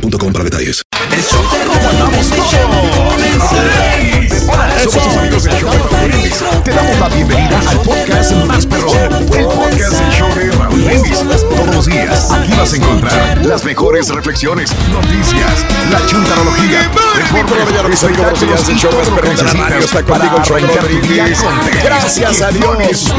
[0.00, 0.82] boostmobile.com para detalles.
[1.12, 2.30] El show de comandamos
[4.50, 6.44] Hola, somos tus amigos del show de Raúl Brindis.
[6.64, 10.47] Te damos la bienvenida al podcast más perrón, el podcast del show de
[10.88, 11.18] Brindis.
[11.18, 18.68] Todos los días aquí vas a encontrar las mejores reflexiones, noticias, la chuntarología, deportes, espectáculos
[18.68, 23.12] y todo lo que necesitas para arrancar tu día con Gracias a Dios.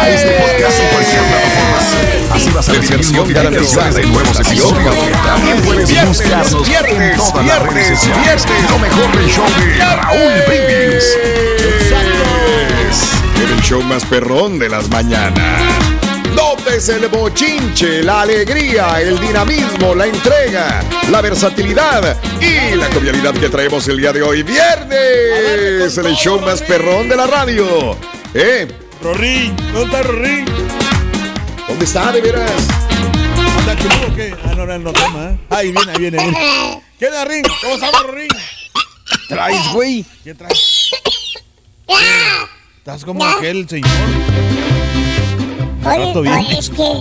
[0.00, 2.34] a este podcast en cualquier plataforma.
[2.34, 4.96] Así vas a recibir notificaciones de nuevos episodios.
[5.24, 8.46] También puedes buscarnos en todas las redes sociales.
[8.70, 11.04] Lo mejor del show de Raúl Brindis.
[13.42, 15.97] En el show más perrón de las mañanas.
[16.78, 23.48] Notes el bochinche, la alegría, el dinamismo, la entrega, la versatilidad y la jovialidad que
[23.48, 24.44] traemos el día de hoy.
[24.44, 27.96] Viernes, en el show más perrón de la radio.
[28.32, 28.68] ¿Eh?
[29.02, 30.44] Rorín, ¿dónde está Rorín?
[31.66, 32.68] ¿Dónde está, de veras?
[33.58, 34.36] ¿Anda chulo o qué?
[34.44, 35.30] Ah, no, no, no toma.
[35.30, 35.38] ¿eh?
[35.50, 36.82] Ahí viene, ahí viene, viene.
[36.96, 37.44] ¿Qué onda, Ring?
[37.60, 38.28] ¿Cómo estamos, Rorín?
[39.28, 40.06] traes, güey?
[40.22, 40.92] ¿Qué traes?
[42.78, 43.90] Estás como aquel señor.
[45.88, 46.34] Oye, Trato bien.
[46.36, 46.92] oye, es que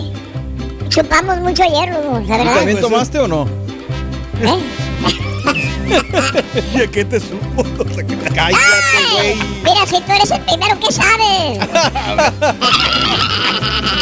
[0.90, 2.56] chupamos mucho hierro, la ¿Tú verdad.
[2.56, 3.48] también tomaste o no?
[4.42, 4.60] ¿Eh?
[6.76, 7.64] ¿Y a qué te supo?
[8.36, 8.58] Cállate,
[9.14, 9.36] güey.
[9.64, 11.60] Mira, si tú eres el primero que sabes.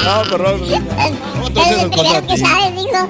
[0.05, 0.61] No, perdón.
[0.65, 3.09] Eres el primero que sabes, dijo.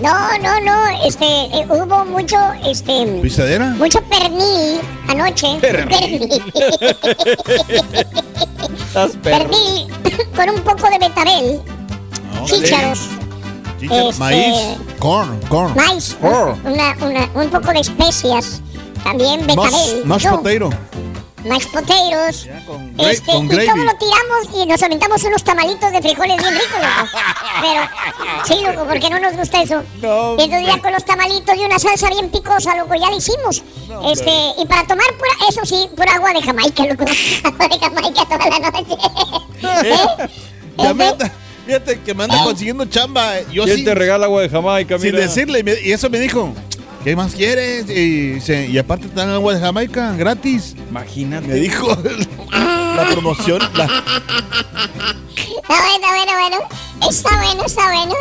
[0.00, 2.36] No, no, no, este, eh, hubo mucho,
[2.66, 3.66] este, ¿Pisadera?
[3.70, 5.56] mucho pernil anoche.
[5.60, 6.42] Pernil.
[8.86, 9.48] Estás perro.
[9.48, 9.86] Pernil
[10.36, 11.60] con un poco de betabel,
[12.44, 13.08] chícharos,
[13.80, 15.74] Chicha, Este- maíz, corn, corn.
[15.74, 16.54] maíz, Oh.
[16.64, 18.60] una, una, un poco de especias,
[19.02, 20.04] también betabel.
[20.04, 20.70] mash ¿no?
[21.48, 22.48] Mashed potatoes.
[22.66, 23.66] Con Este, con y gravy.
[23.66, 27.18] todo lo tiramos y nos aventamos unos tamalitos de frijoles bien ricos, loco.
[27.62, 29.82] Pero, sí, loco, porque no nos gusta eso.
[30.02, 33.16] No, y entonces ya con los tamalitos y una salsa bien picosa, loco, ya la
[33.16, 33.62] hicimos.
[33.88, 37.04] No, este, y para tomar pura, eso sí, pura agua de Jamaica, loco.
[37.44, 38.96] agua de Jamaica toda la noche.
[39.84, 40.28] ¿Eh?
[40.78, 41.08] Ya me ¿Eh?
[41.08, 41.32] anda-
[41.66, 43.40] fíjate que me anda consiguiendo chamba.
[43.50, 45.20] Yo ¿Quién sí, te regala agua de Jamaica, sin mira?
[45.26, 45.60] decirle.
[45.60, 46.52] y me- Y eso me dijo.
[47.06, 47.88] ¿Qué más quieres?
[47.88, 50.74] Y, se- y aparte te dan agua de Jamaica gratis.
[50.90, 51.46] Imagínate.
[51.46, 51.86] Me dijo
[52.50, 53.60] la promoción.
[53.74, 53.84] la-
[55.36, 57.08] Está bueno, bueno, bueno.
[57.08, 58.14] Está bueno, está bueno.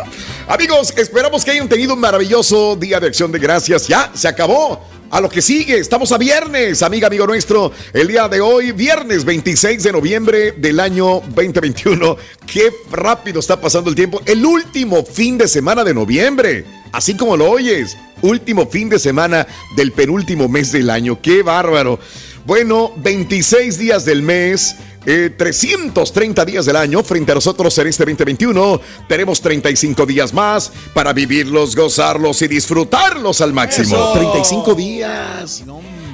[0.47, 3.87] Amigos, esperamos que hayan tenido un maravilloso día de acción de gracias.
[3.87, 4.79] Ya, se acabó.
[5.09, 7.71] A lo que sigue, estamos a viernes, amiga, amigo nuestro.
[7.91, 12.17] El día de hoy, viernes 26 de noviembre del año 2021.
[12.45, 14.21] Qué rápido está pasando el tiempo.
[14.27, 16.65] El último fin de semana de noviembre.
[16.91, 17.97] Así como lo oyes.
[18.25, 21.21] Último fin de semana del penúltimo mes del año.
[21.21, 21.99] Qué bárbaro.
[22.43, 24.75] Bueno, 26 días del mes.
[25.05, 28.81] Eh, 330 días del año frente a nosotros en este 2021.
[29.07, 33.95] Tenemos 35 días más para vivirlos, gozarlos y disfrutarlos al máximo.
[33.95, 34.13] Eso.
[34.13, 35.63] 35 días.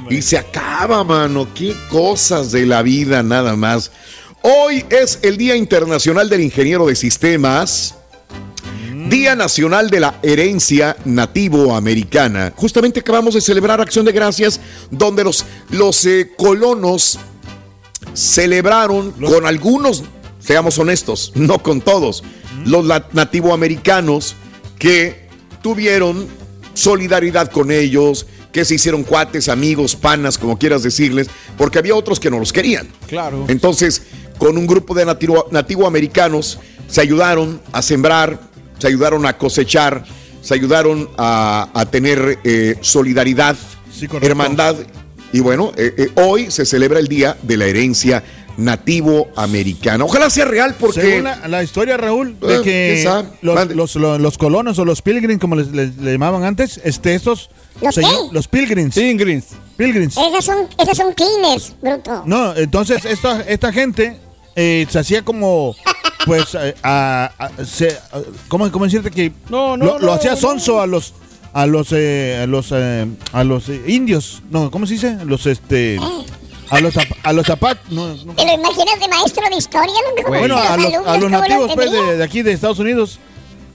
[0.09, 1.47] Y se acaba, mano.
[1.55, 3.89] Qué cosas de la vida nada más.
[4.41, 7.95] Hoy es el Día Internacional del Ingeniero de Sistemas.
[9.11, 12.53] Día Nacional de la Herencia Nativo Americana.
[12.55, 17.19] Justamente acabamos de celebrar Acción de Gracias, donde los, los eh, colonos
[18.13, 20.03] celebraron con algunos,
[20.39, 22.23] seamos honestos, no con todos,
[22.65, 24.37] los la- nativoamericanos
[24.79, 25.27] que
[25.61, 26.25] tuvieron
[26.73, 31.27] solidaridad con ellos, que se hicieron cuates, amigos, panas, como quieras decirles,
[31.57, 32.87] porque había otros que no los querían.
[33.07, 33.43] Claro.
[33.49, 34.03] Entonces,
[34.37, 38.50] con un grupo de nativo, nativoamericanos se ayudaron a sembrar,
[38.81, 40.03] se ayudaron a cosechar,
[40.41, 43.55] se ayudaron a, a tener eh, solidaridad,
[43.93, 44.75] Sí, hermandad.
[45.31, 48.23] Y bueno, eh, eh, hoy se celebra el Día de la Herencia
[48.57, 50.03] nativo americana.
[50.05, 51.01] Ojalá sea real porque...
[51.01, 53.03] Según la, la historia, Raúl, de que
[53.41, 57.13] los, los, los- los colonos o los pilgrims, como les, les- le llamaban antes, este,
[57.15, 57.49] estos...
[57.81, 58.01] ¿Los qué?
[58.31, 58.97] Los pilgrims.
[58.97, 59.43] Ingrid.
[59.77, 60.17] Pilgrims.
[60.17, 62.23] Esas son, esas son cleaners, bruto.
[62.25, 64.17] No, entonces esta, esta gente
[64.55, 65.75] eh, se hacía como,
[66.25, 70.13] pues, eh, a, a- se- a- ¿cómo, cómo decirte que No, no, lo, lo no,
[70.13, 70.37] hacía no.
[70.37, 71.13] sonso a los
[71.53, 74.41] a los eh, a los eh, a los eh, indios?
[74.49, 75.17] No, ¿cómo se dice?
[75.25, 75.99] Los este
[76.69, 78.33] a los a los zapatos, no, no.
[78.33, 79.93] ¿Te lo imaginas de maestro de historia?
[80.27, 83.19] bueno, a los, a los alumnos, ¿cómo nativos pues, de aquí de Estados Unidos.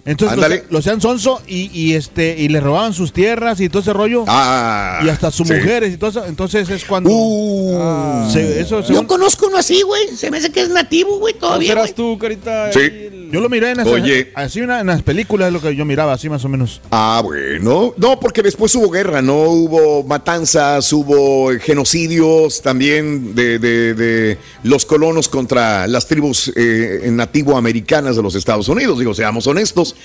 [0.06, 0.64] Entonces los, Ándale.
[0.70, 4.24] los hacían sonso y, y este y les robaban sus tierras y todo ese rollo
[4.28, 5.54] Ah, y hasta sus sí.
[5.54, 6.24] mujeres y todo eso.
[6.26, 10.16] Entonces es cuando Uh, se- eso Yo según- conozco uno así, güey.
[10.16, 11.68] Se me hace que es nativo, güey, ¿No todavía.
[11.70, 11.94] serás güey.
[11.94, 12.72] tú, carita?
[12.72, 12.78] Sí.
[12.80, 14.30] El- Yo lo miré en, las- Oye.
[14.34, 16.80] así una- en las películas, es lo que yo miraba, así más o menos.
[16.90, 17.94] Ah, bueno.
[17.96, 19.34] No, porque después hubo guerra, ¿no?
[19.44, 28.16] Hubo matanzas, hubo genocidios también de, de- de los colonos contra las tribus eh, nativoamericanas
[28.16, 29.96] de los Estados Unidos, digo, seamos honestos.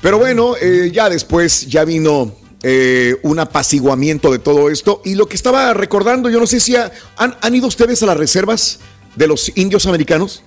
[0.00, 5.00] Pero bueno, eh, ya después ya vino eh, un apaciguamiento de todo esto.
[5.04, 8.06] Y lo que estaba recordando, yo no sé si ha- han, han ido ustedes a
[8.06, 8.80] las reservas
[9.16, 10.42] de los indios americanos.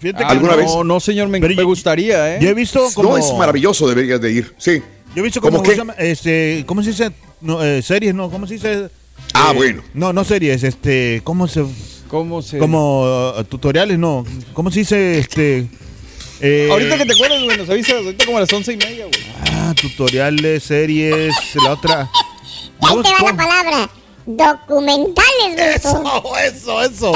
[0.00, 0.66] Fíjate que ¿Alguna no- vez?
[0.66, 2.38] No, no, señor, me, Pero me yo- gustaría, ¿eh?
[2.40, 3.10] Yo he visto como.
[3.10, 4.54] No, es maravilloso, deberías de ir.
[4.58, 4.82] Sí.
[5.14, 5.62] Yo he visto ¿Cómo como.
[5.64, 5.70] qué?
[5.72, 5.94] se llama?
[5.98, 7.10] Este, ¿Cómo se dice?
[7.40, 8.88] No, eh, series, no, ¿cómo se dice?
[9.34, 9.82] Ah, Eh, bueno.
[9.94, 11.64] No, no series, este, ¿cómo se.
[12.08, 12.58] ¿Cómo se...?
[12.58, 13.02] Como
[13.38, 14.24] uh, tutoriales, no.
[14.54, 15.18] ¿Cómo se dice?
[15.18, 15.68] Este.
[16.40, 17.96] eh, Ahorita que te acuerdas, güey, nos avisas.
[17.96, 19.24] Ahorita como a las once y media, güey.
[19.52, 22.00] Ah, tutoriales, series, la otra.
[22.02, 23.36] Ahí ¿Cómo- te va la cómo?
[23.36, 23.90] palabra.
[24.24, 26.36] Documentales, bruto.
[26.38, 27.12] Eso, eso, eso.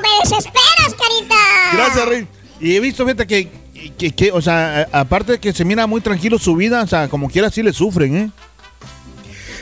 [0.00, 1.36] ¡Me desesperas, carita!
[1.74, 2.26] Gracias, Rey.
[2.60, 3.48] Y he visto, fíjate, que,
[3.96, 6.86] que, que, o sea, a- aparte de que se mira muy tranquilo su vida, o
[6.86, 8.30] sea, como quiera sí le sufren, ¿eh?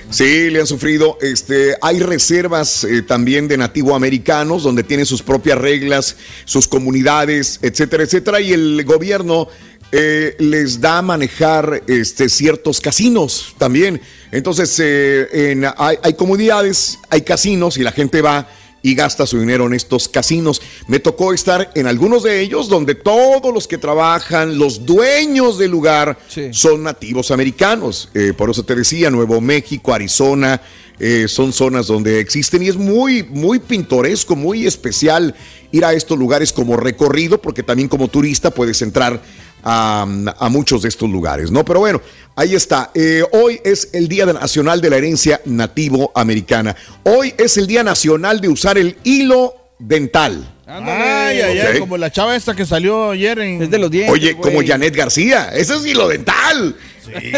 [0.09, 1.19] Sí, le han sufrido.
[1.21, 8.05] Este, hay reservas eh, también de nativoamericanos donde tienen sus propias reglas, sus comunidades, etcétera,
[8.05, 8.41] etcétera.
[8.41, 9.49] Y el gobierno
[9.91, 14.01] eh, les da a manejar este, ciertos casinos también.
[14.31, 18.49] Entonces, eh, en- hay, hay comunidades, hay casinos y la gente va
[18.87, 20.63] y gasta su dinero en estos casinos.
[20.87, 25.73] Me tocó estar en algunos de ellos donde todos los que trabajan, los dueños del
[25.73, 26.51] lugar, Sí.
[26.53, 28.09] son nativos americanos.
[28.15, 30.61] Eh, por eso te decía, Nuevo México, Arizona,
[31.01, 35.35] eh, son zonas donde existen y es muy, muy pintoresco, muy especial
[35.73, 39.21] ir a estos lugares como recorrido, porque también como turista puedes entrar
[39.69, 41.65] a, muchos de estos lugares, ¿no?
[41.65, 42.01] Pero bueno,
[42.37, 42.93] ahí está.
[42.95, 46.77] Eh, hoy es el Día Nacional de la Herencia Nativo Americana.
[47.03, 50.56] Hoy es el Día Nacional de usar el hilo dental.
[50.67, 51.03] Ándale.
[51.05, 53.63] Ay, ay, ay, como la chava esta que salió ayer en...
[53.63, 54.67] Es de los dientes, Oye, como.
[54.67, 56.75] Janet García, ese es hilo dental.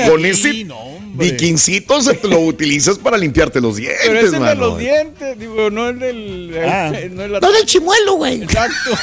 [0.09, 0.99] Con ese no,
[2.01, 4.61] se te lo utilizas para limpiarte los dientes, Pero es el de mano.
[4.69, 6.55] los dientes, digo, no el del...
[6.55, 6.91] el- Ah.
[7.11, 8.43] no el No del chimuelo, güey.
[8.43, 8.91] Exacto.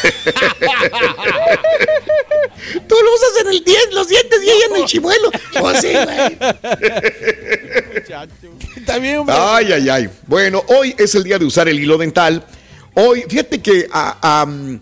[2.87, 5.29] Tú lo usas en el diente, los dientes y ella en el chimuelo.
[5.59, 6.37] Pues sí, güey.
[8.77, 9.35] Está bien, hombre.
[9.37, 10.09] Ay, ay, ay.
[10.25, 12.43] Bueno, hoy es el día de usar el hilo dental.
[12.95, 14.79] Hoy, fíjate que am,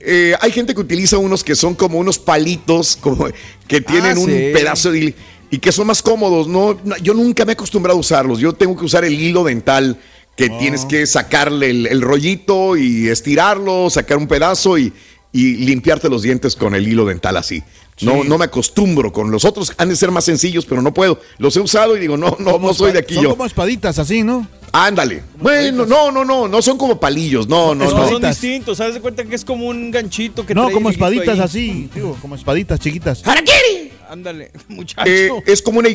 [0.00, 3.26] eh, hay gente que utiliza unos que son como unos palitos, como
[3.66, 4.50] que tienen Ah, un sí.
[4.52, 5.12] pedazo de hilo
[5.50, 6.46] y que son más cómodos.
[6.46, 8.38] No, yo nunca me he acostumbrado a usarlos.
[8.38, 9.98] Yo tengo que usar el hilo dental
[10.36, 14.92] que tienes que sacarle el, el rollito y estirarlo, sacar un pedazo y,
[15.32, 17.62] y limpiarte los dientes con el hilo dental así.
[18.00, 21.20] No, no me acostumbro con los otros, han de ser más sencillos, pero no puedo.
[21.38, 23.30] Los he usado y digo, no, no, no soy de aquí Son yo.
[23.30, 24.46] como espaditas así, ¿no?
[24.72, 25.22] Ándale.
[25.40, 28.08] Bueno, no, no, no, no son como palillos, no, no, No, no.
[28.08, 28.78] son distintos.
[28.78, 31.44] ¿Sabes de cuenta que es como un ganchito que No, trae como espaditas ahí?
[31.44, 33.26] así, digo, como espaditas chiquitas.
[33.26, 33.92] ¡Harakiri!
[34.10, 35.08] Ándale, muchacho.
[35.10, 35.94] Eh, es como una Y.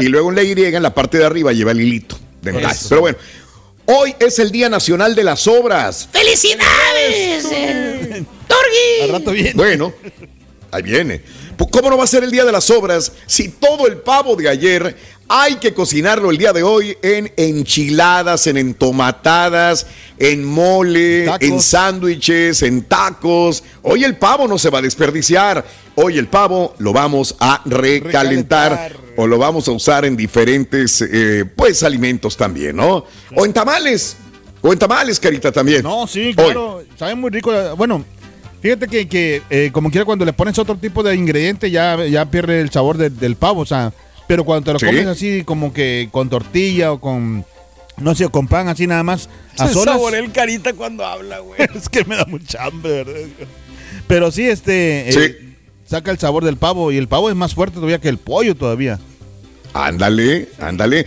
[0.00, 2.18] Y luego en la Y, en la parte de arriba, lleva el hilito.
[2.44, 2.86] Eso.
[2.88, 3.18] Pero bueno,
[3.86, 6.08] hoy es el Día Nacional de las Obras.
[6.12, 7.44] ¡Felicidades!
[8.48, 9.02] ¡Torgui!
[9.02, 9.56] Al rato bien.
[9.56, 9.92] Bueno,
[10.72, 11.22] ahí viene.
[11.56, 14.36] Pues, ¿Cómo no va a ser el Día de las Obras si todo el pavo
[14.36, 14.96] de ayer
[15.32, 19.86] hay que cocinarlo el día de hoy en enchiladas, en entomatadas,
[20.18, 21.48] en mole, Tacos.
[21.48, 23.62] en sándwiches, en tacos?
[23.82, 25.64] Hoy el pavo no se va a desperdiciar.
[25.94, 28.96] Hoy el pavo lo vamos a recalentar, Recalentar.
[29.16, 33.04] o lo vamos a usar en diferentes, eh, pues, alimentos también, ¿no?
[33.36, 34.16] O en tamales.
[34.62, 35.82] O en tamales, carita, también.
[35.84, 36.34] No, sí, Hoy.
[36.34, 36.82] claro.
[36.98, 37.52] Sabe muy rico.
[37.76, 38.04] Bueno,
[38.60, 42.24] fíjate que, que eh, como quiera, cuando le pones otro tipo de ingrediente, ya, ya
[42.30, 43.60] pierde el sabor de- del pavo.
[43.62, 43.92] O sea,
[44.28, 44.86] pero cuando te lo Sí.
[44.86, 47.44] comes así, como que con tortilla o con.
[47.98, 49.28] No sé, con pan así nada más.
[49.58, 50.00] A Se solas.
[50.14, 51.60] el carita cuando habla, güey.
[51.74, 53.28] es que me da mucha hambre, ¿verdad?
[54.06, 55.10] Pero sí, este.
[55.10, 55.54] eh, Sí.
[55.86, 58.54] saca el sabor del pavo y el pavo es más fuerte todavía que el pollo
[58.54, 58.98] todavía.
[59.74, 61.06] Ándale, ándale.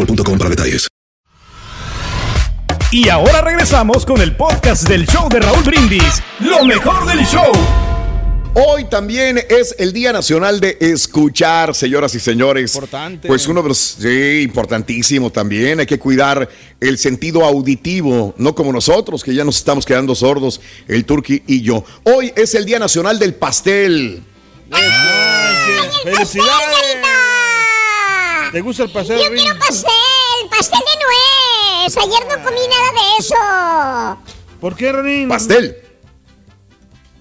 [0.00, 0.88] boostmobile.com para detalles.
[2.92, 6.20] Y ahora regresamos con el podcast del show de Raúl Brindis.
[6.40, 7.52] Lo mejor del show.
[8.54, 12.74] Hoy también es el Día Nacional de Escuchar, señoras y señores.
[12.74, 13.28] Importante.
[13.28, 15.78] Pues uno de los, sí, importantísimo también.
[15.78, 16.48] Hay que cuidar
[16.80, 21.62] el sentido auditivo, no como nosotros, que ya nos estamos quedando sordos, el Turqui y
[21.62, 21.84] yo.
[22.02, 24.24] Hoy es el Día Nacional del Pastel.
[26.02, 27.19] ¡Felicidades!
[28.52, 29.18] ¿Te gusta el pastel?
[29.20, 31.96] Yo quiero pastel, pastel de nuez.
[31.96, 34.58] Ayer no comí nada de eso.
[34.60, 35.28] ¿Por qué, Ronin?
[35.28, 35.76] Pastel.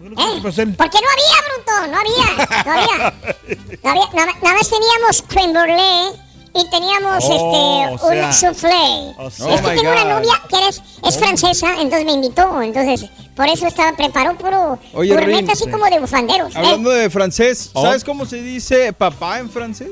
[0.02, 0.42] ¿Eh?
[0.42, 3.14] Porque no había, Bruto, no había, no había.
[3.84, 6.12] No había nada, nada más teníamos creme brulee
[6.56, 8.34] y teníamos Oh, este o un sea.
[8.34, 9.14] soufflé.
[9.18, 10.10] Oh, es que Oh, tengo my una God.
[10.12, 12.62] novia que es, es francesa, entonces me invitó.
[12.62, 13.06] Entonces,
[13.36, 15.72] por eso estaba preparó puro Oye, gourmet Rin, así sí.
[15.72, 16.54] como de bufanderos.
[16.56, 16.58] ¿eh?
[16.58, 17.84] Hablando de francés, Oh.
[17.84, 19.92] ¿sabes cómo se dice papá en francés?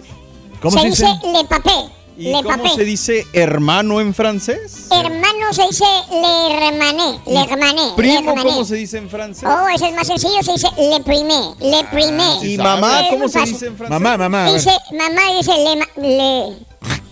[0.72, 1.72] Se, dice le papé.
[2.20, 2.70] ¿Y le cómo papé.
[2.76, 4.88] se dice hermano en francés?
[4.92, 7.92] Hermano se dice le hermané, le hermané.
[7.96, 8.42] Primo, le.
[8.44, 9.48] ¿cómo se dice en francés?
[9.48, 12.40] Oh, ese es más sencillo, se dice le primé, le primé.
[12.44, 13.54] ¿Y mamá Es cómo se fácil.
[13.54, 14.00] dice en francés?
[14.00, 14.52] Mamá, mamá.
[14.52, 16.56] Dice, mamá dice le, ma- le.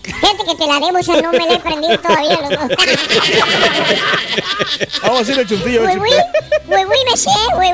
[0.05, 2.39] Fíjate que te la debo, esa no me la he aprendido todavía.
[2.41, 2.67] loco.
[5.03, 5.81] Vamos a chuntillo.
[5.83, 6.01] Monsieur,
[7.59, 7.69] oui,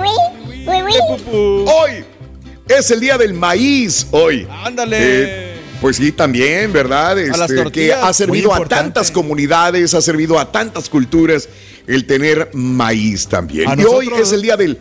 [0.68, 0.96] oui, oui.
[1.68, 2.06] Hoy
[2.68, 4.08] es el Día del Maíz.
[4.12, 4.48] Hoy.
[4.66, 4.98] Ándale.
[5.00, 5.51] Eh,
[5.82, 7.18] pues sí, también, ¿verdad?
[7.18, 11.50] las Este, que ha servido a tantas comunidades, ha servido a tantas culturas
[11.88, 13.68] el tener maíz también.
[13.70, 14.78] A y hoy nosotros- es el día del.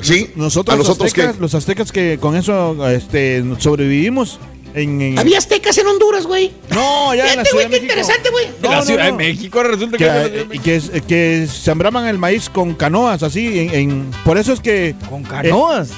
[0.00, 1.40] Sí, Nosotros, a nosotros los, aztecas, que.
[1.40, 4.38] los aztecas que con eso este, sobrevivimos
[4.74, 6.52] en, en- Había aztecas en Honduras, güey.
[6.68, 7.92] No, ya en la Ciudad güey, de qué México.
[8.00, 8.44] interesante, güey.
[8.62, 9.16] En la no, Ciudad no.
[9.16, 10.04] de México resulta que...
[10.04, 14.60] que, y que, que sembraban el maíz con canoas así en, en- por eso es
[14.60, 15.88] que ¿Con canoas?
[15.88, 15.94] eh,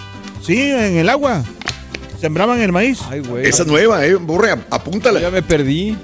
[0.46, 1.42] sí en el agua
[2.20, 3.46] sembraban el maíz Ay, güey.
[3.46, 4.14] Esa es nueva, ¿eh?
[4.16, 5.20] Burre, ap- apúntala.
[5.20, 5.96] Ya me perdí.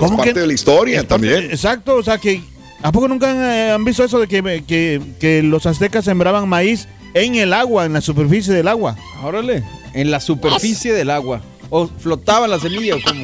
[0.00, 1.50] Es parte de la historia Es parte- también.
[1.50, 2.42] exacto o sea que
[2.82, 6.46] a poco nunca han, eh, han visto eso de que, que, que los aztecas sembraban
[6.48, 9.64] maíz en el agua en la superficie del agua Órale.
[9.94, 11.40] En la superficie del agua.
[11.70, 13.22] ¿O flotaba la semilla o cómo?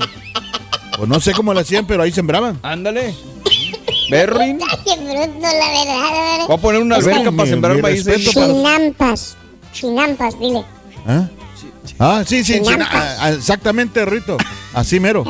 [0.97, 3.15] pues no sé cómo lo hacían pero ahí sembraban Ándale.
[4.11, 4.59] Berrin.
[4.71, 6.47] Ay, qué bruto, la verdad.
[6.47, 8.07] Voy a poner una alberca para sembrar mi maíz.
[8.07, 8.25] ahí.
[8.33, 9.37] para los- Chinampas,
[9.73, 10.65] chinampas, dile.
[11.07, 11.29] ¿Ah?
[11.99, 12.89] Ah, sí, sí, china-
[13.21, 14.37] ah, exactamente, Rito.
[14.75, 15.23] Así mero.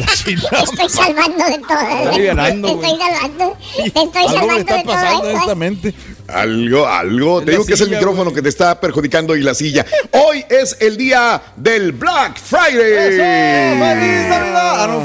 [0.00, 0.06] ¿Eh?
[0.24, 1.78] Te estoy salvando de todo.
[2.10, 2.28] Te
[2.72, 3.56] estoy salvando.
[3.76, 4.94] Te estoy Algo le salvando está de todo.
[4.94, 5.32] pasando ¿eh?
[5.32, 5.94] honestamente.
[6.26, 7.42] Algo, algo.
[7.42, 9.84] Te digo que es el micrófono que te está perjudicando y la silla.
[10.12, 13.20] Hoy es el día del Black Friday.
[13.20, 15.00] Ah.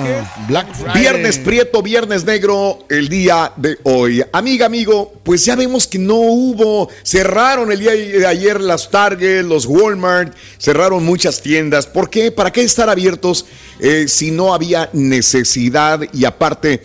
[0.47, 1.01] Black Friday.
[1.01, 4.23] Viernes Prieto, Viernes Negro, el día de hoy.
[4.31, 9.43] Amiga, amigo, pues ya vemos que no hubo, cerraron el día de ayer las Target,
[9.43, 11.85] los Walmart, cerraron muchas tiendas.
[11.85, 12.31] ¿Por qué?
[12.31, 13.45] ¿Para qué estar abiertos
[13.79, 16.01] eh, si no había necesidad?
[16.13, 16.83] Y aparte,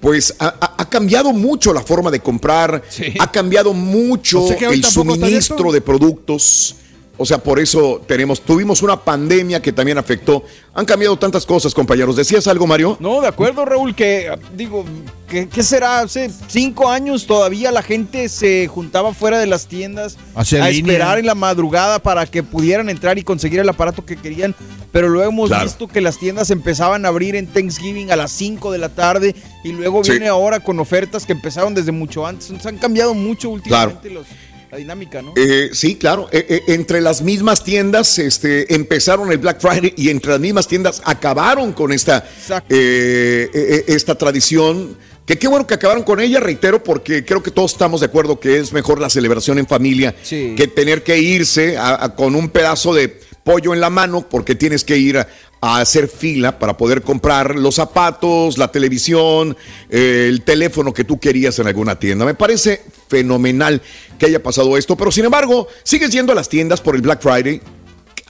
[0.00, 2.82] pues ha, cambiado mucho la forma de comprar,
[3.20, 6.76] ha cambiado mucho O sea el suministro de productos.
[7.20, 10.44] O sea, por eso tenemos, tuvimos una pandemia que también afectó.
[10.72, 12.14] Han cambiado tantas cosas, compañeros.
[12.14, 12.96] ¿Decías algo, Mario?
[13.00, 14.84] No, de acuerdo, Raúl, que digo,
[15.28, 15.98] ¿qué, qué será?
[15.98, 20.92] Hace cinco años todavía la gente se juntaba fuera de las tiendas Hacia a línea.
[20.92, 24.54] esperar en la madrugada para que pudieran entrar y conseguir el aparato que querían.
[24.92, 25.64] Pero luego hemos Claro.
[25.64, 29.34] visto que las tiendas empezaban a abrir en Thanksgiving a las 5 de la tarde
[29.64, 30.12] y luego Sí.
[30.12, 32.46] viene ahora con ofertas que empezaron desde mucho antes.
[32.50, 34.26] Entonces han cambiado mucho últimamente los-
[34.70, 35.32] la dinámica, ¿no?
[35.36, 36.28] Eh, sí, claro.
[36.30, 40.68] Eh, eh, entre las mismas tiendas este, empezaron el Black Friday y entre las mismas
[40.68, 42.28] tiendas acabaron con esta,
[42.68, 44.96] esta tradición.
[45.26, 48.40] Que qué bueno que acabaron con ella, reitero, porque creo que todos estamos de acuerdo
[48.40, 50.54] que es mejor la celebración en familia Sí.
[50.56, 53.08] que tener que irse a- a- con un pedazo de
[53.44, 55.28] pollo en la mano porque tienes que ir a,
[55.60, 59.56] a hacer fila para poder comprar los zapatos, la televisión,
[59.90, 62.24] eh, el teléfono que tú querías en alguna tienda.
[62.24, 63.82] Me parece fenomenal
[64.18, 67.20] que haya pasado esto, pero sin embargo, sigues yendo a las tiendas por el Black
[67.22, 67.60] Friday.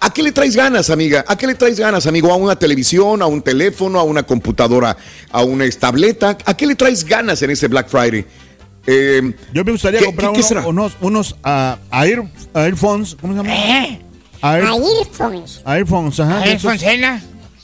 [0.00, 1.24] ¿A qué le traes ganas, amiga?
[1.26, 2.32] ¿A qué le traes ganas, amigo?
[2.32, 4.96] ¿A una televisión, a un teléfono, a una computadora,
[5.32, 6.38] a una tableta?
[6.44, 8.24] ¿A qué le traes ganas en ese Black Friday?
[8.86, 10.66] Eh, Yo me gustaría ¿Qué- comprar qué- qué uno- será?
[10.66, 12.22] unos, unos ah, Air,
[12.54, 13.52] Airphones, ¿cómo se llama?
[13.54, 14.00] ¿Eh?
[14.42, 15.62] Air, Earphones.
[15.64, 16.44] Airphones, ajá.
[16.44, 16.82] esos-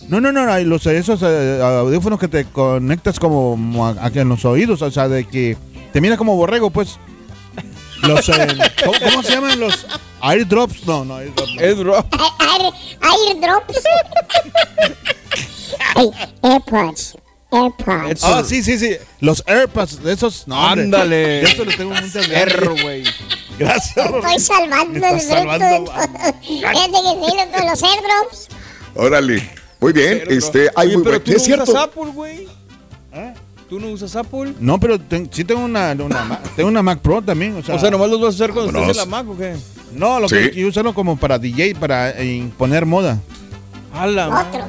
[0.08, 4.28] No, no, no, hay los, esos eh, audífonos que te conectas como a- aquí en
[4.28, 5.56] los oídos, o sea, de que
[5.92, 6.98] te mira como borrego, pues.
[8.02, 8.46] Los, eh,
[8.84, 9.86] ¿cómo, cómo se llaman los
[10.20, 10.86] airdrops?
[10.86, 11.54] No, no, airdrops.
[11.54, 11.60] no.
[11.62, 12.14] Airdrop.
[12.14, 13.78] Air, airdrops.
[15.96, 16.10] Ay,
[16.42, 17.16] AirPods.
[17.54, 18.24] AirPods.
[18.24, 18.96] Ah, sí, sí, sí.
[19.20, 20.46] Los AirPods, de esos.
[20.48, 20.60] No.
[20.68, 21.16] Ándale.
[21.16, 22.12] De esos les tengo ganas.
[22.12, 23.04] Perro, güey.
[23.58, 25.92] Gracias, Estoy salvando el salvando,
[26.42, 28.48] Fíjate que sí, con los airdrops.
[28.96, 29.48] órale.
[29.80, 30.32] Muy bien, Airdrop.
[30.32, 31.62] este, hay Oye, muy pero buen- tú es no cierto.
[31.70, 32.48] usas Apple, güey.
[33.68, 34.54] ¿Tú no usas Apple?
[34.60, 37.56] No, pero ten- sí tengo una, una, Ma- tengo una Mac Pro también.
[37.56, 38.90] O sea, O sea, nomás los vas a usar cuando Vámonos.
[38.96, 39.56] estés en la Mac o qué?
[39.92, 40.34] no, lo Sí.
[40.36, 43.18] que quiero usarlo como para DJ, para imponer moda.
[43.94, 44.36] A la Otro.
[44.36, 44.64] madre,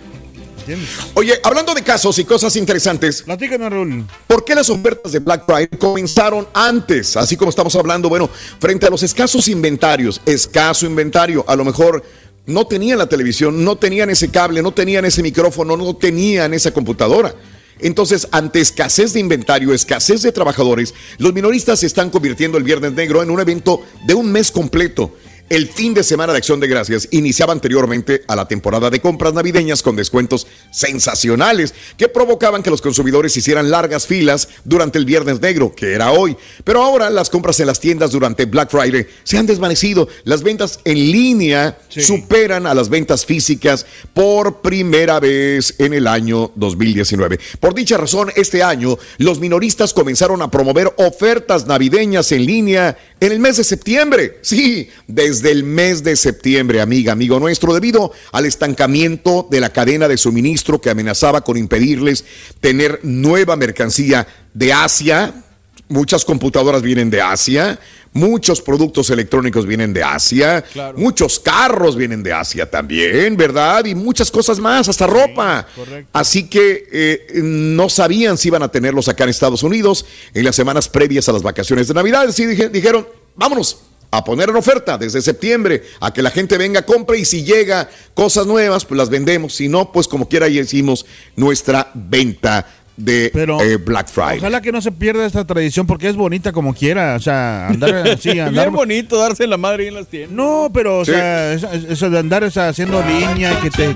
[0.60, 0.90] ¿Entiendes?
[1.14, 4.04] Oye, hablando de casos y cosas interesantes, Platícanos, Raúl.
[4.26, 7.16] ¿Por qué las ofertas de Black Friday comenzaron antes?
[7.16, 8.28] Así como estamos hablando, bueno,
[8.60, 12.04] frente a los escasos inventarios, escaso inventario, a lo mejor
[12.46, 16.72] no tenían la televisión, no tenían ese cable, no tenían ese micrófono, no tenían esa
[16.72, 17.36] computadora.
[17.80, 22.94] Entonces, ante escasez de inventario, escasez de trabajadores, los minoristas se están convirtiendo el Viernes
[22.94, 25.14] Negro en un evento de un mes completo.
[25.48, 29.32] El fin de semana de Acción de Gracias iniciaba anteriormente a la temporada de compras
[29.36, 35.40] navideñas con descuentos sensacionales que provocaban que los consumidores hicieran largas filas durante el Viernes
[35.40, 36.36] Negro, que era hoy.
[36.64, 40.08] Pero ahora las compras en las tiendas durante Black Friday se han desvanecido.
[40.24, 46.54] Las ventas en línea superan a las ventas físicas por primera vez en el año
[46.56, 47.40] 2019.
[47.60, 53.32] Por dicha razón, este año los minoristas comenzaron a promover ofertas navideñas en línea en
[53.32, 54.40] el mes de septiembre.
[54.42, 60.08] Sí, desde el mes de septiembre, amiga, amigo nuestro, debido al estancamiento de la cadena
[60.08, 62.26] de suministro que amenazaba con impedirles
[62.60, 65.45] tener nueva mercancía de Asia
[65.88, 67.80] muchas computadoras vienen de Asia,
[68.14, 70.64] muchos productos electrónicos vienen de Asia,
[70.96, 73.86] muchos carros vienen de Asia también, ¿verdad?
[73.86, 75.68] Y muchas cosas más, hasta ropa.
[76.14, 80.56] Así que eh, no sabían si iban a tenerlos acá en Estados Unidos en las
[80.56, 82.28] semanas previas a las vacaciones de Navidad.
[82.28, 83.80] Así dijeron, vámonos
[84.12, 87.90] a poner en oferta desde septiembre, a que la gente venga, compre y si llega
[88.14, 89.54] cosas nuevas, pues las vendemos.
[89.54, 92.66] Si no, pues como quiera ya hicimos nuestra venta
[92.98, 94.38] de eh, Black Friday.
[94.40, 97.16] Ojalá que no se pierda esta tradición porque es bonita como quiera.
[97.16, 98.66] O sea, andar así, andar.
[98.66, 100.32] Bien bonito darse la madre en las tiendas.
[100.36, 103.96] No, pero, o sea, eso, de andar haciendo línea y que te.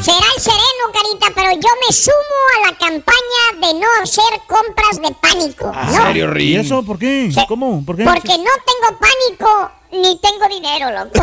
[0.00, 2.14] Será el sereno, Carita, pero yo me sumo
[2.56, 5.72] a la campaña de no hacer compras de pánico.
[5.74, 7.30] ¿En serio, ¿Y eso por qué?
[7.48, 7.84] ¿Cómo?
[7.84, 8.04] ¿Por qué?
[8.04, 9.70] Porque no tengo pánico
[10.02, 11.20] ni tengo dinero, loco.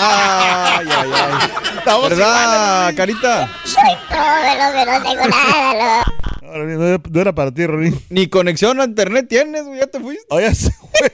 [0.00, 2.08] ay, ay, ay.
[2.08, 3.48] ¿Verdad, Carita?
[3.64, 7.08] Soy pobre, loco, no tengo nada, loco.
[7.10, 8.00] No era para ti, Rorín.
[8.10, 10.24] Ni conexión a internet tienes, ya te fuiste.
[10.30, 11.12] Oh, ya se fue.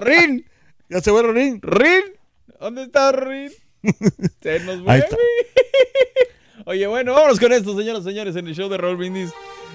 [0.00, 0.46] Rin.
[0.88, 1.60] Ya se fue, Rorín.
[1.62, 2.04] Rin.
[2.60, 3.50] ¿Dónde está Rin?
[4.42, 5.06] Se nos fue.
[6.66, 9.30] Oye, bueno, vámonos con esto, señoras y señores, en el show de Roll Brindis.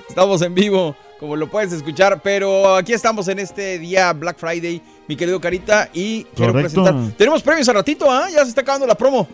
[0.10, 4.82] Estamos en vivo, como lo puedes escuchar, pero aquí estamos en este día Black Friday,
[5.08, 6.96] mi querido Carita, y quiero presentar.
[7.16, 8.28] Tenemos premios a ratito, ¿ah?
[8.28, 9.28] Ya se está acabando la promo.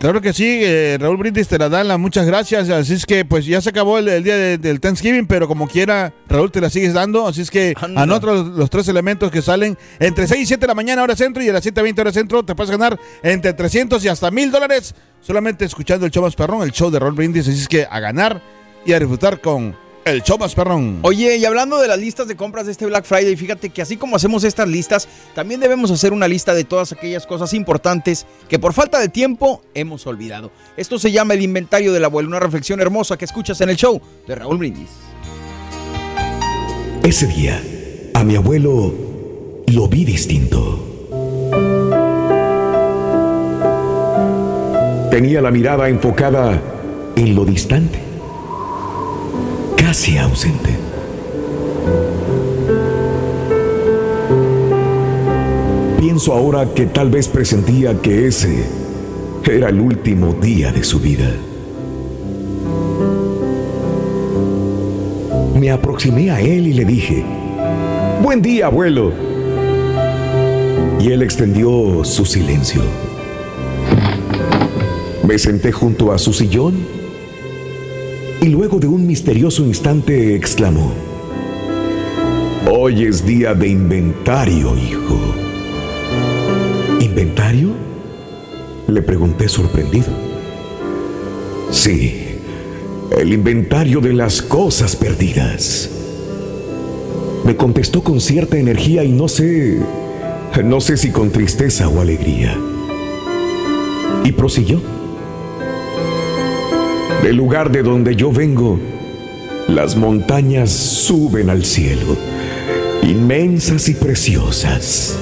[0.00, 2.68] Claro que sí, eh, Raúl Brindis te la da, muchas gracias.
[2.68, 6.50] Así es que, pues ya se acabó el, día del Thanksgiving, pero como quiera, Raúl
[6.50, 7.26] te la sigues dando.
[7.28, 10.66] Así es que anota los, los, tres elementos que salen entre 6 y 7 de
[10.66, 14.04] la mañana, hora centro, y a las 7.20 hora centro, te puedes ganar entre 300
[14.04, 17.46] y hasta mil dólares solamente escuchando el show más perrón, el show de Raúl Brindis.
[17.46, 18.42] Así es que a ganar
[18.84, 21.00] y a disfrutar con el show más perrón.
[21.02, 23.96] Oye, y hablando de las listas de compras de este Black Friday, fíjate que así
[23.96, 28.58] como hacemos estas listas, también debemos hacer una lista de todas aquellas cosas importantes que
[28.58, 30.50] por falta de tiempo hemos olvidado.
[30.76, 34.00] Esto se llama el inventario del abuelo, una reflexión hermosa que escuchas en el show
[34.26, 34.90] de Raúl Brindis.
[37.04, 37.62] Ese día,
[38.14, 38.94] a mi abuelo
[39.66, 40.84] lo vi distinto.
[45.10, 46.60] Tenía la mirada enfocada
[47.16, 48.07] en lo distante
[49.88, 50.68] casi ausente.
[55.98, 58.66] Pienso ahora que tal vez presentía que ese
[59.50, 61.30] era el último día de su vida.
[65.58, 67.24] Me aproximé a él y le dije,
[68.22, 69.10] Buen día, abuelo.
[71.00, 72.82] Y él extendió su silencio.
[75.26, 76.97] Me senté junto a su sillón
[78.40, 80.92] y luego de un misterioso instante exclamó,
[82.70, 85.18] Hoy es día de inventario, hijo.
[87.00, 87.70] ¿Inventario?
[88.86, 90.08] Le pregunté sorprendido.
[91.70, 92.36] Sí,
[93.16, 95.90] el inventario de las cosas perdidas.
[97.44, 99.78] Me contestó con cierta energía y no sé,
[100.62, 102.54] no sé si con tristeza o alegría.
[104.24, 104.97] Y prosiguió.
[107.28, 108.80] Del lugar de donde yo vengo,
[109.68, 112.16] las montañas suben al cielo,
[113.02, 115.14] inmensas y preciosas.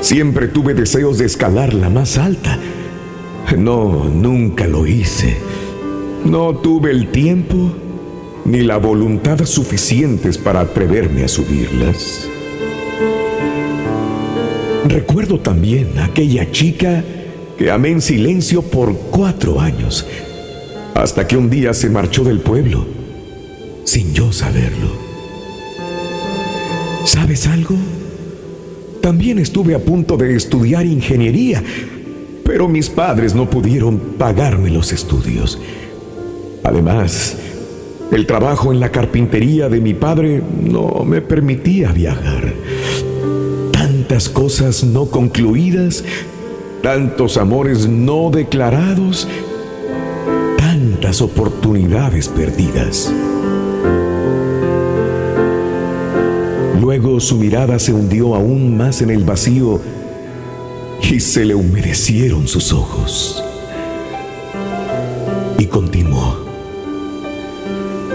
[0.00, 2.58] Siempre tuve deseos de escalar la más alta.
[3.56, 5.36] No, nunca lo hice.
[6.24, 7.72] No tuve el tiempo
[8.44, 12.28] ni la voluntad suficientes para atreverme a subirlas.
[14.84, 17.04] Recuerdo también aquella chica
[17.56, 20.04] que amé en silencio por cuatro años
[21.00, 22.84] hasta que un día se marchó del pueblo
[23.84, 24.88] sin yo saberlo.
[27.04, 27.74] ¿Sabes algo?
[29.00, 31.62] También estuve a punto de estudiar ingeniería,
[32.44, 35.58] pero mis padres no pudieron pagarme los estudios.
[36.62, 37.36] Además,
[38.12, 42.52] el trabajo en la carpintería de mi padre no me permitía viajar.
[43.72, 46.04] Tantas cosas no concluidas,
[46.82, 49.26] tantos amores no declarados
[51.20, 53.12] oportunidades perdidas.
[56.80, 59.80] Luego su mirada se hundió aún más en el vacío
[61.02, 63.42] y se le humedecieron sus ojos.
[65.58, 66.38] Y continuó.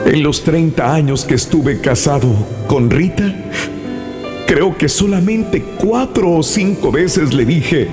[0.06, 2.30] En los 30 años que estuve casado
[2.68, 3.36] con Rita,
[4.48, 7.90] creo que solamente cuatro o cinco veces le dije,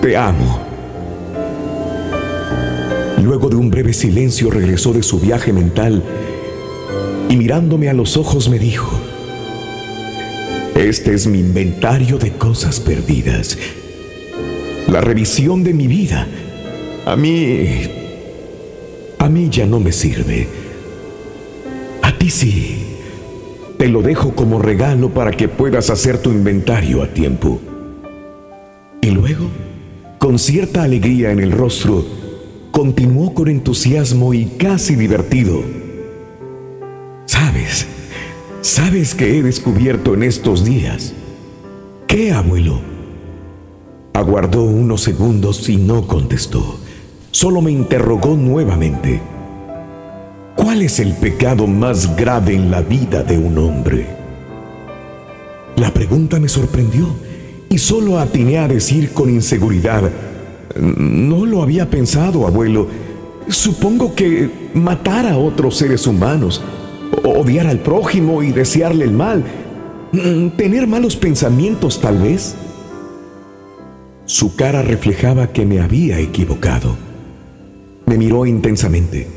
[0.00, 0.65] te amo.
[3.26, 6.00] Luego de un breve silencio regresó de su viaje mental
[7.28, 8.88] y mirándome a los ojos me dijo,
[10.76, 13.58] este es mi inventario de cosas perdidas,
[14.86, 16.28] la revisión de mi vida.
[17.04, 17.66] A mí,
[19.18, 20.46] a mí ya no me sirve.
[22.02, 22.76] ¿A ti PC.
[23.76, 27.60] Te lo dejo como regalo para que puedas hacer tu inventario a tiempo.
[29.02, 29.48] Y luego,
[30.18, 32.25] con cierta alegría en el rostro,
[32.76, 35.62] continuó con entusiasmo y casi divertido.
[37.24, 37.86] ¿Sabes?
[38.60, 41.14] ¿Sabes qué he descubierto en estos días?
[42.06, 42.78] ¿Qué, abuelo?
[44.12, 46.78] Aguardó unos segundos y no contestó.
[47.30, 49.22] Solo me interrogó nuevamente.
[50.54, 54.06] ¿Cuál es el pecado más grave en la vida de un hombre?
[55.76, 57.06] La pregunta me sorprendió
[57.70, 60.10] y solo atiné a decir con inseguridad,
[60.74, 62.88] no lo había pensado, abuelo.
[63.48, 66.62] Supongo que matar a otros seres humanos,
[67.22, 69.44] odiar al prójimo y desearle el mal,
[70.56, 72.56] tener malos pensamientos tal vez.
[74.24, 76.96] Su cara reflejaba que me había equivocado.
[78.06, 79.28] Me miró intensamente,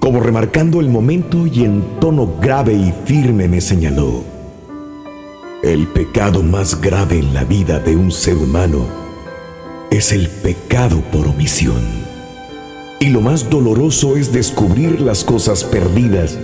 [0.00, 4.24] como remarcando el momento y en tono grave y firme me señaló.
[5.62, 9.01] El pecado más grave en la vida de un ser humano
[9.92, 11.82] es el pecado por omisión.
[12.98, 16.38] Y lo más doloroso es descubrir las cosas perdidas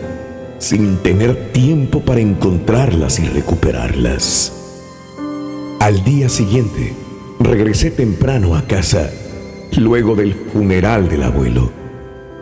[0.59, 4.53] sin tener tiempo para encontrarlas y recuperarlas.
[5.81, 6.93] Al día siguiente,
[7.41, 9.11] regresé temprano a casa
[9.77, 11.71] luego del funeral del abuelo,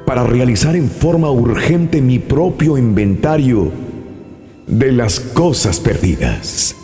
[0.07, 3.71] para realizar en forma urgente mi propio inventario
[4.67, 6.75] de las cosas perdidas.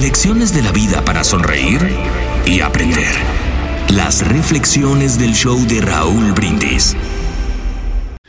[0.00, 1.80] Lecciones de la vida para sonreír
[2.46, 3.14] y aprender.
[3.90, 6.96] Las reflexiones del show de Raúl Brindis.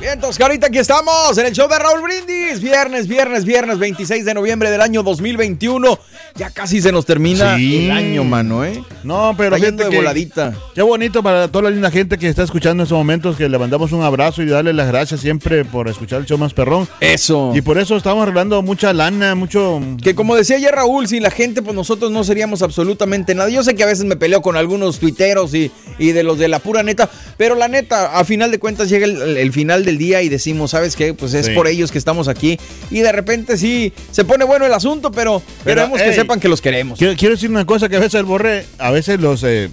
[0.00, 2.62] Bien, entonces ahorita aquí estamos en el show de Raúl Brindis.
[2.62, 5.98] Viernes, viernes, viernes 26 de noviembre del año 2021.
[6.36, 7.84] Ya casi se nos termina Sí.
[7.84, 8.82] el año, mano, ¿eh?
[9.04, 10.54] No, pero Está fíjate de que- voladita.
[10.74, 13.58] Qué bonito para toda la linda gente que está escuchando en estos momentos, que le
[13.58, 16.88] mandamos un abrazo y darle las gracias siempre por escuchar el show más perrón.
[17.00, 17.52] Eso.
[17.54, 19.82] Y por eso estamos arreglando mucha lana, mucho...
[20.02, 23.50] Que como decía ayer Raúl, sin la gente, pues nosotros no seríamos absolutamente nada.
[23.50, 26.48] Yo sé que a veces me peleo con algunos tuiteros y, y de los de
[26.48, 29.98] la pura neta, pero la neta, a final de cuentas llega el, el final del
[29.98, 31.12] día y decimos, ¿sabes qué?
[31.14, 31.52] Pues es Sí.
[31.52, 32.58] por ellos que estamos aquí.
[32.90, 36.48] Y de repente sí, se pone bueno el asunto, pero, Pero, queremos que sepan que
[36.48, 36.98] los queremos.
[36.98, 39.68] Quiero, quiero decir una cosa que a veces el borre, a veces los, eh,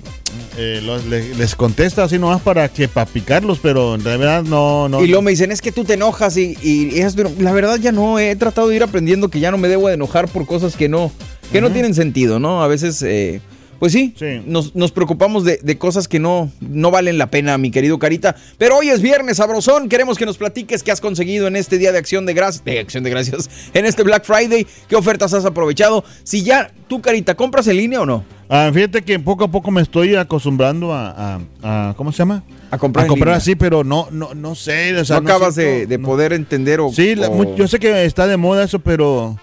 [0.58, 4.90] eh, los- le- les contesta así nomás para que para picarlos, pero en realidad no,
[4.90, 5.04] no.
[5.04, 7.78] Y luego me dicen, es que tú te enojas y, y es, pero la verdad
[7.78, 10.46] ya no, he tratado de ir aprendiendo que ya no me debo de enojar por
[10.46, 11.12] cosas que no,
[11.52, 12.64] que no tienen sentido, ¿no?
[12.64, 13.40] A veces, eh,
[13.80, 14.14] Pues sí,
[14.46, 18.36] Nos, nos preocupamos de, de cosas que no, no valen la pena, mi querido Carita.
[18.58, 19.88] Pero hoy es viernes, sabrosón.
[19.88, 22.80] Queremos que nos platiques qué has conseguido en este día de acción de gracias, de
[22.80, 26.04] acción de gracias, en este Black Friday, qué ofertas has aprovechado.
[26.24, 28.24] Si ya tú, Carita, ¿compras en línea o no?
[28.50, 32.44] Ah, fíjate que poco a poco me estoy acostumbrando a, a- a- ¿cómo se llama?
[32.72, 34.96] A comprar en comprar así, pero no, no, no sé.
[34.98, 36.90] o sea, no acabas de, de poder entender o...
[36.92, 39.38] Sí, la- o- mu- yo sé que está de moda eso, pero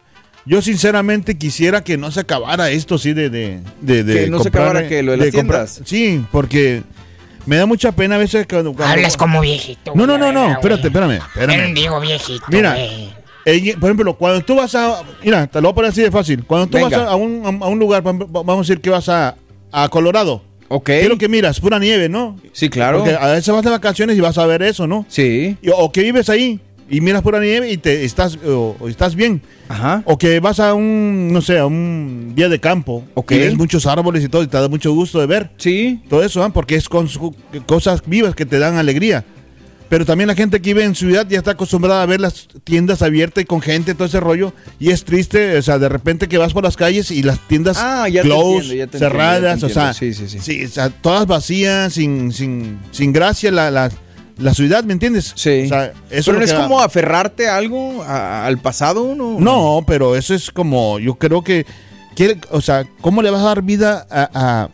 [0.46, 3.30] yo sinceramente quisiera que no se acabara esto, sí, de...
[3.30, 5.66] de, de, de Que no se comprar, acabara que lo de las comprar.
[5.66, 5.88] tiendas.
[5.88, 6.82] Sí, porque
[7.46, 8.72] me da mucha pena a veces cuando...
[8.74, 9.92] cuando- Hablas como viejito.
[9.94, 10.52] No, no, no, no, güey.
[10.52, 11.74] espérate, espérame, espérame.
[11.74, 12.44] Digo viejito.
[12.48, 12.76] Mira,
[13.46, 15.02] eh, por ejemplo, cuando tú vas a...
[15.22, 16.44] Mira, te lo voy a poner así de fácil.
[16.44, 16.98] Cuando tú Venga.
[16.98, 19.36] vas a, un, a un lugar, vamos a decir que vas a,
[19.72, 20.42] a Colorado.
[20.68, 20.86] Ok.
[20.86, 21.60] ¿Qué es lo que miras?
[21.60, 22.38] Pura nieve, ¿no?
[22.52, 22.98] Sí, claro.
[23.00, 25.04] Porque a veces vas de vacaciones y vas a ver eso, ¿no?
[25.08, 25.56] Sí.
[25.60, 29.14] Y- o que vives ahí y miras pura nieve y te estás, o, o estás
[29.14, 29.42] bien.
[29.68, 30.02] Ajá.
[30.06, 33.04] O que vas a un, no sé, a un día de campo.
[33.14, 33.32] Ok.
[33.32, 35.50] Y ves muchos árboles y todo y te da mucho gusto de ver.
[35.56, 36.02] Sí.
[36.08, 36.50] Todo eso, ¿ah?
[36.52, 37.08] porque es con
[37.66, 39.24] cosas vivas que te dan alegría.
[39.88, 43.02] Pero también la gente que vive en ciudad ya está acostumbrada a ver las tiendas
[43.02, 44.52] abiertas y con gente, todo ese rollo.
[44.80, 47.76] Y es triste, o sea, de repente que vas por las calles y las tiendas
[47.78, 49.94] Ah, ya te close, entiendo, ya te cerradas, entiendo, o ya sea.
[49.94, 50.64] Sí, sí, sí.
[50.64, 53.90] o sea, todas vacías, sin, sin, sin gracia la, la,
[54.38, 55.32] la ciudad, ¿me entiendes?
[55.36, 55.62] Sí.
[55.64, 59.38] O sea, eso Pero no es como aferrarte a algo, a- al pasado, ¿no?
[59.38, 61.66] No, pero eso es como, yo creo que,
[62.50, 64.68] o sea, ¿cómo le vas a dar vida a, a-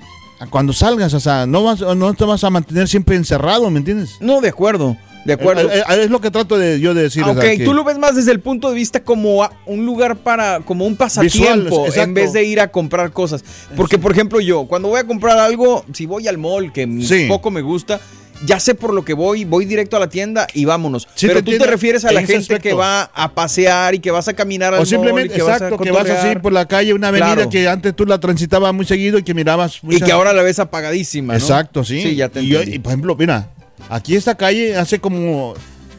[0.44, 1.12] a cuando salgas?
[1.14, 4.16] O sea, no, vas, no te vas a mantener siempre encerrado, ¿me entiendes?
[4.20, 4.96] No, de acuerdo,
[5.26, 5.70] de acuerdo.
[5.70, 7.22] Eh, eh, es lo que trato de yo de decir.
[7.24, 9.46] Ah, o ok, sea, que- tú lo ves más desde el punto de vista como
[9.66, 13.44] un lugar para, como un pasatiempo, en vez de ir a comprar cosas.
[13.76, 17.26] Porque, por ejemplo, yo, cuando voy a comprar algo, si voy al mall, que Sí.
[17.28, 18.00] poco me gusta,
[18.46, 21.06] ya sé por lo que voy, voy directo a la tienda y vámonos.
[21.14, 24.10] Sí, Pero te tú te refieres a la gente que va a pasear y que
[24.10, 26.38] vas a caminar al O simplemente, mall y que exacto, vas a que vas así
[26.38, 27.50] por la calle, una avenida Claro.
[27.50, 29.80] que antes tú la transitabas muy seguido y que mirabas.
[29.82, 31.38] Y muchas- que ahora la ves apagadísima, ¿no?
[31.38, 32.00] Exacto, sí.
[32.02, 33.48] Sí, ya te y, yo- y, por ejemplo, mira,
[33.88, 35.54] aquí esta calle hace como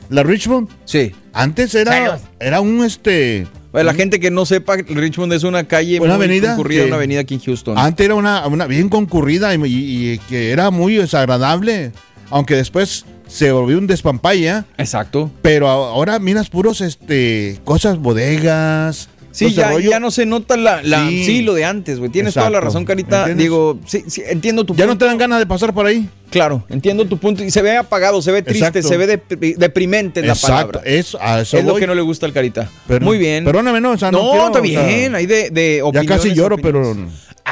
[0.09, 0.67] la Richmond.
[0.85, 1.13] Sí.
[1.33, 3.47] Antes era, era un este.
[3.71, 6.87] Para la gente que no sepa, Richmond es una calle Una muy avenida concurrida, que-
[6.87, 7.77] una avenida aquí en Houston.
[7.77, 11.93] Antes era una, una bien concurrida y, y- y que era muy desagradable,
[12.31, 14.65] aunque después se volvió un despampalla.
[14.77, 15.29] Exacto.
[15.41, 19.09] Pero ahora miras puros este cosas bodegas.
[19.33, 19.89] Sí, ya, rollo.
[19.89, 21.23] ya no se nota la, la- sí.
[21.23, 21.41] Sí.
[21.41, 22.11] lo de antes, güey.
[22.11, 23.19] Tienes toda la razón, Carita.
[23.19, 23.43] ¿Entiendes?
[23.45, 25.05] Digo, sí, sí, entiendo tu Ya no punto.
[25.05, 26.09] te dan ganas de pasar por ahí.
[26.29, 27.41] Claro, entiendo tu punto.
[27.41, 28.87] Y se ve apagado, se ve triste, Exacto.
[28.89, 30.81] se ve depri- deprimente la Exacto, palabra.
[30.83, 32.69] eso, a eso es lo que no le gusta al Carita.
[32.89, 33.45] Pero- Muy bien.
[33.45, 35.15] Perdóname, no, o sea, no no, quiero, está o sea, bien.
[35.15, 36.09] Hay de, de Ya opiniones.
[36.23, 36.93] casi lloro, pero.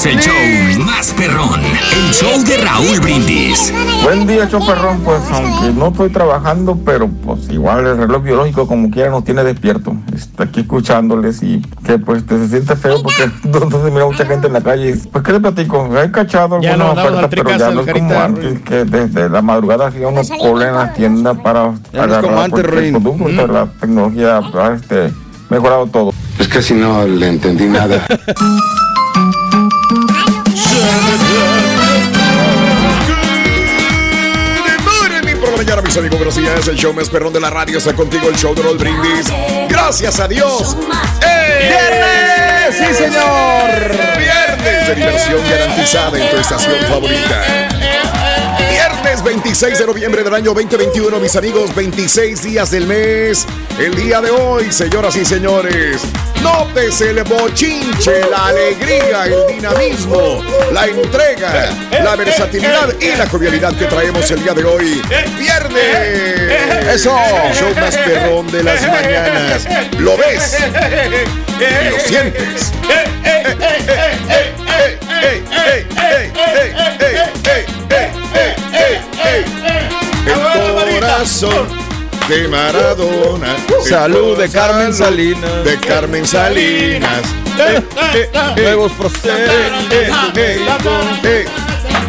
[0.00, 3.70] Somos el show más perrón, el show de Raúl Brindis.
[4.02, 5.00] Buen día, Choperrón.
[5.00, 9.44] Pues aunque no estoy trabajando, pero pues igual el reloj biológico como quiera nos tiene
[9.44, 9.94] despierto.
[10.14, 14.46] Está aquí escuchándoles y que pues te se siente feo porque entonces mira mucha gente
[14.46, 14.96] en la calle.
[15.12, 18.20] Pues qué le platico, he cachado Ya algunas no ofertas, pero ya no es como
[18.20, 22.20] antes que desde la madrugada hacía uno cola en la tienda para Ya no es
[22.20, 23.02] como agarrar antes, cualquier Ruin.
[23.02, 23.24] producto.
[23.24, 25.12] Ahorita La tecnología ha este,
[25.50, 26.14] mejorado todo.
[26.38, 28.02] Es que si no le entendí nada.
[35.90, 36.68] mis amigos, buenos días.
[36.68, 39.26] El show más perrón de la radio está contigo, el show de los brindis.
[39.68, 40.76] Gracias a Dios.
[41.58, 42.76] ¡Viernes!
[42.78, 43.90] ¡Sí, señor!
[44.16, 47.42] Viernes de diversión garantizada en tu estación favorita.
[49.02, 53.46] Viernes 26 de noviembre del año 2021, mis amigos, 26 días del mes.
[53.78, 56.02] El día de hoy, señoras y señores,
[56.42, 63.86] nótese el bochinche, la alegría, el dinamismo, la entrega, la versatilidad y la jovialidad que
[63.86, 65.00] traemos el día de hoy.
[65.38, 66.94] ¡Viernes!
[66.94, 67.16] ¡Eso!
[67.54, 69.66] Show más perrón de las mañanas.
[69.98, 70.58] ¿Lo ves?
[71.58, 72.72] Y lo sientes.
[80.26, 81.68] El corazón
[82.28, 83.56] de Maradona.
[83.88, 85.64] Salud de Carmen Salinas.
[85.64, 87.22] De Carmen Salinas.
[87.58, 87.82] Eh,
[88.14, 89.58] eh, eh, Nuevos procedimientos.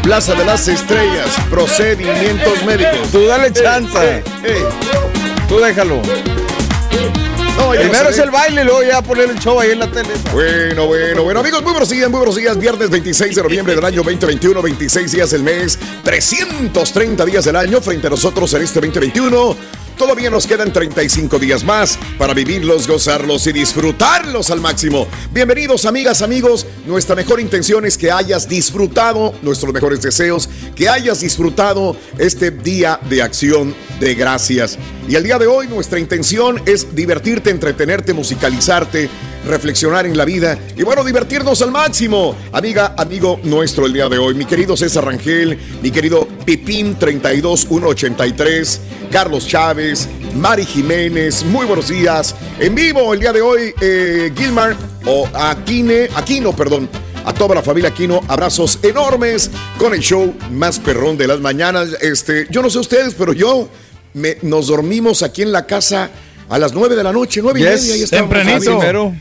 [0.04, 3.10] Plaza de las Estrellas, procedimientos médicos.
[3.12, 4.24] Tú dale chance.
[5.48, 6.02] Tú déjalo.
[7.70, 10.10] Primero es el baile luego ya poner el show ahí en la tele.
[10.32, 12.58] Bueno, bueno, bueno, amigos, muy buenos días, muy buenos días.
[12.58, 17.82] Viernes 26 de noviembre del año 2021, 26 días del mes, 330 días del año
[17.82, 19.56] frente a nosotros en este 2021.
[19.98, 25.08] Todavía nos quedan 35 días más para vivirlos, gozarlos y disfrutarlos al máximo.
[25.32, 26.66] Bienvenidos, amigas, amigos.
[26.88, 33.00] Nuestra mejor intención es que hayas disfrutado, nuestros mejores deseos, que hayas disfrutado este día
[33.10, 34.80] de acción de gracias.
[35.08, 39.10] Y el día de hoy nuestra intención es divertirte, entretenerte, musicalizarte,
[39.48, 42.36] reflexionar en la vida y bueno, divertirnos al máximo.
[42.52, 48.82] Amiga, amigo nuestro el día de hoy, mi querido César Rangel, mi querido Pipín 32183,
[49.12, 52.36] Carlos Chávez, Mari Jiménez, muy buenos días.
[52.60, 54.76] En vivo el día de hoy, eh, Gilmar
[55.06, 56.88] o Aquine, Aquino, perdón.
[57.24, 61.90] A toda la familia Aquino, abrazos enormes con el show más perrón de las mañanas.
[62.02, 63.70] Este, yo no sé ustedes, pero yo
[64.14, 66.10] me, nos dormimos aquí en la casa
[66.50, 68.04] a las 9 de la noche, nueve y Yes, media.
[68.04, 68.34] estábamos.
[68.36, 68.78] tempranito.
[68.78, 69.16] Primero.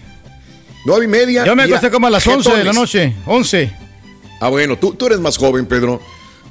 [0.86, 1.44] Nueve y media.
[1.44, 2.74] Yo me y acosté como a las 11 de la jetones.
[2.74, 3.14] noche.
[3.26, 3.72] 11.
[4.40, 6.00] Ah, bueno, tú, tú eres más joven, Pedro.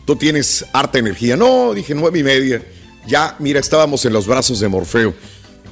[0.06, 1.36] Tú tienes harta energía.
[1.36, 2.62] No, dije nueve y media.
[3.08, 5.14] Ya, mira, estábamos en los brazos de Morfeo.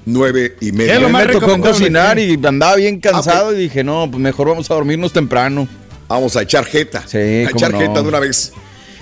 [0.06, 1.00] Nueve y media.
[1.00, 4.70] Mí me tocó cocinar y andaba Ah, bien cansado y dije, no, pues mejor vamos
[4.72, 5.68] a dormirnos temprano.
[6.08, 7.04] Vamos a echar jeta.
[7.06, 7.80] Sí, a echar no.
[7.80, 8.54] jeta de una vez.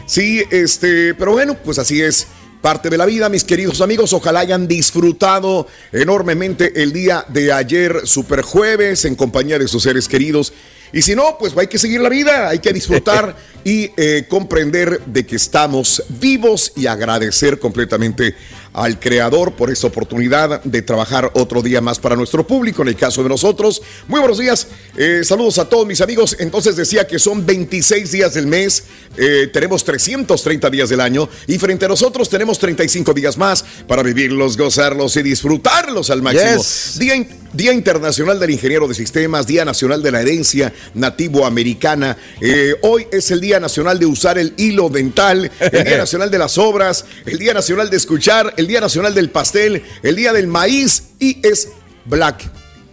[0.07, 2.27] Sí, este, pero bueno, pues así es.
[2.65, 4.11] Parte de la vida, mis queridos amigos.
[4.11, 10.07] Ojalá hayan disfrutado enormemente el día de ayer, super jueves, en compañía de sus seres
[10.07, 10.51] queridos.
[10.91, 14.99] Y si no, pues hay que seguir la vida, hay que disfrutar y eh, comprender
[15.05, 18.33] de que estamos vivos y agradecer completamente
[18.75, 22.95] al Creador por esta oportunidad de trabajar otro día más para nuestro público, en el
[22.95, 23.81] caso de nosotros.
[24.07, 24.67] Muy buenos días,
[24.97, 26.35] eh, saludos a todos mis amigos.
[26.39, 28.83] Entonces decía que son 26 días del mes,
[29.17, 34.03] eh, tenemos 330 días del año y frente a nosotros tenemos 35 días más para
[34.03, 36.57] vivirlos, gozarlos y disfrutarlos al máximo.
[36.57, 36.99] Yes.
[36.99, 42.17] Día, in- Día Internacional del Ingeniero de Sistemas, Día Nacional de la Herencia Nativo Americana.
[42.41, 46.37] Eh, hoy es el Día Nacional de usar el hilo dental, el Día Nacional de
[46.37, 50.47] las Obras, el Día Nacional de Escuchar, el Día Nacional del Pastel, el Día del
[50.47, 51.69] Maíz y es
[52.05, 52.49] Black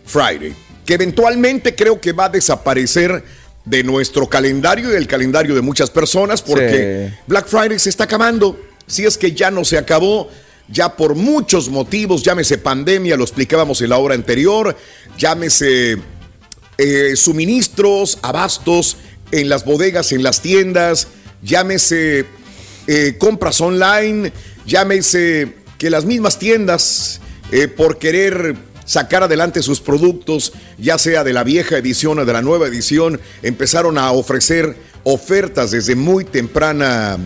[0.07, 0.55] Friday,
[0.87, 3.25] que eventualmente creo que va a desaparecer
[3.65, 7.17] de nuestro calendario y del calendario de muchas personas porque Sí.
[7.27, 8.59] Black Friday se está acabando.
[8.87, 10.29] Si es que ya no se acabó,
[10.73, 14.77] ya por muchos motivos, llámese pandemia, lo explicábamos en la hora anterior,
[15.19, 15.99] llámese
[16.79, 18.97] eh, suministros, abastos
[19.31, 21.09] en las bodegas, en las tiendas,
[21.43, 22.25] llámese
[22.87, 24.33] eh, compras online,
[24.67, 27.21] llámese que las mismas tiendas,
[27.51, 28.57] eh, por querer
[28.87, 33.21] sacar adelante sus productos, ya sea de la vieja edición o de la nueva edición,
[33.43, 37.19] empezaron a ofrecer ofertas desde muy temprana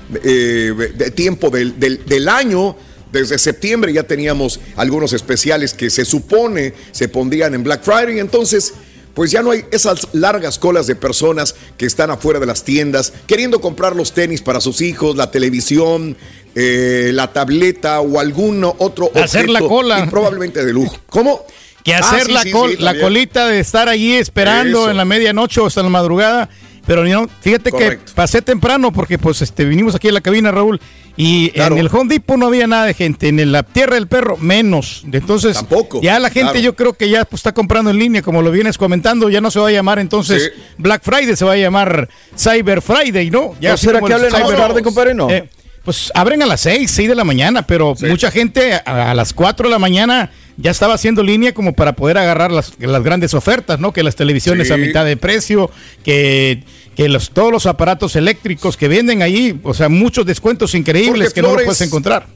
[1.15, 2.77] tiempo del año.
[3.17, 8.19] Desde septiembre ya teníamos algunos especiales que se supone se pondrían en Black Friday.
[8.19, 8.75] Entonces,
[9.15, 13.13] pues ya no hay esas largas colas de personas que están afuera de las tiendas
[13.27, 16.17] queriendo comprar los tenis para sus hijos, la televisión,
[16.55, 20.05] eh, la tableta o algún otro Hacer la cola.
[20.07, 20.97] y probablemente de lujo.
[21.09, 21.47] ¿Cómo?
[21.83, 23.07] Que Ah, hacer sí, la, sí, col- sí, la también.
[23.07, 24.91] colita de estar allí esperando Eso.
[24.91, 26.51] en la medianoche o hasta la madrugada.
[26.87, 28.05] Pero no, fíjate Correcto.
[28.07, 30.81] que pasé temprano porque pues este vinimos aquí a la cabina, Raúl,
[31.17, 31.75] y Claro.
[31.75, 35.03] en el Home Depot no había nada de gente, en la Tierra del Perro menos.
[35.11, 36.61] Entonces, Tampoco, ya la gente claro.
[36.61, 39.51] yo creo que ya pues, está comprando en línea, como lo vienes comentando, ya no
[39.51, 40.63] se va a llamar entonces Sí.
[40.79, 42.09] Black Friday, se va a llamar
[42.39, 43.55] Cyber Friday, ¿no?
[43.61, 45.15] Ya ¿No así será que hablen más Cyber- tarde, compadre?
[45.15, 45.29] No.
[45.31, 45.49] Eh,
[45.85, 49.33] pues abren a las 6, 6 de la mañana, pero mucha gente a, a las
[49.33, 53.35] 4 de la mañana ya estaba haciendo línea como para poder agarrar las, las grandes
[53.35, 53.93] ofertas, ¿no?
[53.93, 54.73] Que las televisiones Sí.
[54.73, 55.71] a mitad de precio,
[56.05, 56.63] que,
[56.97, 61.35] que los, todos los aparatos eléctricos que venden ahí, o sea, muchos descuentos increíbles Jorge
[61.35, 61.67] que no lo Flores.
[61.67, 62.27] puedes encontrar.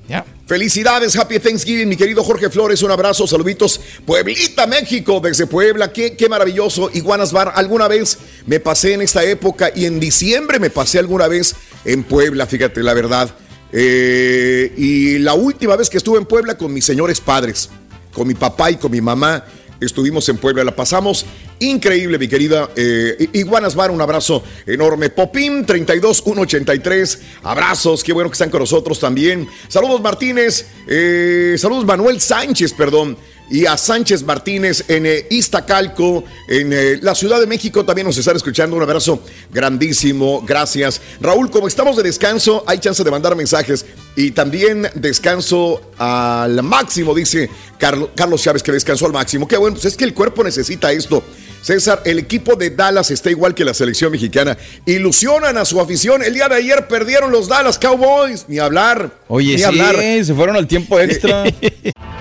[0.47, 2.83] Felicidades, Happy Thanksgiving, mi querido Jorge Flores.
[2.83, 3.81] Un abrazo, saluditos.
[4.05, 5.93] Pueblita, México, desde Puebla.
[5.93, 6.91] Qué, qué maravilloso.
[6.93, 11.29] Iguanas Bar, alguna vez me pasé en esta época y en diciembre me pasé alguna
[11.29, 11.55] vez
[11.85, 13.31] en Puebla, fíjate, la verdad.
[13.73, 17.71] Eh, y la última vez que estuve en Puebla con mis señores padres,
[18.13, 19.45] con mi papá y con mi mamá,
[19.81, 20.65] estuvimos en Puebla.
[20.65, 21.25] La pasamos
[21.59, 23.91] increíble, mi querida eh, Iguanas Bar.
[23.91, 25.11] Un abrazo enorme.
[25.11, 27.21] Popín 32183.
[27.43, 29.49] Abrazos, qué bueno que están con nosotros también.
[29.69, 30.67] Saludos, Martínez.
[30.87, 33.17] eh, saludos, Manuel Sánchez, perdón.
[33.51, 37.85] Y a Sánchez Martínez en eh, Iztacalco, en eh, la Ciudad de México.
[37.85, 38.77] También nos están escuchando.
[38.77, 39.21] Un abrazo
[39.53, 40.43] grandísimo.
[40.43, 41.01] Gracias.
[41.21, 43.85] Raúl, como estamos de descanso, hay chance de mandar mensajes.
[44.15, 49.49] Y también descanso al máximo, dice Carlos, Carlos Chávez, que descansó al máximo.
[49.49, 51.23] Qué bueno, pues es que el cuerpo necesita esto.
[51.63, 54.57] César, el equipo de Dallas está igual que la selección mexicana.
[54.87, 56.23] Ilusionan a su afición.
[56.23, 58.47] El día de ayer perdieron los Dallas Cowboys.
[58.49, 59.11] Ni hablar.
[59.29, 59.97] Oye, ni sí, hablar.
[59.97, 61.45] se fueron al tiempo extra.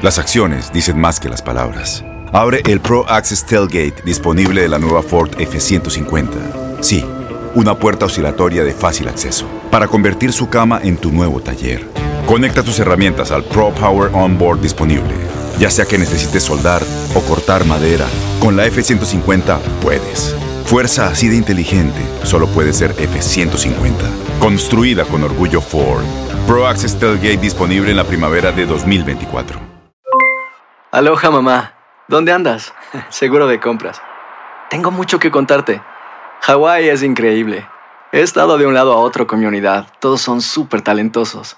[0.02, 2.04] Las acciones dicen más que las palabras.
[2.32, 6.80] Abre el Pro Access Tailgate disponible de la nueva Ford F-150.
[6.82, 7.04] Sí,
[7.56, 11.86] una puerta oscilatoria de fácil acceso para convertir su cama en tu nuevo taller.
[12.28, 15.39] Conecta tus herramientas al Pro Power Onboard disponible.
[15.60, 16.82] Ya sea que necesites soldar
[17.16, 18.07] o cortar madera,
[18.39, 20.34] con la F-150 puedes.
[20.64, 23.93] Fuerza así de inteligente solo puede ser F-150.
[24.39, 26.05] Construida con orgullo Ford.
[26.47, 29.60] Pro Access Tailgate disponible en la primavera de 2024.
[30.91, 31.74] Aloha mamá,
[32.07, 32.74] ¿dónde andas?
[33.10, 34.01] Seguro de compras.
[34.70, 35.82] Tengo mucho que contarte.
[36.41, 37.68] Hawái es increíble.
[38.14, 39.88] He estado de un lado a otro con mi unidad.
[39.99, 41.57] Todos son súper talentosos.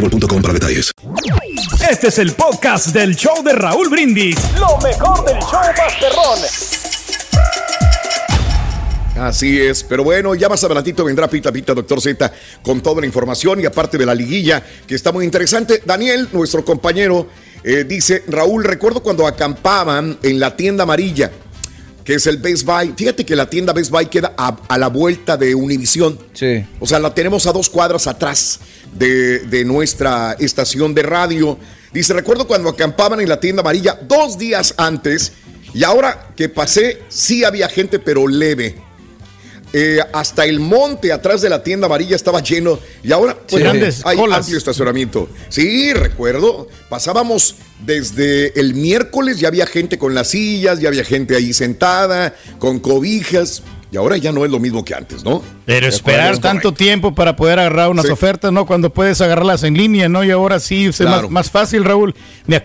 [0.01, 0.91] boostmobile.com para detalles.
[1.89, 4.35] Este es el podcast del show de Raúl Brindis.
[4.59, 6.39] Lo mejor del show Masterrón.
[9.19, 12.31] Así es, pero bueno, ya más adelantito vendrá Pita Pita, doctor Z,
[12.63, 15.83] con toda la información y aparte de la liguilla, que está muy interesante.
[15.85, 17.27] Daniel, nuestro compañero,
[17.63, 21.29] eh, dice, Raúl, recuerdo cuando acampaban en la tienda amarilla,
[22.03, 22.93] que es el Best Buy.
[22.95, 26.19] Fíjate que la tienda Best Buy queda a, a la vuelta de Univisión.
[26.33, 26.65] Sí.
[26.79, 28.59] O sea, la tenemos a dos cuadras atrás
[28.93, 31.57] de, de nuestra estación de radio.
[31.93, 35.33] Dice, recuerdo cuando acampaban en la tienda amarilla dos días antes
[35.73, 38.75] y ahora que pasé, sí había gente, pero leve.
[39.73, 44.17] Eh, hasta el monte atrás de la tienda amarilla estaba lleno y ahora pues, hay
[44.17, 44.39] colas.
[44.39, 45.29] amplio estacionamiento.
[45.47, 47.55] Sí, recuerdo, pasábamos
[47.85, 52.79] desde el miércoles, ya había gente con las sillas, ya había gente ahí sentada, con
[52.79, 55.43] cobijas, y ahora ya no es lo mismo que antes, ¿no?
[55.65, 58.11] Pero esperar tanto tiempo para poder agarrar unas Sí.
[58.11, 58.65] ofertas, ¿no?
[58.65, 60.23] Cuando puedes agarrarlas en línea, ¿no?
[60.23, 61.23] Y ahora sí es Claro.
[61.23, 62.15] más, más fácil, Raúl.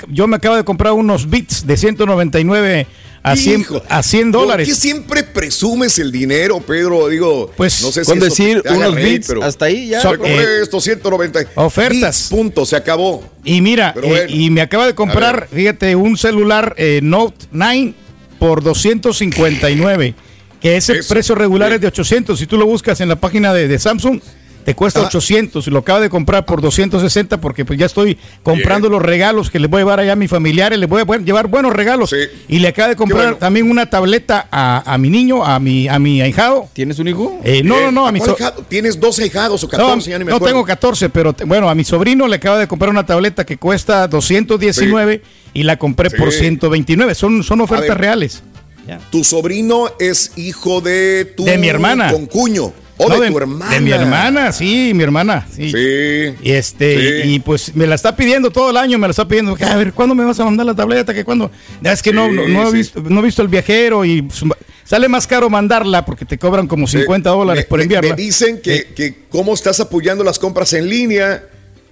[0.09, 2.87] Yo me acabo de comprar unos bits de 199
[3.25, 4.69] a 100, Hijo, a 100 ¿Por dólares.
[4.69, 7.09] qué siempre presumes el dinero, Pedro?
[7.09, 10.01] Digo, Pues, no sé si con decir unos reír, bits, pero hasta ahí ya.
[10.01, 12.19] Son- compré eh, estos 190 ofertas.
[12.19, 13.25] bits, punto, se acabó.
[13.43, 14.25] Y mira, eh, bueno.
[14.29, 17.95] y me acaba de comprar, fíjate, un celular eh, Note 9
[18.39, 20.15] por 259,
[20.67, 21.77] que ese Eso, precio regular bien.
[21.77, 22.39] es de 800.
[22.39, 24.21] Si tú lo buscas en la página de, de Samsung,
[24.65, 25.09] te cuesta Ajá.
[25.11, 29.49] 800 y lo acabo de comprar por 260 porque pues ya estoy comprando los regalos
[29.49, 32.11] que les voy a llevar allá a mis familiares, les voy a llevar buenos regalos.
[32.11, 32.17] Sí.
[32.49, 33.37] Y le acabo de comprar bueno.
[33.37, 36.69] también una tableta a, a mi niño, a mi, a mi ahijado.
[36.73, 37.41] ¿Tienes un hijo?
[37.45, 38.65] Eh, no, no, no, a mi ¿Cuál so-?
[38.69, 40.11] ¿Tienes 12 hijados o no, 14?
[40.11, 40.53] ya ni me no acuerdo.
[40.53, 43.59] tengo 14, pero te- bueno, a mi sobrino le acaba de comprar una tableta que
[43.59, 45.23] cuesta 219
[45.55, 46.41] y la compré por Sí.
[46.41, 47.15] 129.
[47.15, 47.99] Son, son ofertas ver.
[49.11, 52.13] Tu sobrino es hijo de tu De mi hermana.
[52.13, 52.73] concuño.
[52.99, 53.71] O No, de, tu hermana.
[53.75, 55.47] De mi hermana, sí, mi hermana.
[55.55, 55.71] Sí.
[55.71, 56.35] Sí.
[56.43, 57.29] Y este, Sí.
[57.35, 59.55] y pues me la está pidiendo todo el año, me la está pidiendo.
[59.61, 61.13] A ver, ¿cuándo me vas a mandar la tableta?
[61.13, 61.51] Que cuando.
[61.83, 64.23] Ya es que no, Sí, no, no he visto, no he visto el viajero y
[64.23, 64.41] pues,
[64.85, 68.17] sale más caro mandarla porque te cobran como 50 dólares Me- por me- enviarla.
[68.17, 71.45] Me dicen que, que cómo estás apoyando las compras en línea.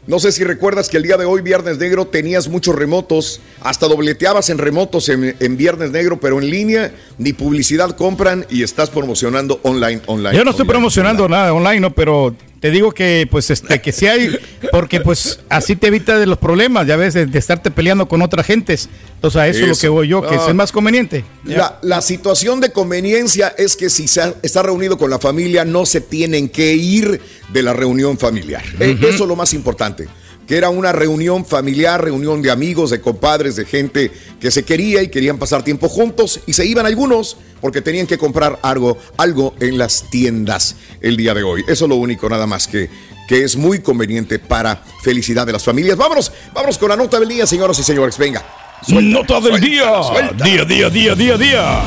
[0.07, 3.88] No sé si recuerdas que el día de hoy, Viernes Negro, tenías muchos remotos, hasta
[3.88, 8.90] dobleteabas en remotos en, en Viernes Negro, pero en línea ni publicidad compran y estás
[8.90, 10.36] promocionando online, online.
[10.36, 11.40] Yo no estoy promocionando online.
[11.40, 11.94] nada online, ¿no?
[11.94, 12.34] Pero
[12.64, 14.38] te digo que pues este que sí hay
[14.72, 18.22] porque pues así te evita de los problemas, ya ves, de, de estarte peleando con
[18.22, 18.88] otras gentes.
[19.16, 20.46] Entonces a eso, es lo que voy yo, que Ah.
[20.48, 21.26] es más conveniente.
[21.44, 25.66] La, la situación de conveniencia es que si se ha- está reunido con la familia,
[25.66, 27.20] no se tienen que ir
[27.52, 28.62] de la reunión familiar.
[28.80, 28.96] Eh.
[28.98, 30.08] Eso es lo más importante.
[30.47, 35.03] Que era una reunión familiar, reunión de amigos, de compadres, de gente que se quería
[35.03, 39.55] y querían pasar tiempo juntos y se iban algunos porque tenían que comprar algo, algo
[39.61, 41.64] en las tiendas el día de hoy.
[41.66, 42.90] Eso es lo único, nada más que,
[43.26, 45.97] que es muy conveniente para felicidad de las familias.
[45.97, 48.18] Vámonos, vámonos con la nota del día, señoras y señores.
[48.18, 48.45] Venga.
[48.88, 50.03] Nota del día.
[50.03, 50.45] suelta.
[50.45, 51.82] Día, día, día, día, día.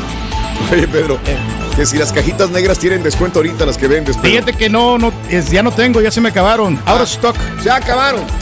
[0.71, 1.19] Oye, Pedro,
[1.77, 4.29] que si las cajitas negras tienen descuento ahorita las que vendes, Pedro.
[4.31, 6.77] Fíjate que no, no, es- ya no tengo, ya se me acabaron.
[6.85, 7.35] Out of stock.
[7.63, 8.23] Se acabaron.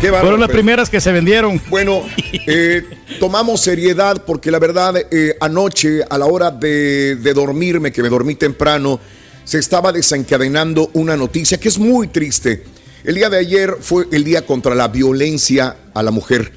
[0.00, 1.60] Qué Fueron las primeras que se vendieron.
[1.70, 2.02] Bueno,
[2.46, 2.82] eh,
[3.20, 8.08] tomamos seriedad porque la verdad eh, anoche a la hora de, de dormirme, que me
[8.10, 9.00] dormí temprano,
[9.44, 12.64] se estaba desencadenando una noticia que es muy triste.
[13.02, 16.52] El día de ayer fue el día contra la violencia a la mujer.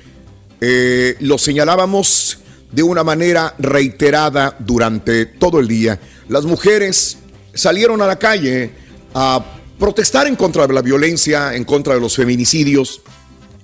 [0.59, 2.39] Eh, lo señalábamos
[2.71, 5.99] de una manera reiterada durante todo el día.
[6.27, 7.17] Las mujeres
[7.53, 8.71] salieron a la calle
[9.13, 9.43] a
[9.79, 13.01] protestar en contra de la violencia, en contra de los feminicidios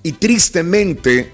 [0.03, 1.31] y tristemente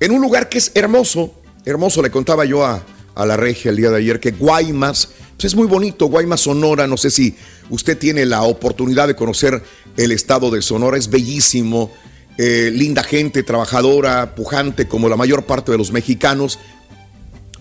[0.00, 3.76] en un lugar que es hermoso, hermoso, le contaba yo a, a la regia el
[3.76, 7.36] día de ayer que Guaymas, pues es muy bonito, Guaymas, Sonora, no sé si
[7.70, 9.62] usted tiene la oportunidad de conocer
[9.96, 11.92] el estado de Sonora, es bellísimo,
[12.36, 16.58] eh, linda gente, trabajadora, pujante como la mayor parte de los mexicanos,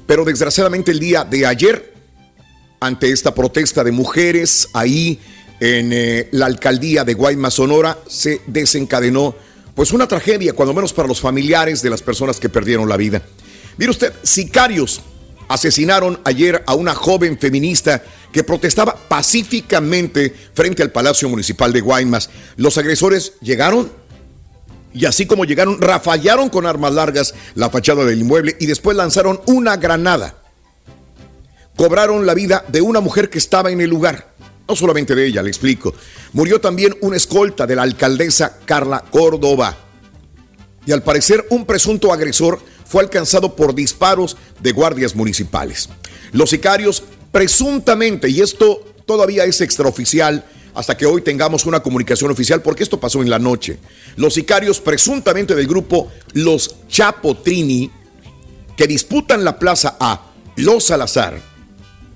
[0.06, 1.94] pero desgraciadamente el día de ayer,
[2.80, 5.20] ante esta protesta de mujeres ahí
[5.60, 9.36] en eh, la alcaldía de Guaymas, Sonora, se desencadenó
[9.76, 13.22] pues una tragedia, cuando menos para los familiares de las personas que perdieron la vida.
[13.78, 15.02] Mire usted, sicarios
[15.48, 22.30] asesinaron ayer a una joven feminista que protestaba pacíficamente frente al Palacio Municipal de Guaymas.
[22.56, 23.92] Los agresores llegaron
[24.94, 29.42] y así como llegaron, rafallaron con armas largas la fachada del inmueble y después lanzaron
[29.48, 30.36] una granada.
[31.76, 34.32] Cobraron la vida de una mujer que estaba en el lugar.
[34.68, 35.94] No solamente de ella, le explico.
[36.32, 39.76] Murió también una escolta de la alcaldesa Carla Córdoba.
[40.86, 45.90] Y al parecer un presunto agresor fue alcanzado por disparos de guardias municipales.
[46.32, 52.62] Los sicarios presuntamente, y esto todavía es extraoficial hasta que hoy tengamos una comunicación oficial,
[52.62, 53.80] porque esto pasó en la noche.
[54.16, 57.92] Los sicarios presuntamente del grupo Los Chapotrini,
[58.76, 61.54] que disputan la plaza a Los Salazar,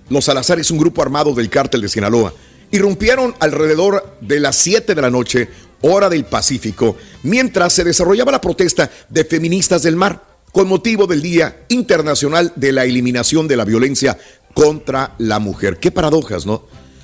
[0.10, 2.34] los Salazar es un grupo armado del cártel de Sinaloa.
[2.72, 5.50] Irrumpieron alrededor de las 7 de la noche,
[5.82, 11.22] hora del Pacífico, mientras se desarrollaba la protesta de feministas del mar, con motivo del
[11.22, 14.18] Día Internacional de la Eliminación de la Violencia
[14.54, 15.78] contra la Mujer.
[15.78, 16.64] Qué paradojas, ¿no?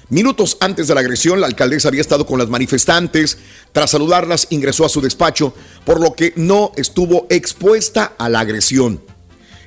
[0.10, 3.38] Minutos antes de la agresión, la alcaldesa había estado con las manifestantes.
[3.72, 5.54] Tras saludarlas, ingresó a su despacho,
[5.86, 9.02] por lo que no estuvo expuesta a la agresión.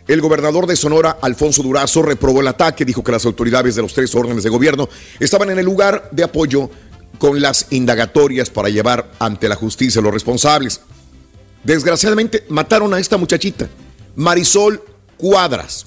[0.07, 3.93] El gobernador de Sonora, Alfonso Durazo, reprobó el ataque, dijo que las autoridades de los
[3.93, 6.71] tres órdenes de gobierno estaban en el lugar de apoyo
[7.19, 10.81] con las indagatorias para llevar ante la justicia a los responsables.
[11.65, 13.69] Desgraciadamente mataron a esta muchachita,
[14.15, 14.81] Marisol
[15.17, 15.87] Cuadras.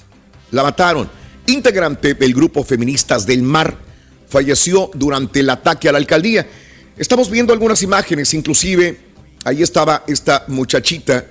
[0.50, 1.08] La mataron.
[1.46, 3.89] Integrante del grupo Feministas del Mar.
[4.30, 6.46] Falleció durante el ataque a la alcaldía.
[6.96, 8.96] Estamos viendo algunas imágenes, inclusive
[9.44, 11.26] ahí estaba esta muchachita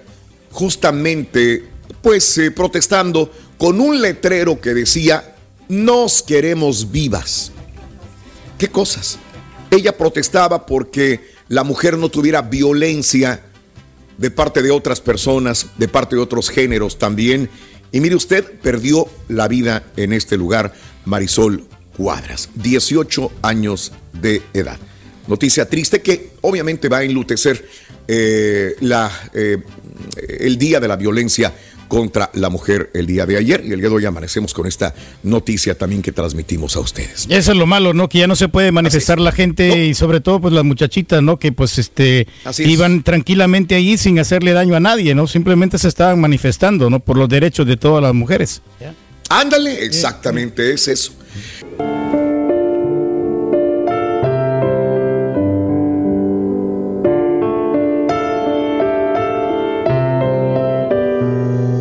[0.52, 1.64] justamente
[2.02, 5.36] pues eh, protestando con un letrero que decía,
[5.70, 7.52] nos queremos vivas.
[8.58, 9.18] ¿Qué cosas?
[9.72, 13.41] Ella protestaba porque la mujer no tuviera violencia
[14.18, 17.50] de parte de otras personas, de parte de otros géneros también.
[17.93, 20.74] Y mire usted, perdió la vida en este lugar
[21.06, 21.66] Marisol
[22.00, 23.91] Cuadras, 18 años
[24.22, 24.78] de edad.
[25.28, 27.68] Noticia triste que obviamente va a enlutecer
[28.08, 29.58] eh, la, eh,
[30.39, 31.54] el día de la violencia
[31.89, 34.95] contra la mujer el día de ayer y el día de hoy amanecemos con esta
[35.24, 37.28] noticia también que transmitimos a ustedes.
[37.28, 38.08] Eso es lo malo, ¿no?
[38.08, 41.38] Que ya no se puede manifestar la gente y sobre todo pues las muchachitas, ¿no?
[41.38, 42.70] Que pues este Así es.
[42.70, 45.28] iban tranquilamente allí sin hacerle daño a nadie, ¿no?
[45.28, 47.02] Simplemente se estaban manifestando, ¿no?
[47.02, 48.62] Por los derechos de todas las mujeres.
[49.28, 51.19] Ándale, exactamente es eso.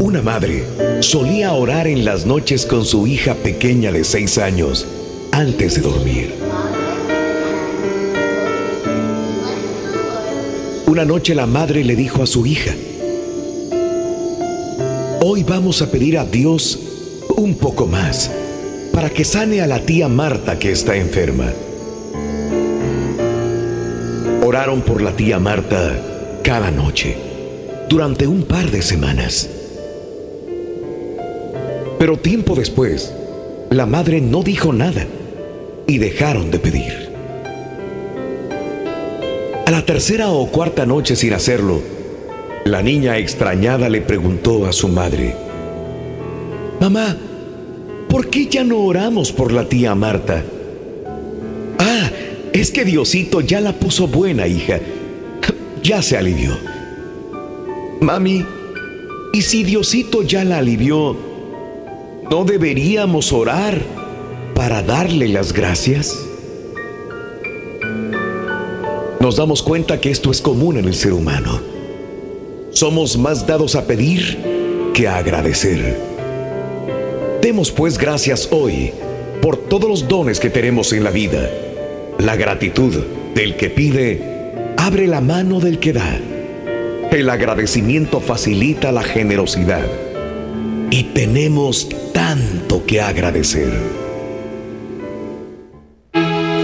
[0.01, 0.65] Una madre
[1.01, 4.87] solía orar en las noches con su hija pequeña de seis años
[5.33, 6.35] antes de dormir.
[10.87, 12.75] Una noche la madre le dijo a su hija,
[15.23, 16.79] hoy vamos a pedir a Dios
[17.37, 18.31] un poco más
[18.99, 21.53] para que sane a la tía Marta que está enferma.
[24.45, 27.17] oraron por la tía Marta cada noche,
[27.89, 29.49] durante un par de semanas.
[32.01, 33.15] Pero tiempo después,
[33.71, 35.07] la madre no dijo nada
[35.87, 37.13] y dejaron de pedir.
[39.65, 41.83] A la tercera o cuarta noche sin hacerlo,
[42.65, 45.37] la niña extrañada le preguntó a su madre,
[46.81, 47.17] Mamá,
[48.09, 50.45] ¿por qué ya no oramos por la tía Marta?
[51.79, 52.11] Ah,
[52.53, 54.81] es que Diosito ya la puso buena, hija.
[55.83, 56.57] Ya se alivió.
[58.01, 58.45] Mami,
[59.33, 61.17] ¿y si Diosito ya la alivió,
[62.31, 63.81] no deberíamos orar
[64.55, 66.19] para darle las gracias?
[69.21, 71.61] Nos damos cuenta que esto es común en el ser humano.
[72.71, 74.39] Somos más dados a pedir
[74.95, 76.08] que a agradecer.
[77.41, 78.93] Demos pues gracias hoy
[79.41, 81.49] por todos los dones que tenemos en la vida.
[82.19, 82.97] La gratitud
[83.35, 86.19] del que pide abre la mano del que da.
[87.13, 89.87] El agradecimiento facilita la generosidad.
[90.91, 93.73] Y tenemos tanto que agradecer.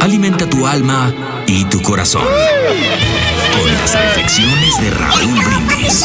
[0.01, 2.27] Alimenta tu alma y tu corazón.
[3.61, 6.05] Con las reflexiones de Raúl Brindis.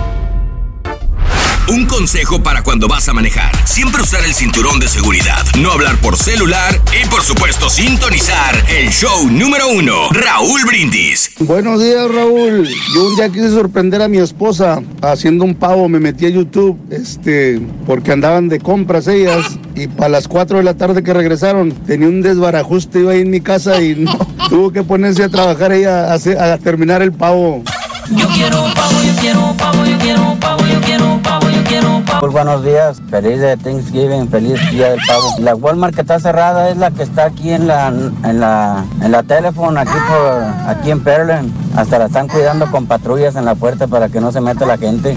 [1.67, 3.51] Un consejo para cuando vas a manejar.
[3.65, 5.45] Siempre usar el cinturón de seguridad.
[5.59, 10.09] No hablar por celular y por supuesto sintonizar el show número uno.
[10.11, 11.31] Raúl Brindis.
[11.39, 12.67] Buenos días, Raúl.
[12.93, 15.87] Yo un día quise sorprender a mi esposa haciendo un pavo.
[15.87, 19.45] Me metí a YouTube, este, porque andaban de compras ellas.
[19.75, 23.29] Y para las 4 de la tarde que regresaron, tenía un desbarajuste yo ahí en
[23.29, 24.05] mi casa y
[24.49, 27.63] tuvo que ponerse a trabajar ella a terminar el pavo.
[28.09, 31.21] Yo quiero un pavo, yo quiero un pavo, yo quiero un pavo, yo quiero un
[31.21, 32.27] pavo, yo quiero un pavo.
[32.29, 35.35] Buenos días, feliz de Thanksgiving, feliz día del pavo.
[35.39, 39.11] La Walmart que está cerrada es la que está aquí en la en la en
[39.11, 41.51] la teléfono aquí por aquí en Pearland.
[41.77, 44.77] Hasta la están cuidando con patrullas en la puerta para que no se meta la
[44.77, 45.15] gente.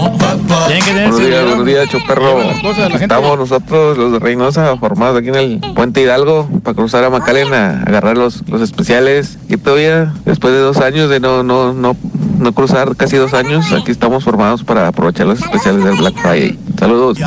[0.00, 2.40] Buenos días, buenos días, Choperro.
[3.00, 7.52] Estamos nosotros, los de Reynosa, formados aquí en el Puente Hidalgo para cruzar a McAllen
[7.52, 9.38] a agarrar los, los especiales.
[9.48, 11.96] Y todavía, después de dos años de no, no, no,
[12.38, 16.58] no cruzar, casi dos años, aquí estamos formados para aprovechar los especiales del Black Friday.
[16.78, 17.18] Saludos.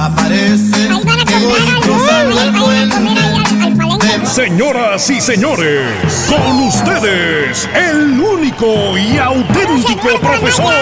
[4.26, 10.74] Señoras y señores, con ustedes, el único y auténtico profesor.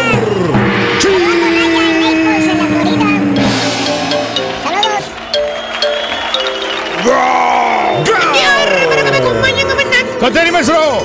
[10.21, 11.03] ¡Conteni, maestro!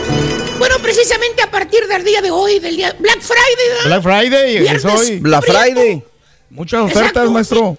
[0.59, 3.87] Bueno, precisamente a partir del día de hoy, del día Black Friday.
[3.87, 5.21] Black Friday, es hoy.
[5.21, 6.05] Black Friday.
[6.51, 7.79] Muchas ofertas, maestro.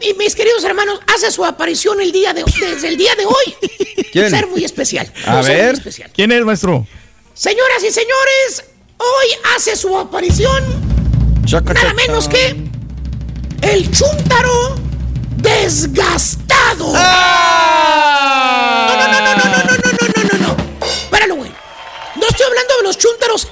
[0.00, 3.54] Y mis queridos hermanos, hace su aparición el día de, desde el día de hoy.
[4.12, 4.30] ¿Quién?
[4.30, 5.12] Ser muy especial.
[5.26, 6.10] A ver, especial.
[6.14, 6.86] ¿quién es, maestro?
[7.34, 8.64] Señoras y señores,
[8.96, 10.64] hoy hace su aparición
[11.44, 12.56] chaca, nada menos que
[13.60, 14.76] el Chuntaro
[15.36, 16.94] desgastado.
[16.96, 18.86] ¡Ah!
[18.88, 19.41] No, no, no, no,
[22.42, 23.48] estoy hablando de los chúntaros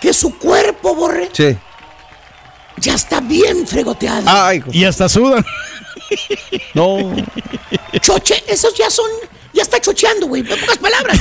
[0.00, 1.56] que su cuerpo, borre, Sí.
[2.78, 4.22] ya está bien fregoteado.
[4.26, 5.44] Ay, Y hasta sudan.
[6.74, 7.14] No.
[8.00, 9.10] Choche, esos ya son,
[9.52, 11.18] ya está chocheando, güey, en pocas palabras.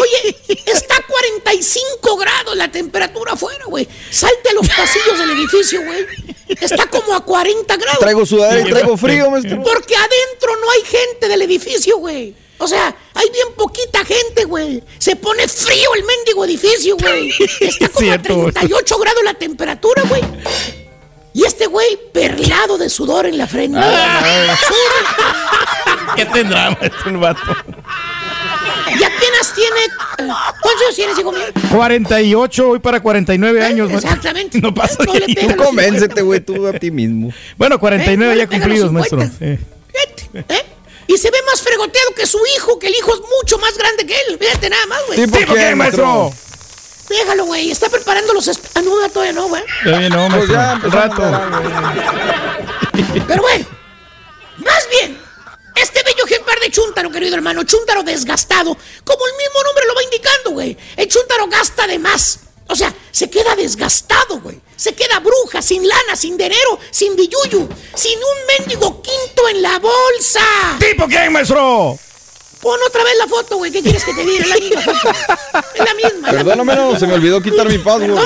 [0.00, 3.88] Oye, está a 45 grados la temperatura afuera, güey.
[4.10, 6.06] Salte a los pasillos del edificio, güey.
[6.48, 8.00] Está como a 40 grados.
[8.00, 9.62] Traigo sudadera y traigo frío, maestro.
[9.62, 12.34] Porque adentro no hay gente del edificio, güey.
[12.58, 14.82] O sea, hay bien poquita gente, güey.
[14.98, 17.30] Se pone frío el mendigo edificio, güey.
[17.60, 18.52] Está como Cierto, a güey.
[18.52, 20.22] 38 grados la temperatura, güey.
[21.34, 23.78] Y este güey perlado de sudor en la frente.
[26.16, 26.68] ¿Qué tendrá,
[27.06, 27.40] el vato?
[28.98, 29.80] Y apenas tiene.
[30.18, 31.42] eh, ¿Cuántos años tienes, hijo mío?
[31.72, 33.90] 48, hoy para 49 años.
[33.90, 34.10] maestro.
[34.10, 34.58] Exactamente.
[34.62, 37.32] No pasa No los Convéncete, güey, tú a ti mismo.
[37.58, 39.20] Bueno, 49 Eh, no ya cumplidos, maestro.
[39.20, 39.38] 50.
[39.38, 40.38] Sí.
[40.48, 40.66] ¿Eh?
[41.08, 44.06] Y se ve más fregoteado que su hijo, que el hijo es mucho más grande
[44.06, 44.38] que él.
[44.38, 45.24] Fíjate nada más, güey.
[45.24, 46.32] ¿Tipo qué, maestro?
[47.08, 47.70] Déjalo, güey.
[47.70, 48.48] Está preparando los.
[48.74, 49.62] Ah, no, todavía no, güey.
[49.84, 50.54] Todavía no, Pues maestro.
[50.54, 51.22] ya Un rato.
[53.28, 53.66] Pero bueno,
[54.58, 55.20] más bien,
[55.76, 60.02] este bello ejemplar de chúntaro, querido hermano, chúntaro desgastado, como el mismo nombre lo va
[60.02, 60.76] indicando, güey.
[60.96, 62.40] El chúntaro gasta de más.
[62.68, 64.60] O sea, se queda desgastado, güey.
[64.76, 69.78] Se queda bruja, sin lana, sin dinero, sin billuyo, sin un mendigo quinto en la
[69.78, 70.40] bolsa.
[70.78, 71.98] ¿Tipo quién, maestro?
[72.60, 73.70] Pon otra vez la foto, güey.
[73.70, 74.42] ¿Qué quieres que te diga?
[74.44, 75.10] Es la misma foto.
[75.74, 76.30] Es la misma.
[76.30, 76.90] Perdóname, misma.
[76.92, 78.18] no, se me olvidó quitar mi password.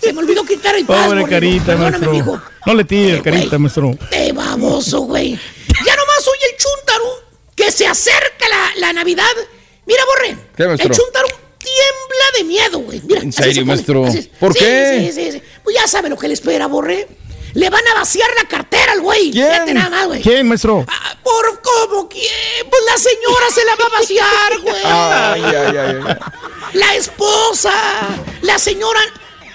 [0.00, 1.30] Se me olvidó quitar el Pobre password.
[1.30, 2.12] carita, Perdóname, maestro.
[2.12, 2.42] mijo.
[2.66, 3.58] No le tire, Eh, carita, güey.
[3.60, 3.90] maestro.
[4.10, 5.30] ¡Qué baboso, güey!
[5.86, 7.22] Ya nomás oye el chúntaro
[7.54, 9.24] que se acerca la, la Navidad.
[9.86, 10.36] Mira, Borre.
[10.56, 10.90] ¿Qué, maestro?
[10.92, 11.28] El chúntaro
[11.58, 13.00] tiembla de miedo, güey.
[13.04, 14.06] Mira, ¿En serio, se maestro?
[14.06, 14.30] así.
[14.40, 15.10] ¿Por Sí, qué?
[15.12, 15.42] Sí, sí, sí.
[15.64, 17.08] Pues ya sabe lo que le espera, Borre.
[17.54, 19.30] Le van a vaciar la cartera al güey.
[19.30, 19.50] ¿Quién?
[19.50, 20.22] Fíjate nada más, güey.
[20.22, 20.84] ¿Quién, maestro?
[20.86, 22.24] Ah, ¿Por cómo quién?
[22.68, 24.82] Pues la señora se la va a vaciar, güey.
[24.84, 26.16] Ay, ay, ay, ay.
[26.74, 27.72] La esposa,
[28.42, 29.00] la señora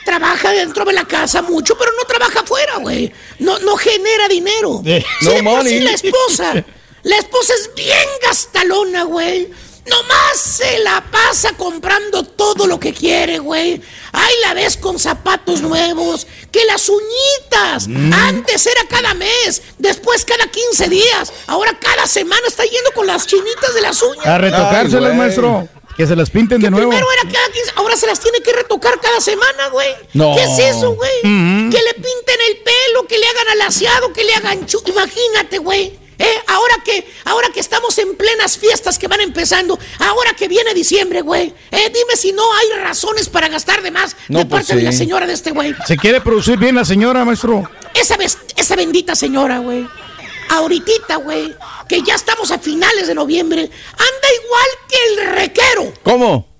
[0.05, 3.11] trabaja dentro de la casa mucho, pero no trabaja afuera, güey.
[3.39, 4.81] No, no genera dinero.
[4.85, 5.79] Eh, Si no de por sí money.
[5.81, 6.65] la esposa,
[7.03, 9.49] la esposa es bien gastalona, güey.
[9.85, 13.81] Nomás se la pasa comprando todo lo que quiere, güey.
[14.13, 17.87] Ahí la ves con zapatos nuevos, que las uñitas.
[17.87, 18.13] Mm.
[18.13, 21.33] Antes era cada mes, después cada 15 días.
[21.47, 24.25] Ahora cada semana está yendo con las chinitas de las uñas.
[24.25, 25.67] A retocárselas, Ay, maestro.
[25.97, 26.89] Que se las pinten de nuevo.
[26.89, 29.93] Primero era cada 15, ahora se las tiene que retocar cada semana, güey.
[30.13, 30.33] No.
[30.35, 31.11] ¿Qué es eso, güey?
[31.23, 31.69] Mm.
[31.69, 34.81] Que le pinten el pelo, que le hagan alaciado, que le hagan chu...
[34.85, 36.02] Imagínate, güey.
[36.23, 36.43] ¿Eh?
[36.47, 41.21] Ahora que, ahora que estamos en plenas fiestas que van empezando, ahora que viene diciembre,
[41.21, 41.53] güey.
[41.71, 41.91] ¿eh?
[41.93, 44.93] Dime si no hay razones para gastar de más No, de pues parte de la
[44.93, 45.75] señora de este güey.
[45.85, 47.69] Se quiere producir bien la señora, maestro.
[47.93, 48.17] Esa,
[48.55, 49.85] esa bendita señora, güey.
[50.49, 51.53] Ahorita, güey,
[51.89, 55.93] que ya estamos a finales de noviembre, anda igual que el requero.
[56.03, 56.53] ¿Cómo?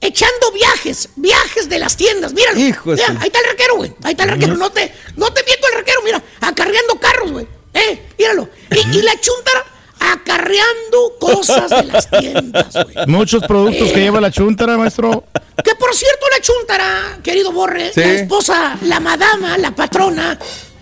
[0.00, 2.32] echando viajes, viajes de las tiendas.
[2.32, 2.58] Míralo.
[2.58, 3.92] Hijo Mira, ahí está el requero, güey.
[4.04, 4.56] Ahí está el requero.
[4.56, 6.22] No te, no te miento el requero, mira.
[6.40, 7.48] Acarreando carros, güey.
[7.78, 8.48] Eh, míralo.
[8.70, 9.64] Y, y la chuntara
[10.00, 13.06] acarreando cosas de las tiendas, güey.
[13.06, 15.24] Muchos productos que lleva la chuntara, maestro.
[15.64, 18.00] Que por cierto, la chuntara, querido Borre, Sí.
[18.00, 20.34] la esposa, la madama, la patrona,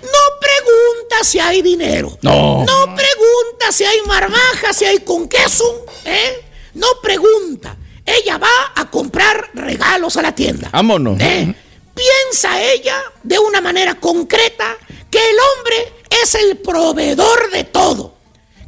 [0.03, 2.19] no pregunta si hay dinero.
[2.23, 2.65] No.
[2.65, 6.45] No pregunta si hay marmaja, si hay con queso, ¿eh?
[6.75, 7.77] No pregunta.
[8.05, 10.69] Ella va a comprar regalos a la tienda.
[10.73, 11.19] Vámonos.
[11.21, 11.53] ¿eh?
[11.95, 14.77] Piensa ella de una manera concreta
[15.11, 18.15] que el hombre es el proveedor de todo.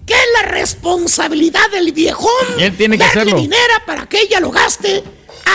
[0.07, 3.41] Que es la responsabilidad del viejón Él tiene que darle hacerlo.
[3.41, 5.05] dinero para que ella lo gaste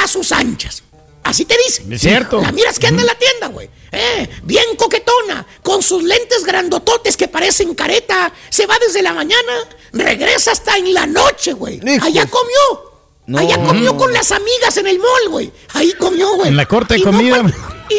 [0.04, 0.84] a sus anchas.
[1.24, 1.84] Así te dice.
[1.90, 2.42] Es cierto.
[2.42, 3.70] La miras que anda en la tienda, güey.
[3.92, 8.32] Eh, bien coquetona, con sus lentes grandototes que parecen careta.
[8.50, 9.54] Se va desde la mañana,
[9.94, 11.80] regresa hasta en la noche, güey.
[12.02, 12.92] Allá comió.
[13.26, 13.40] No.
[13.40, 15.52] Allá comió con las amigas en el mall, güey.
[15.74, 16.50] Ahí comió, güey.
[16.50, 17.44] En la corte de Y no comida.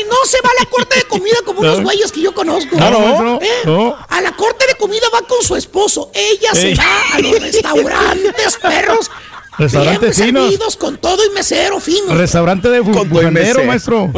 [0.00, 1.84] Y no se va a la corte de comida como unos No.
[1.84, 2.76] güeyes que yo conozco.
[2.76, 3.48] No, no, ¿Eh?
[3.64, 3.96] no.
[4.08, 6.10] A la corte de comida va con su esposo.
[6.14, 9.10] Ella se va a los restaurantes, perros.
[9.56, 10.42] Restaurantes finos.
[10.50, 12.12] servidos, con todo y mesero fino.
[12.16, 13.30] Restaurante de bu- bufandero,
[13.62, 13.64] mesero.
[13.64, 14.10] maestro.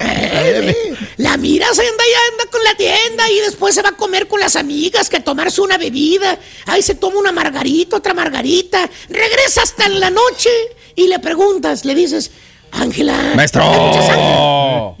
[0.00, 0.74] Eh,
[1.16, 4.38] La miras, anda y anda con la tienda y después se va a comer con
[4.40, 6.38] las amigas, que a tomarse una bebida.
[6.66, 8.88] Ahí se toma una margarita, otra margarita.
[9.08, 10.50] Regresa hasta en la noche
[10.94, 12.30] y le preguntas, le dices,
[12.72, 13.32] Ángela.
[13.34, 13.62] Maestro.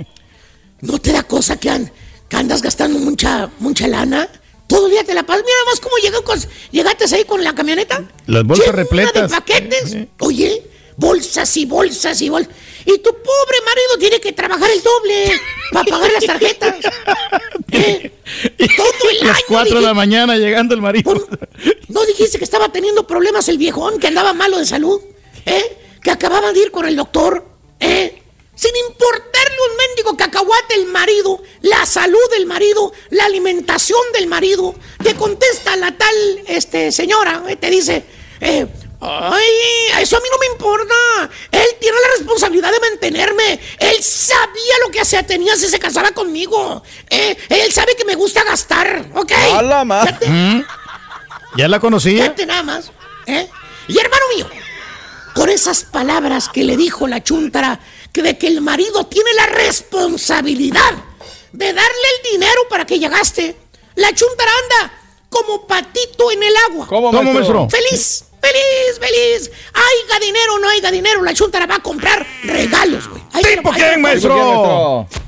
[0.82, 1.90] ¿No te da cosa que, an-
[2.28, 4.28] que andas gastando mucha, mucha lana?
[4.66, 5.42] Todo el día te la pasas.
[5.44, 6.38] Mira más cómo con,
[6.70, 8.02] llegaste ahí con la camioneta.
[8.26, 9.30] Las bolsas Llena repletas.
[9.30, 9.96] de paquetes.
[10.20, 10.62] Oye,
[10.96, 12.52] bolsas y bolsas y bolsas.
[12.84, 15.40] Y tu pobre marido tiene que trabajar el doble
[15.72, 16.74] para pagar las tarjetas.
[17.72, 18.12] ¿Eh?
[18.76, 19.44] Todo el Las año.
[19.48, 21.14] 4 de la mañana llegando el marido.
[21.88, 25.00] ¿No dijiste que estaba teniendo problemas el viejón, que andaba malo de salud?
[25.46, 25.76] ¿Eh?
[26.02, 27.46] Que acababa de ir con el doctor.
[27.78, 28.21] ¿Eh?
[28.62, 34.72] Sin importarle un mendigo cacahuate el marido, la salud del marido, la alimentación del marido.
[35.02, 36.14] Te contesta la tal
[36.46, 38.04] este, señora, eh, te dice,
[38.40, 38.64] eh,
[39.00, 39.44] ay,
[40.00, 40.94] eso a mí no me importa.
[41.50, 43.58] Él tiene la responsabilidad de mantenerme.
[43.80, 46.84] Él sabía lo que hacía, tenía si se casaba conmigo.
[47.10, 49.32] Eh, él sabe que me gusta gastar, ¿ok?
[49.54, 50.28] A la ma- Fíjate.
[50.28, 50.64] Mm.
[51.56, 52.22] Ya la conocía.
[52.22, 52.92] Fíjate nada más.
[53.26, 53.48] ¿eh?
[53.88, 54.48] Y hermano mío,
[55.34, 57.80] con esas palabras que le dijo la chuntara,
[58.20, 60.92] de que el marido tiene la responsabilidad
[61.52, 63.56] de darle el dinero para que ella gaste,
[63.94, 64.92] la chuntara anda
[65.30, 66.86] como patito en el agua.
[66.86, 67.68] ¿Cómo, ¿Cómo, maestro?
[67.70, 69.50] Feliz, feliz, feliz.
[69.72, 73.22] Haiga dinero o no haiga dinero, la chuntara va a comprar regalos, güey.
[73.42, 74.36] ¿Tipo quién, maestro?
[74.36, 75.22] maestro?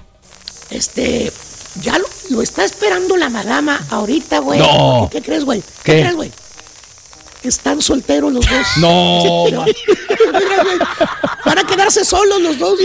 [0.71, 1.33] Este,
[1.81, 4.59] ya lo, lo está esperando la madama ahorita, güey.
[4.59, 5.09] No.
[5.11, 5.63] ¿Qué crees, güey?
[5.83, 6.01] ¿Qué, ¿Qué?
[6.01, 6.33] crees, güey?
[7.45, 8.67] Están solteros los dos.
[8.79, 9.45] No,
[11.45, 12.79] Van a quedarse solos los dos.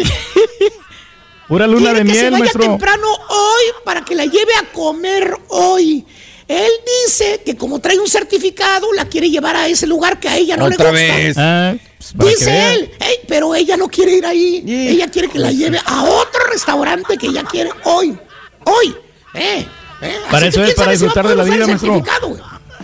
[1.47, 2.61] Pura luna de que se miel, vaya maestro.
[2.63, 6.05] temprano hoy para que la lleve a comer hoy.
[6.47, 6.71] Él
[7.05, 10.57] dice que como trae un certificado, la quiere llevar a ese lugar que a ella
[10.57, 11.05] no le Otra gusta.
[11.15, 11.37] vez.
[11.37, 11.75] Ah,
[12.17, 14.63] pues, Dice él, "Ey, pero ella no quiere ir ahí.
[14.67, 18.17] Ella quiere que la lleve a otro restaurante que ella quiere hoy.
[18.65, 18.95] Hoy.
[19.35, 19.65] Eh,
[20.01, 20.15] eh.
[20.31, 22.03] Para Así eso que es, para si disfrutar de la vida, maestro.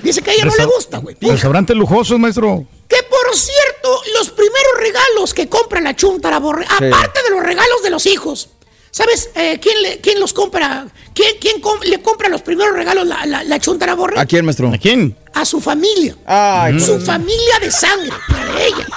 [0.06, 1.18] Dice que a ella no le gusta, güey.
[1.20, 2.66] Restaurantes lujosos, maestro.
[2.88, 7.82] Que por cierto, los primeros regalos que compra la chuntara borre, aparte de los regalos
[7.84, 8.50] de los hijos,
[8.92, 10.88] ¿sabes eh, quién, le- quién los compra?
[11.14, 14.20] ¿Quién, quién com- le compra los primeros regalos la, la, la chuntara borre?
[14.20, 14.72] ¿A quién, maestro?
[14.72, 15.18] ¿A quién?
[15.34, 16.16] A su familia.
[16.26, 18.12] Ay, Su familia de sangre,
[18.56, 18.88] de ella.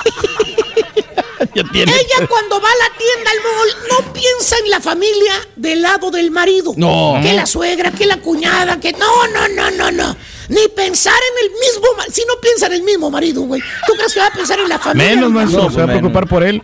[1.55, 1.93] Ya tiene.
[1.93, 6.11] Ella cuando va a la tienda al mall no piensa en la familia del lado
[6.11, 6.73] del marido.
[6.77, 7.19] No.
[7.23, 10.17] Que la suegra, que la cuñada, que no, no, no, no, no.
[10.49, 13.61] Ni pensar en el mismo, si no piensa en el mismo marido, güey.
[13.87, 15.15] ¿Tú crees que va a pensar en la familia?
[15.15, 15.63] Menos, maestro.
[15.65, 15.75] marido?
[15.75, 16.63] Se va a preocupar por él.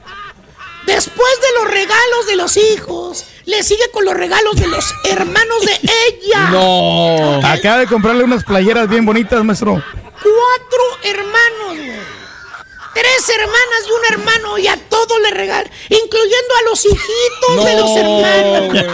[0.86, 5.60] Después de los regalos de los hijos, le sigue con los regalos de los hermanos
[5.64, 6.48] de ella.
[6.50, 7.40] No.
[7.46, 9.82] Acaba de comprarle unas playeras bien bonitas, maestro.
[10.22, 12.23] Cuatro hermanos, güey.
[12.94, 17.74] Tres hermanas y un hermano y a todos le regalan, incluyendo a los hijitos de
[17.76, 18.84] los hermanos.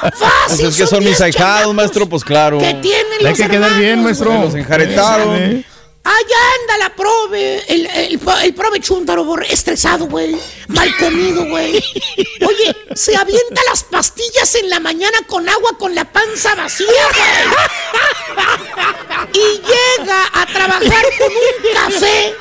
[0.00, 0.66] Pues Fácil.
[0.66, 2.58] es que son mis diez ahijados, maestro, pues claro.
[2.58, 4.32] Que tienen Le hay los que quedar bien, maestro.
[4.34, 5.64] Los enjaretaron.
[6.06, 10.36] Allá anda la prove, el, el, el prove chúntaro, borre, estresado, güey.
[10.68, 11.82] Mal comido, güey.
[12.46, 18.44] Oye, se avienta las pastillas en la mañana con agua con la panza vacía, güey.
[19.32, 22.34] Y llega a trabajar con un café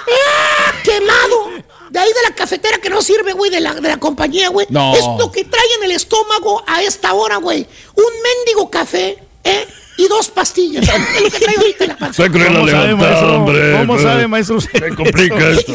[0.83, 1.51] quemado.
[1.89, 4.67] De ahí de la cafetera que no sirve, güey, de la, de la compañía, güey.
[4.69, 4.93] No.
[4.93, 7.65] Es lo que trae en el estómago a esta hora, güey.
[7.95, 9.67] Un mendigo café, ¿eh?
[9.97, 10.87] Y dos pastillas.
[10.87, 12.23] Es lo que trae ahorita en la panza.
[12.31, 13.45] ¿Cómo sabe, maestro?
[13.79, 14.61] ¿Cómo sabe, maestro?
[14.61, 15.73] Se complica esto.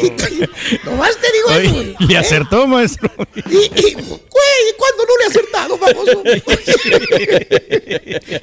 [0.83, 1.95] Nomás te digo eso, güey.
[2.07, 3.09] Le acertó, maestro.
[3.35, 6.23] Y, y, güey, ¿cuándo no le he acertado, famoso?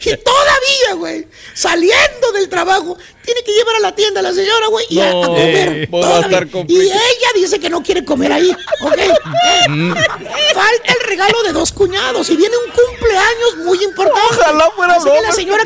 [0.00, 4.66] y todavía, güey, saliendo del trabajo, tiene que llevar a la tienda a la señora,
[4.68, 5.68] güey, y a, comer.
[5.82, 8.50] eh, pues a estar y ella dice que no quiere comer ahí,
[8.80, 8.98] ¿ok?
[10.56, 14.20] Falta el regalo de dos cuñados y viene un cumpleaños muy importante.
[14.30, 15.64] Ojalá fuera Así que la señora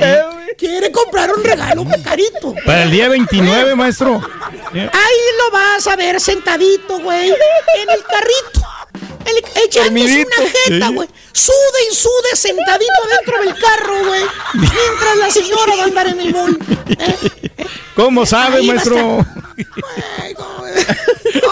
[0.59, 2.55] quiere comprar un regalo carito.
[2.67, 4.21] Para el día 29, maestro.
[4.73, 8.67] Ahí lo vas a ver sentadito, güey, en el carrito.
[9.25, 11.09] El, echándose una jeta, güey.
[11.33, 11.55] Sude
[11.91, 14.25] y sude sentadito dentro del carro, güey.
[14.55, 16.59] Mientras la señora va a andar en el mall.
[16.99, 17.17] ¿eh?
[17.95, 18.97] ¿Cómo sabe, Ahí maestro?
[20.19, 20.75] Ay, no, güey.
[21.43, 21.50] No,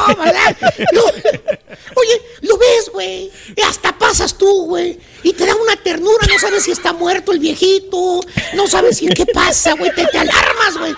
[1.95, 3.31] oye, lo ves, güey.
[3.67, 4.99] Hasta pasas tú, güey.
[5.23, 6.27] Y te da una ternura.
[6.27, 8.21] No sabes si está muerto el viejito.
[8.55, 9.95] No sabes si qué pasa, güey.
[9.95, 10.95] Te, te alarmas, güey.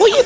[0.00, 0.24] Oye,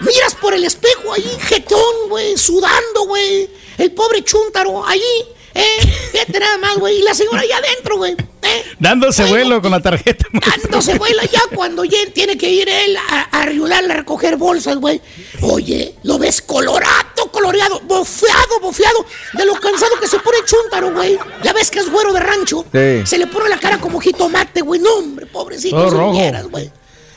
[0.00, 2.36] miras por el espejo ahí, jetón, güey.
[2.36, 3.48] Sudando, güey.
[3.78, 5.35] El pobre chúntaro allí.
[5.56, 5.92] ¿Eh?
[6.12, 6.98] Fíjate nada más, güey.
[6.98, 8.12] Y la señora allá adentro, güey.
[8.12, 8.64] ¿Eh?
[8.78, 10.26] Dándose vuelo con la tarjeta.
[10.32, 14.76] Dándose vuela ya cuando ya tiene que ir él a, a ayudarle a recoger bolsas,
[14.76, 15.00] güey.
[15.42, 21.18] Oye, lo ves colorado, coloreado, bofeado, bofeado, de lo cansado que se pone chúntaro, güey.
[21.42, 22.64] Ya ves que es güero de rancho.
[22.72, 23.06] Sí.
[23.06, 24.80] Se le pone la cara como jitomate, güey.
[24.80, 26.70] No, hombre, pobrecito, Todo si güey.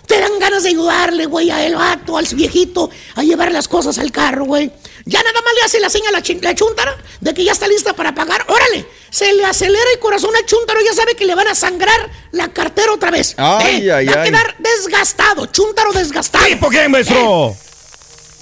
[0.10, 4.00] Te dan ganas de ayudarle, güey, a el vato, al viejito, a llevar las cosas
[4.00, 4.72] al carro, güey.
[5.06, 7.94] Ya nada más le hace la señal a la, chuntara de que ya está lista
[7.94, 8.44] para pagar.
[8.48, 12.10] Órale, se le acelera el corazón al chuntaro, ya sabe que le van a sangrar
[12.32, 13.36] la cartera otra vez.
[13.38, 16.60] Ay, Eh, ay, va a quedar desgastado, chuntaro desgastado.
[16.60, 17.50] ¿Por qué, maestro?
[17.52, 17.56] Eh,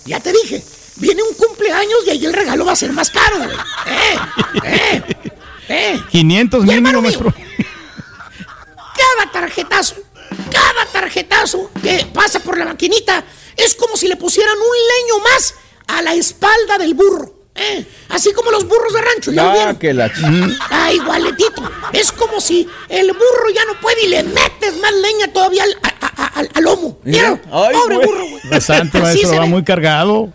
[0.05, 0.63] ya te dije,
[0.95, 3.57] viene un cumpleaños y ahí el regalo va a ser más caro, güey.
[3.87, 4.19] Eh,
[4.63, 5.03] eh,
[5.67, 6.01] eh.
[6.11, 7.33] 500 mínimo, maestro.
[8.97, 9.95] Cada tarjetazo,
[10.51, 13.23] cada tarjetazo que pasa por la maquinita
[13.55, 15.55] es como si le pusieran un leño más
[15.87, 17.33] a la espalda del burro.
[17.55, 17.85] ¿eh?
[18.09, 21.63] Así como los burros de rancho, ¿ya Ah, que la ch- Ah, igualetito.
[21.91, 25.73] Es como si el burro ya no puede y le metes más leña todavía al,
[25.81, 26.99] a- a- a- al- al lomo.
[27.51, 28.07] Ay, pobre güey.
[28.07, 28.41] burro, güey.
[28.51, 30.31] Bastante, maestro, va muy cargado.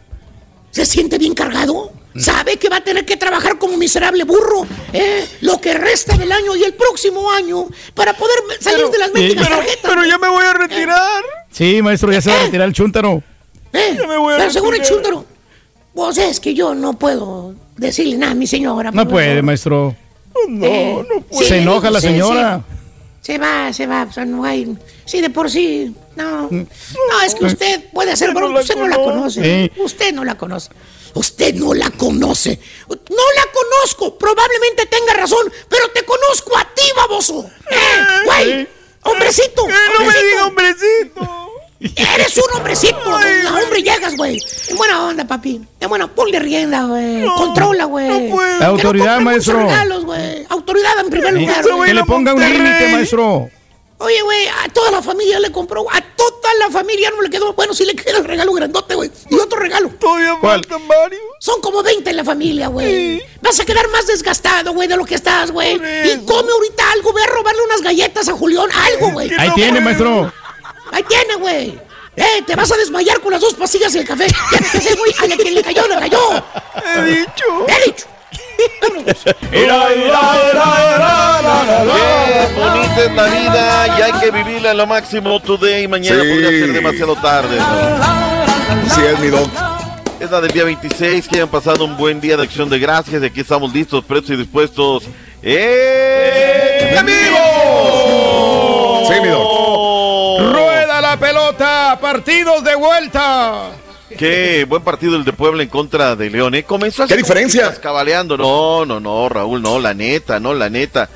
[0.73, 1.93] ¿Se siente bien cargado?
[2.17, 5.27] ¿Sabe que va a tener que trabajar como miserable burro eh?
[5.41, 9.47] lo que resta del año y el próximo año para poder salir de las mendigas
[9.49, 9.91] pero- tarjetas?
[9.91, 11.23] Pero ya me voy a retirar.
[11.51, 13.23] Sí, maestro, ya se va a retirar el chúntaro.
[13.73, 13.99] ¿Eh?
[14.07, 15.25] me voy a Pero seguro el chúntaro.
[15.95, 18.91] Pues es que yo no puedo decirle nada a mi señora.
[18.91, 19.43] No puede, favor.
[19.45, 19.97] maestro.
[20.63, 22.65] Eh, sí, Se enoja la señora.
[22.69, 22.77] sí.
[23.23, 24.03] Se va, se va.
[24.03, 25.95] o sea, no hay- Sí, de por sí.
[26.17, 26.49] No.
[26.51, 26.57] Mm.
[27.11, 28.61] No, es que usted puede hacer broma.
[28.61, 29.43] Usted no la conoce.
[29.75, 29.81] Sí.
[29.81, 30.71] Usted no la conoce.
[31.15, 32.59] Usted no la conoce.
[32.89, 32.97] No
[33.37, 34.17] la conozco.
[34.19, 37.45] Probablemente tenga razón, pero te conozco a ti, baboso.
[37.71, 37.77] ¡Eh,
[38.25, 38.69] güey!
[39.03, 39.67] ¡Hombrecito!
[39.67, 41.49] no me diga hombrecito!
[41.97, 42.99] Eres un hombrecito.
[43.05, 44.39] donde a hombre llegas, güey.
[44.69, 45.61] En buena onda, papi.
[45.81, 47.25] En buena, ponle rienda, güey.
[47.27, 48.29] Controla, güey.
[48.31, 49.59] La no autoridad, maestro.
[49.59, 50.05] regalos.
[50.49, 51.41] Autoridad en primer Sí.
[51.41, 51.87] lugar.
[51.87, 53.51] Que le ponga un límite, maestro.
[53.99, 55.85] Oye, güey, a toda la familia le compró.
[55.91, 57.53] A toda la familia no le quedó.
[57.53, 59.11] Bueno, sí le queda el regalo grandote, güey.
[60.03, 60.61] Todavía ¿Cuál?
[60.65, 61.23] faltan varios.
[61.39, 63.23] Son como 20 en la familia, güey.
[63.41, 65.75] Vas a quedar más desgastado, güey, de lo que estás, güey.
[65.77, 67.13] Y come ahorita algo.
[67.13, 68.69] Ve a robarle unas galletas a Julián.
[68.73, 69.31] Algo, güey.
[69.39, 70.33] Ahí tiene, maestro.
[70.91, 71.79] Ahí tiene, güey.
[72.17, 74.27] Eh, te vas a desmayar con las dos pastillas y el café.
[74.29, 76.19] Ya güey, a la que le cayó, le cayó.
[76.97, 77.67] He dicho.
[77.69, 78.07] He dicho.
[79.51, 79.67] Qué
[82.55, 85.87] bonita es la vida y hay que vivirla a lo máximo today.
[85.89, 86.29] Mañana Sí.
[86.29, 87.57] podría ser demasiado tarde.
[87.59, 88.95] ¿no?
[88.95, 89.49] Sí, es mi doc.
[90.23, 91.27] Es la del día 26.
[91.27, 93.21] Que hayan pasado un buen día de acción de gracias.
[93.21, 95.03] Y aquí estamos listos, prestos y dispuestos.
[95.43, 97.39] ¡En vivo!
[99.09, 100.53] Sí, mi doc.
[100.53, 103.71] Rueda la pelota, partidos de vuelta.
[104.17, 106.55] Qué buen partido el de Puebla en contra de León.
[106.55, 106.63] ¿eh?
[106.63, 107.75] Comenzó ¿Qué diferencia?
[107.81, 108.39] Cabaleando.
[108.39, 111.11] No, no, no, Raúl, no, la neta, no, la neta.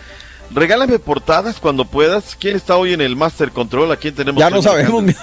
[0.50, 2.34] Regálame portadas cuando puedas.
[2.34, 3.92] ¿Quién está hoy en el Master Control?
[3.92, 4.40] ¿A quién tenemos?
[4.40, 5.04] Ya no sabemos.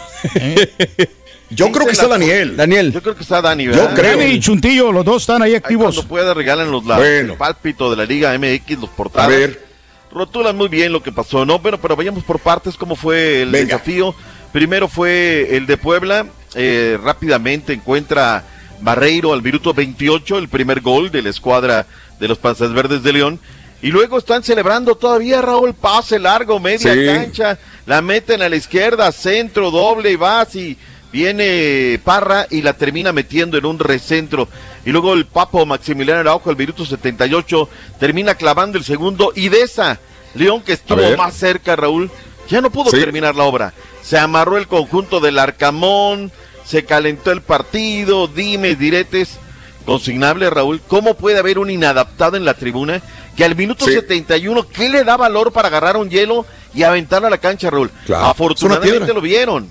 [1.56, 2.56] Yo creo que está Daniel.
[2.58, 2.91] Daniel.
[2.91, 3.95] Yo creo que está Dani, Yo ¿verdad?
[3.95, 4.18] creo.
[4.18, 5.95] Dani y Chuntillo, los dos están ahí Ahí activos.
[5.95, 7.34] cuando pueda regálanos la, Bueno.
[7.34, 9.30] el pálpito de la Liga MX, los A portadas.
[9.30, 9.66] ver.
[10.12, 11.62] Rotulan muy bien lo que pasó, ¿no?
[11.62, 13.66] Pero, pero vayamos por partes, ¿cómo fue el Venga.
[13.78, 14.14] desafío?
[14.51, 18.43] Primero fue el de Puebla, eh, rápidamente encuentra
[18.82, 21.88] Barreiro al minuto 28, el primer gol de la escuadra
[22.20, 23.39] de los Panzas Verdes de León.
[23.82, 27.06] Y luego están celebrando todavía, Raúl, pase largo, media Sí.
[27.06, 30.78] cancha, la meten a la izquierda, centro, doble y vas y
[31.14, 34.49] viene Parra y la termina metiendo en un recentro.
[34.84, 39.61] Y luego el Papo Maximiliano Araujo al minuto 78 termina clavando el segundo y de
[39.61, 39.99] esa
[40.34, 42.09] León que estuvo más cerca, Raúl,
[42.49, 42.97] ya no pudo Sí.
[42.97, 43.72] terminar la obra.
[44.01, 46.32] Se amarró el conjunto del Arcamón,
[46.66, 49.38] se calentó el partido, dime, diretes.
[49.86, 53.01] Consignable, Raúl, ¿cómo puede haber un inadaptado en la tribuna
[53.38, 53.93] que al minuto Sí.
[53.93, 57.91] 71, ¿qué le da valor para agarrar un hielo y aventarlo a la cancha, Raúl?
[58.07, 59.70] Claro, Afortunadamente lo vieron.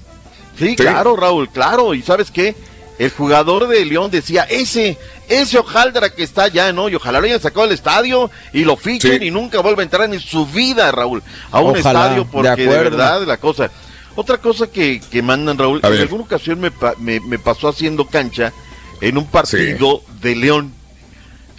[0.59, 0.77] Sí, Sí.
[0.77, 1.95] claro, Raúl, claro.
[1.95, 2.55] ¿Y sabes qué?
[2.99, 4.99] El jugador de León decía, ese,
[5.29, 6.89] ese Ojaldra que está allá, ¿no?
[6.89, 9.27] Y ojalá lo hayan sacado del estadio y lo fichen Sí.
[9.27, 12.67] y nunca vuelva a entrar en su vida, Raúl, a un Ojalá, estadio porque de,
[12.69, 13.71] verdad la cosa.
[14.15, 16.03] Otra cosa que, que mandan, Raúl, A en ver.
[16.03, 18.53] alguna ocasión me, me, me pasó haciendo cancha
[19.01, 20.73] en un partido de León.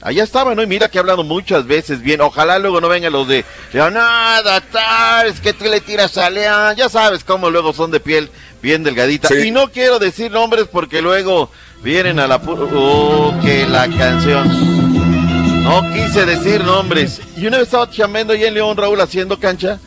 [0.02, 0.62] Allá estaba, ¿no?
[0.62, 2.22] Y mira que he hablado muchas veces bien.
[2.22, 6.30] Ojalá luego no vengan los de León, nada, tal, es que tú le tiras a
[6.30, 6.76] León.
[6.76, 8.30] Ya sabes cómo luego son de piel
[8.64, 9.28] bien delgadita.
[9.28, 9.36] Sí.
[9.36, 11.52] Y no quiero decir nombres porque luego
[11.84, 12.38] vienen a la...
[12.38, 15.64] ¡Oh, que la canción!
[15.64, 17.22] No quise decir nombres.
[17.36, 19.80] Y una vez estaba chambeando allá en León, Raúl, haciendo cancha.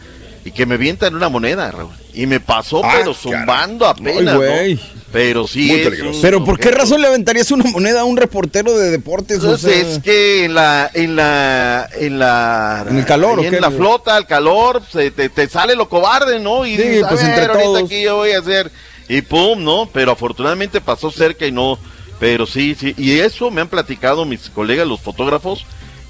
[0.46, 1.92] Y que me vientan una moneda, Raúl.
[2.14, 4.74] Y me pasó, Ah, pero zumbando apenas, Ay, güey.
[4.76, 4.80] ¿no?
[5.12, 8.16] Pero sí Muy es un Pero ¿por qué razón le aventarías una moneda a un
[8.16, 9.38] reportero de deportes?
[9.40, 13.46] O Entonces sea, es que en la, en la, en la, ¿En el calor, ahí
[13.46, 16.64] o qué, en la flota, el calor, se, te, te sale lo cobarde, ¿no?
[16.64, 17.82] Y Sí, dices, a pues, ver, entre ahorita todos.
[17.84, 18.70] aquí yo voy a hacer,
[19.08, 19.88] y pum, ¿no?
[19.92, 21.76] Pero afortunadamente pasó cerca y no,
[22.20, 25.64] pero sí, sí, y eso me han platicado mis colegas, los fotógrafos,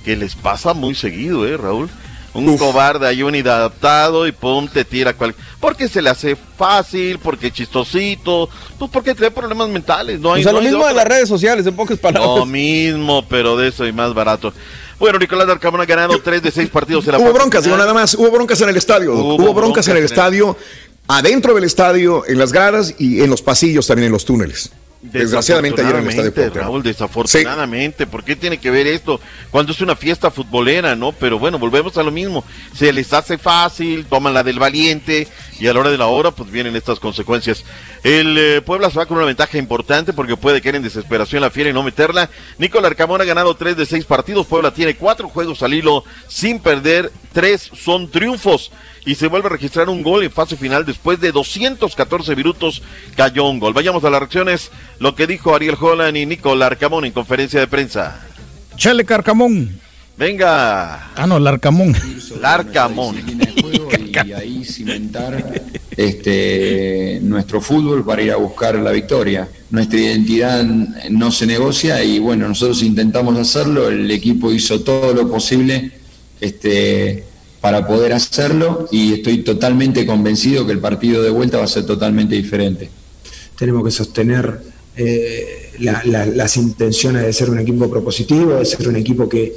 [0.04, 1.88] que les pasa muy seguido, ¿eh, Raúl?
[2.44, 5.34] Un cobarde ahí, un inadaptado y pum, te tira cual...
[5.60, 8.48] Porque se le hace fácil, porque chistosito,
[8.78, 10.20] pues porque trae problemas mentales.
[10.20, 12.38] No hay, o sea, no lo mismo de las redes sociales, en pocas palabras.
[12.38, 14.52] Lo mismo, pero de eso y más barato.
[14.98, 17.86] Bueno, Nicolás Darcamón ha ganado tres de seis partidos de la Hubo broncas, digo final.
[17.86, 19.12] nada más, hubo broncas en el estadio.
[19.14, 20.56] Hubo Hubo, broncas, en el broncas en el- estadio,
[21.08, 24.70] adentro del estadio, en las gradas y en los pasillos también, en los túneles.
[25.12, 26.32] Desgraciadamente ayer en el estadio.
[26.32, 26.56] Cuauhtémoc.
[26.56, 29.20] Raúl, desafortunadamente, ¿por qué tiene que ver esto?
[29.50, 31.12] Cuando es una fiesta futbolera, ¿no?
[31.12, 32.44] Pero bueno, volvemos a lo mismo.
[32.74, 35.28] Se les hace fácil, toman la del valiente
[35.58, 37.64] y a la hora de la hora, pues vienen estas consecuencias.
[38.02, 41.50] El eh, Puebla se va con una ventaja importante porque puede caer en desesperación la
[41.50, 42.30] fiera y no meterla.
[42.58, 44.46] Nicolás Arcamón ha ganado tres de seis partidos.
[44.46, 47.10] Puebla tiene cuatro juegos al hilo sin perder.
[47.32, 48.70] Tres son triunfos
[49.04, 52.82] y se vuelve a registrar un gol en fase final después de 214 minutos
[53.16, 53.72] cayó un gol.
[53.72, 57.66] Vayamos a las reacciones, lo que dijo Ariel Holland y Nicolás Arcamón en conferencia de
[57.68, 58.26] prensa.
[58.76, 59.85] Chale Carcamón.
[60.18, 61.94] Venga, Ah, no, Larcamón.
[62.40, 63.16] Larcamón.
[64.26, 65.62] y ahí cimentar
[65.96, 69.46] este, nuestro fútbol para ir a buscar la victoria.
[69.70, 75.28] Nuestra identidad no se negocia y bueno, nosotros intentamos hacerlo, el equipo hizo todo lo
[75.28, 75.90] posible
[76.40, 77.24] este,
[77.60, 81.84] para poder hacerlo y estoy totalmente convencido que el partido de vuelta va a ser
[81.84, 82.88] totalmente diferente.
[83.58, 84.60] tenemos que sostener
[84.96, 89.52] eh, la- la- las intenciones de ser un equipo propositivo, de ser un equipo que,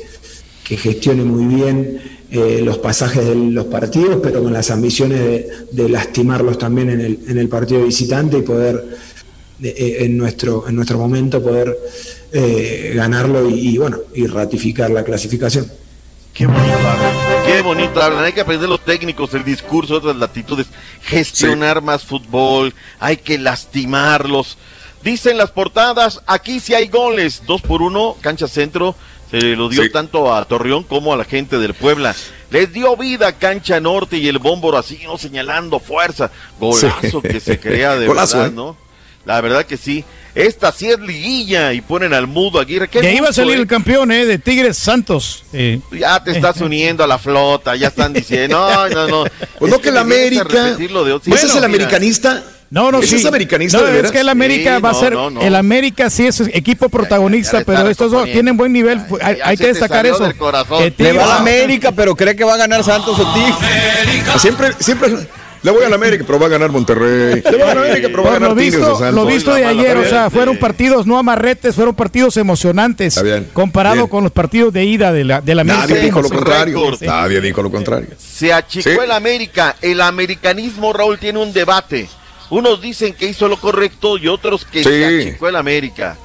[0.69, 5.51] que gestione muy bien eh, los pasajes de los partidos, pero con las ambiciones de,
[5.71, 8.85] de lastimarlos también en el, en el partido visitante y poder
[9.63, 11.75] eh, eh, en, nuestro, en nuestro momento poder
[12.31, 15.65] eh, ganarlo y, y, bueno y ratificar la clasificación.
[16.35, 17.13] Qué bonito hablan,
[17.47, 18.23] qué bonito hablan.
[18.25, 20.67] Hay que aprender los técnicos, el discurso, otras latitudes,
[21.01, 24.59] gestionar más fútbol, hay que lastimarlos.
[25.03, 28.95] Dicen las portadas, aquí sí hay goles, dos por uno, cancha centro,
[29.31, 32.15] se lo dio tanto a Torreón como a la gente del Puebla.
[32.51, 35.17] Les dio vida cancha norte y el bómboro así, ¿no?
[35.17, 36.31] Señalando fuerza.
[36.59, 37.27] Golazo Sí.
[37.27, 38.55] que se crea de Golazo, verdad, ¿eh?
[38.55, 38.77] ¿no?
[39.25, 40.03] La verdad que sí.
[40.33, 42.89] Esta sí es liguilla y ponen al mudo Aguirre.
[43.03, 43.61] Ahí va a salir ¿eh?
[43.61, 44.25] el campeón, ¿eh?
[44.25, 45.43] De Tigres Santos.
[45.53, 49.23] Eh, Ya te estás uniendo a la flota, ya están diciendo, no, no, no.
[49.59, 50.75] Pues Es no que el vienes a América.
[51.15, 51.33] otro.
[51.35, 52.43] ¿Ese es el Bueno, mira, americanista?
[52.71, 53.15] No, no, ¿Ese sí.
[53.17, 55.13] es americanista No, de es que el América Sí, va a no, ser.
[55.13, 55.41] no, no.
[55.41, 59.01] El América sí es equipo protagonista, pero estos dos tienen buen nivel.
[59.21, 60.27] hay ya hay se que destacar eso.
[60.97, 63.55] Le va a la América, pero cree que va a ganar Santos o Tigres.
[64.41, 65.09] Siempre, siempre
[65.61, 67.41] le voy a la América, pero va a ganar Monterrey.
[67.43, 68.75] Le voy a la América, pero va a ganar lo Tigres.
[68.79, 69.15] visto, Santos.
[69.15, 73.17] lo visto de ayer, o sea, fueron partidos no amarretes, fueron partidos emocionantes.
[73.17, 73.47] Está bien.
[73.51, 74.07] Comparado Bien.
[74.07, 75.87] con los partidos de ida de la, de la América.
[75.87, 76.91] Nadie dijo lo contrario.
[77.01, 78.09] Nadie dijo lo contrario.
[78.19, 78.95] Se achicó Sí.
[79.03, 79.75] el América.
[79.81, 82.07] El americanismo, Raúl, tiene un debate.
[82.49, 84.89] Unos dicen que hizo lo correcto y otros que Sí.
[84.89, 86.17] se achicó el América.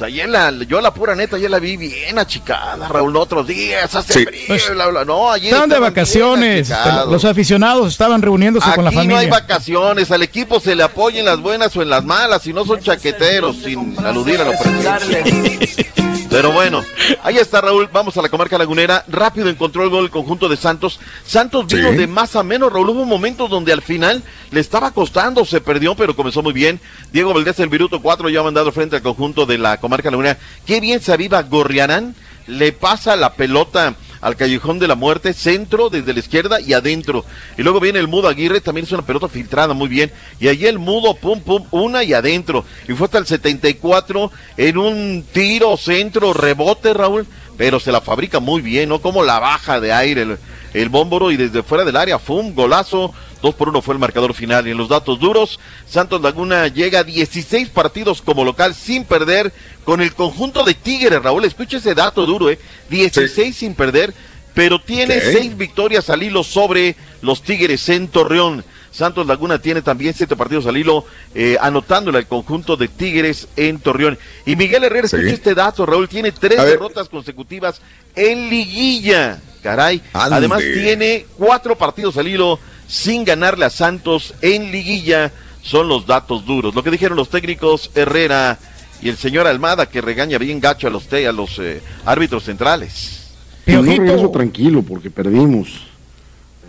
[0.00, 3.46] Pues ayer la, yo la pura neta, ayer la vi bien achicada, Raúl, no otros
[3.46, 4.24] días, hace Sí.
[4.24, 5.04] frío, Pues, bla, bla.
[5.04, 7.12] No, ayer Estaban de vacaciones, achicados.
[7.12, 9.30] los aficionados estaban reuniéndose con la Aquí no hay familia.
[9.40, 12.64] vacaciones, al equipo se le apoya en las buenas o en las malas, si no
[12.64, 15.86] son chaqueteros, sin aludir a lo presente.
[16.30, 16.80] Pero bueno,
[17.24, 20.56] ahí está Raúl, vamos a la comarca lagunera, rápido encontró el gol el conjunto de
[20.56, 21.00] Santos.
[21.26, 21.96] Santos vino Sí.
[21.96, 24.22] de más a menos, Raúl, hubo momentos donde al final
[24.52, 26.80] le estaba costando, se perdió, pero comenzó muy bien.
[27.12, 30.38] Diego Valdés, el Viruto 4, ya ha mandado frente al conjunto de la comarca lagunera.
[30.66, 32.14] Qué bien se aviva Gorriarán,
[32.46, 37.24] le pasa la pelota al callejón de la muerte, centro desde la izquierda y adentro.
[37.56, 40.12] Y luego viene el Mudo Aguirre, también es una pelota filtrada muy bien.
[40.38, 42.64] Y allí el Mudo, pum, pum, una y adentro.
[42.88, 47.26] Y fue hasta el 74 en un tiro, centro, rebote, Raúl.
[47.60, 49.02] Pero se la fabrica muy bien, ¿no?
[49.02, 50.38] Como la baja de aire el,
[50.72, 53.12] el bómboro y desde fuera del área, fum, golazo.
[53.42, 54.66] Dos por uno fue el marcador final.
[54.66, 59.52] Y en los datos duros, Santos Laguna llega a 16 partidos como local sin perder
[59.84, 61.44] con el conjunto de Tigres, Raúl.
[61.44, 62.58] Escucha ese dato duro, ¿eh?
[62.88, 64.14] 16 sin perder,
[64.54, 65.22] pero tiene Ok.
[65.30, 68.64] seis victorias al hilo sobre los Tigres en Torreón.
[68.90, 71.04] Santos Laguna tiene también siete partidos al hilo,
[71.34, 74.18] eh, anotándole al conjunto de Tigres en Torreón.
[74.46, 75.16] Y Miguel Herrera, Sí.
[75.16, 76.72] escucha este dato, Raúl, tiene tres A ver.
[76.72, 77.80] derrotas consecutivas
[78.16, 79.40] en liguilla.
[79.62, 80.00] Caray.
[80.12, 80.36] Ande.
[80.36, 82.58] Además tiene cuatro partidos al hilo
[82.88, 85.30] sin ganarle a Santos en liguilla.
[85.62, 86.74] Son los datos duros.
[86.74, 88.58] Lo que dijeron los técnicos Herrera
[89.02, 92.44] y el señor Almada, que regaña bien gacho a los, te- a los eh, árbitros
[92.44, 93.32] centrales.
[93.66, 95.68] Yo no regreso tranquilo porque perdimos.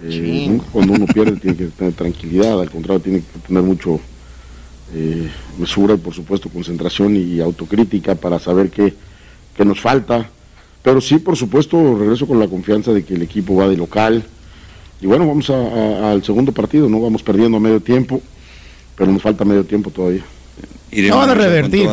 [0.04, 4.00] Eh, cuando uno pierde tiene que tener tranquilidad, al contrario tiene que tener mucho
[4.94, 5.30] eh,
[5.60, 8.94] mesura y por supuesto concentración y autocrítica para saber qué,
[9.56, 10.30] qué nos falta.
[10.84, 14.24] Pero sí, por supuesto, regreso con la confianza de que el equipo va de local.
[15.00, 17.00] Y bueno, vamos a- a- al segundo partido, ¿no?
[17.00, 18.22] Vamos perdiendo a medio tiempo,
[18.96, 20.24] pero nos falta medio tiempo todavía.
[21.10, 21.88] No van a con revertir.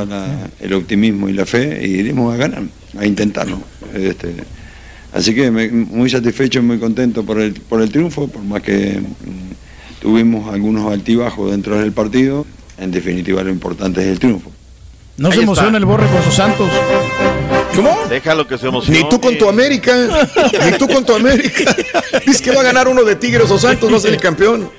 [0.61, 2.63] el optimismo y la fe e iremos a ganar,
[2.99, 3.59] a intentarlo.
[3.95, 4.33] Este,
[5.13, 8.63] Así que me- muy satisfecho y muy contento por el, por el triunfo, por más
[8.63, 12.47] que mm, tuvimos algunos altibajos dentro del partido,
[12.79, 14.51] en definitiva lo importante es el triunfo.
[15.17, 15.79] No se emociona está.
[15.79, 16.69] el borre con sus santos.
[17.75, 17.97] ¿Cómo?
[18.09, 19.03] Déjalo que se emocione.
[19.03, 19.93] Ni tú con tu América,
[20.65, 21.75] ni tú con tu América.
[22.27, 24.71] Dice que va a ganar uno de Tigres o Santos, va a ser el campeón.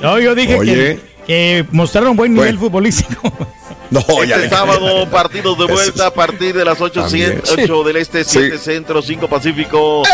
[0.00, 0.74] No, yo dije Oye.
[0.74, 1.00] que,
[1.30, 3.32] que mostraron buen nivel futbolístico.
[3.90, 7.42] No, ya Este le- sábado, partidos de vuelta a partir de las 8, También.
[7.52, 10.04] 8 del Este, 7 Centro, 5 Pacífico.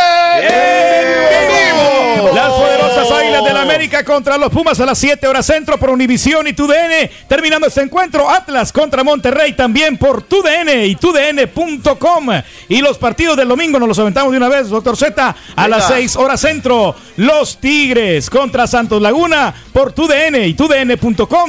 [2.34, 6.46] Las poderosas Águilas del América contra los Pumas a las 7 horas centro por Univisión
[6.46, 7.10] y TUDN.
[7.28, 12.28] Terminando este encuentro, Atlas contra Monterrey también por TUDN y TUDN.com.
[12.70, 15.88] Y los partidos del domingo nos los aventamos de una vez, doctor Z, a las
[15.88, 16.94] 6 horas centro.
[17.16, 21.05] Los Tigres contra Santos Laguna por TUDN y TUDN.com.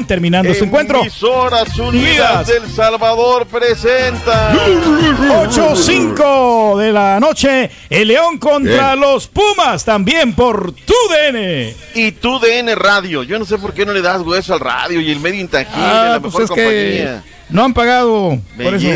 [0.07, 1.01] Terminando este encuentro.
[1.01, 10.33] Emisoras Unidas del Salvador presenta 8-5 de la noche, el León contra los Pumas también
[10.33, 11.73] por TUDN.
[11.95, 13.23] Y tu DN Radio.
[13.23, 15.81] Yo no sé por qué no le das hueso al radio y el medio intangible,
[15.83, 17.23] Ah, la pues mejor es que compañía.
[17.49, 18.41] No han pagado.
[18.57, 18.87] Me por eso.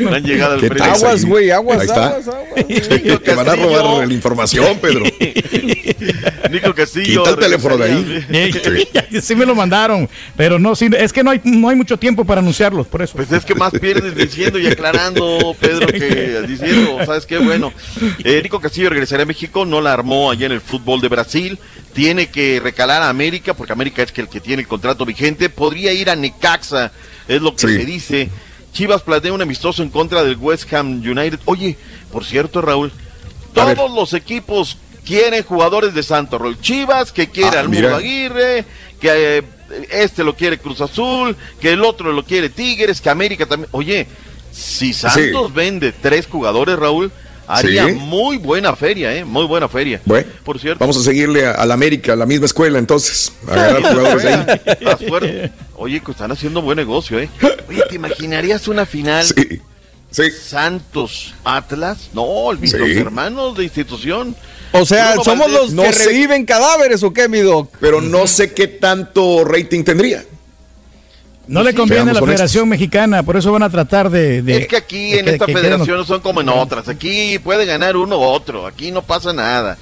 [0.00, 0.92] No han llegado al ¿Qué precio.
[0.92, 3.20] Aguas, güey, aguas, aguas, aguas.
[3.24, 5.04] Te van a robar la información, Pedro.
[6.50, 7.22] Nico Castillo.
[7.22, 8.52] Quita el teléfono de ahí.
[9.10, 11.96] Sí, sí me lo mandaron, pero no, sí, es que no hay, no hay mucho
[11.96, 13.14] tiempo para anunciarlos, por eso.
[13.16, 17.38] Pues es que más pierdes diciendo y aclarando, Pedro, que diciendo, ¿sabes qué?
[17.38, 17.72] Bueno,
[18.24, 21.58] eh, Nico Castillo regresará a México, no la armó allá en el fútbol de Brasil,
[21.94, 25.48] tiene que recalar a América, porque América es que el que tiene el contrato vigente,
[25.48, 26.92] podría ir a Necaxa,
[27.36, 27.74] es lo que Sí.
[27.76, 28.28] se dice.
[28.72, 31.40] Chivas plantea un amistoso en contra del West Ham United.
[31.44, 31.76] Oye,
[32.12, 32.92] por cierto, Raúl,
[33.52, 36.60] todos los equipos quieren jugadores de Santo Rol.
[36.60, 38.64] Chivas, que quiere Ah, Aguirre,
[39.00, 39.42] que eh,
[39.90, 43.68] este lo quiere Cruz Azul, que el otro lo quiere Tigres, que América también.
[43.72, 44.06] Oye,
[44.52, 47.10] si Santos vende tres jugadores, Raúl,
[47.48, 47.94] haría Sí.
[47.94, 49.24] muy buena feria, ¿eh?
[49.24, 50.00] Muy buena feria.
[50.04, 50.78] Bueno, Por cierto.
[50.78, 53.32] vamos a seguirle a, a la América, a la misma escuela, entonces.
[53.48, 55.50] A agarrar jugadores ahí.
[55.82, 57.30] Oye, que están haciendo buen negocio, ¿eh?
[57.68, 59.60] Oye, ¿te imaginarías una final Sí.
[60.10, 60.30] Sí.
[60.30, 62.10] Santos Atlas?
[62.12, 62.76] No, Sí.
[62.76, 64.36] los hermanos de institución.
[64.72, 66.04] O sea, ¿somos Valdés, los no que sé.
[66.06, 67.72] reviven cadáveres o qué, mi doc?
[67.80, 70.24] Pero no sé qué tanto rating tendría.
[71.46, 72.20] No le conviene a la.
[72.20, 74.42] Federación Mexicana, por eso van a tratar de.
[74.42, 76.88] de- Es que aquí de en que- esta que federación no son como en otras.
[76.88, 78.66] Aquí puede ganar uno u otro.
[78.66, 79.76] Aquí no pasa nada.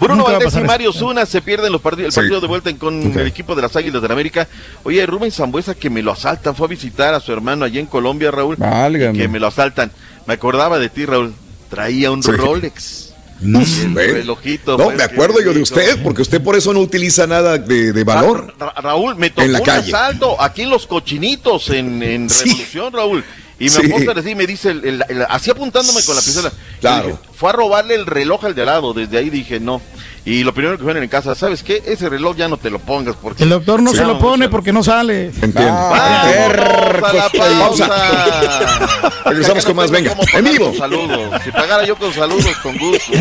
[0.00, 0.92] Bruno Valdés y Mario.
[0.92, 2.20] Zuna se pierden los partidos, el Sí.
[2.20, 4.48] partido de vuelta con el equipo de las Águilas de la América.
[4.82, 7.86] Oye, Rubén Zambuesa que me lo asaltan, fue a visitar a su hermano allá en
[7.86, 8.56] Colombia, Raúl.
[8.56, 9.16] Válgame.
[9.18, 9.92] Que me lo asaltan.
[10.26, 11.34] Me acordaba de ti, Raúl.
[11.68, 12.30] Traía un Sí.
[12.32, 13.06] Rolex.
[13.42, 14.12] El ¿ve?
[14.12, 14.76] relojito.
[14.76, 17.90] No, pues, me acuerdo yo de usted, porque usted por eso no utiliza nada de,
[17.94, 18.52] de valor.
[18.58, 19.94] Ra- Ra- Raúl, me tocó En la un calle.
[19.94, 22.44] asalto aquí en los cochinitos en, en Sí.
[22.50, 23.24] Revolución, Raúl.
[23.60, 23.82] Y mi Sí.
[23.84, 26.50] esposa así me dice, el- el- el- así apuntándome con la pistola.
[26.80, 27.06] Claro.
[27.08, 28.92] Dije, fue a robarle el reloj al de al lado.
[28.94, 29.80] Desde ahí dije, no.
[30.24, 31.82] Y lo primero que fue en casa, ¿sabes qué?
[31.86, 33.16] Ese reloj ya no te lo pongas.
[33.20, 33.96] porque El doctor no Sí.
[33.98, 35.26] se lo Vamos, pone porque no sale.
[35.26, 35.62] Entiendo.
[35.72, 37.86] ¡Vámonos a la Pausa.
[37.88, 39.10] pausa!
[39.26, 40.66] Regresamos con más, venga, ¿Cómo en vivo.
[40.70, 41.42] con saludos.
[41.44, 43.12] Si pagara yo con saludos, con gusto.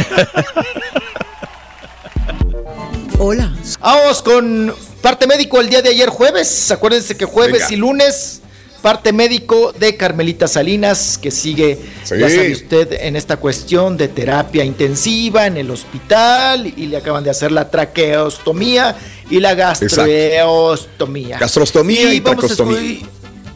[3.18, 3.52] Hola.
[3.82, 6.72] Vamos con parte médico el día de ayer jueves.
[6.72, 7.74] Acuérdense que jueves Venga.
[7.74, 8.42] y lunes
[8.82, 12.16] parte médico de Carmelita Salinas que sigue, Sí.
[12.20, 17.24] ya sabe usted, en esta cuestión de terapia intensiva en el hospital y le acaban
[17.24, 18.96] de hacer la traqueostomía
[19.30, 21.38] y la gastroestomía.
[21.38, 22.80] Gastrostomía y, vamos a tracostomía.
[22.80, 23.08] escu-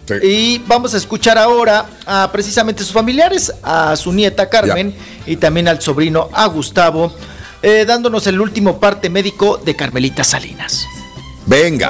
[0.06, 0.14] Sí.
[0.28, 4.94] y vamos a escuchar ahora a precisamente sus familiares, a su nieta Carmen
[5.26, 7.14] y también al sobrino a Gustavo,
[7.62, 10.86] eh, dándonos el último parte médico de Carmelita Salinas.
[11.46, 11.90] Venga.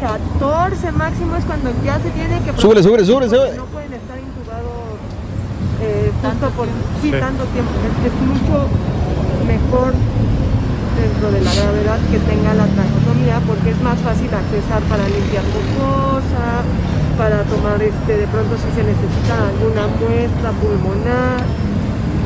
[0.00, 2.52] 14 máximo es cuando ya se tiene que...
[2.60, 3.56] Súbele, súbele, súbele, súbele.
[3.56, 4.98] No pueden estar intubados
[5.82, 6.66] eh, justo por
[7.02, 7.70] sí, tanto tiempo.
[7.82, 8.66] Es, es mucho
[9.46, 9.92] mejor
[10.98, 15.44] dentro de la gravedad que tenga la traqueotomía porque es más fácil accesar para limpiar
[15.50, 16.62] mucosa,
[17.18, 21.42] para tomar este, de pronto si se necesita alguna muestra pulmonar.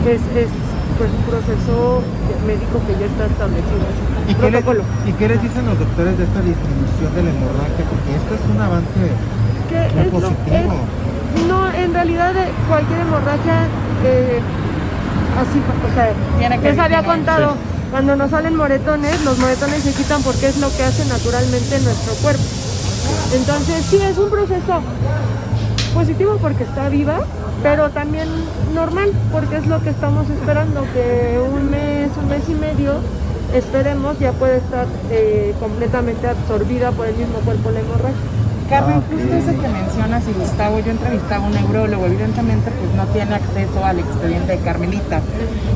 [0.05, 0.51] Es, es
[0.99, 2.03] pues un proceso
[2.47, 4.12] médico que ya está establecido.
[4.29, 4.83] ¿Y qué, le- protocolo.
[5.07, 7.83] ¿Y qué les dicen los doctores de esta disminución de la hemorragia?
[7.91, 9.03] Porque esto es un avance
[9.69, 10.75] que muy es lo- positivo.
[11.37, 13.67] es- no, en realidad eh, cualquier hemorragia,
[14.05, 14.41] eh,
[15.41, 17.57] así, o sea, Tiene que les había contado,
[17.91, 22.13] cuando nos salen moretones, los moretones se quitan porque es lo que hace naturalmente nuestro
[22.23, 22.43] cuerpo.
[23.35, 24.81] Entonces sí, es un proceso
[25.95, 27.21] positivo porque está viva,
[27.63, 28.29] pero también
[28.75, 32.95] normal porque es lo que estamos esperando, que un mes, un mes y medio,
[33.55, 38.17] esperemos, ya puede estar eh, completamente absorbida por el mismo cuerpo la hemorragia.
[38.69, 43.05] Carmen, justo eso que mencionas y Gustavo, yo entrevistaba a un neurólogo, evidentemente pues no
[43.13, 45.21] tiene acceso al expediente de Carmelita,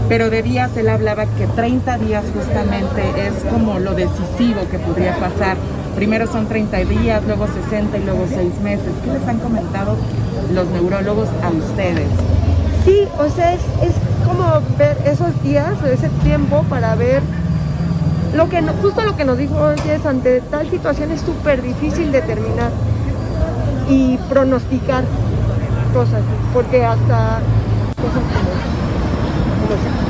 [0.09, 5.15] pero de días él hablaba que 30 días justamente es como lo decisivo que podría
[5.16, 5.59] pasar.
[5.94, 8.93] Primero son 30 días, luego 60 y luego 6 meses.
[9.05, 9.97] ¿Qué les han comentado
[10.55, 12.09] los neurólogos a ustedes?
[12.86, 13.94] Sí, o sea, es, es
[14.27, 14.44] como
[14.78, 17.20] ver esos días, ese tiempo para ver
[18.35, 22.12] lo que no- justo lo que nos dijo es ante tal situación es súper difícil
[22.12, 22.70] determinar
[23.89, 25.05] y pronosticar
[25.94, 26.23] cosas,
[26.53, 27.40] porque hasta
[27.97, 28.51] cosas como,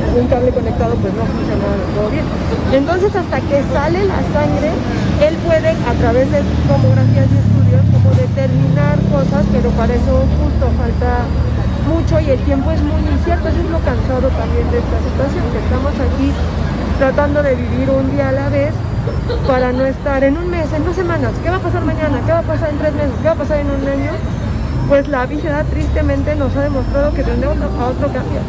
[0.07, 2.25] como un cable conectado pues no funciona todo bien.
[2.73, 4.71] Entonces hasta que sale la sangre,
[5.23, 10.65] él puede a través de tomografías y estudios como determinar cosas, pero para eso justo
[10.77, 11.25] falta
[11.87, 15.45] mucho y el tiempo es muy incierto, eso es lo cansado también de esta situación,
[15.55, 16.29] que estamos aquí
[16.99, 18.73] tratando de vivir un día a la vez
[19.47, 22.21] para no estar en un mes, en dos semanas, ¿qué va a pasar mañana?
[22.25, 23.13] ¿Qué va a pasar en tres meses?
[23.21, 24.13] ¿Qué va a pasar en un año?
[24.89, 28.41] Pues la vida tristemente nos ha demostrado que día a otro, cambia.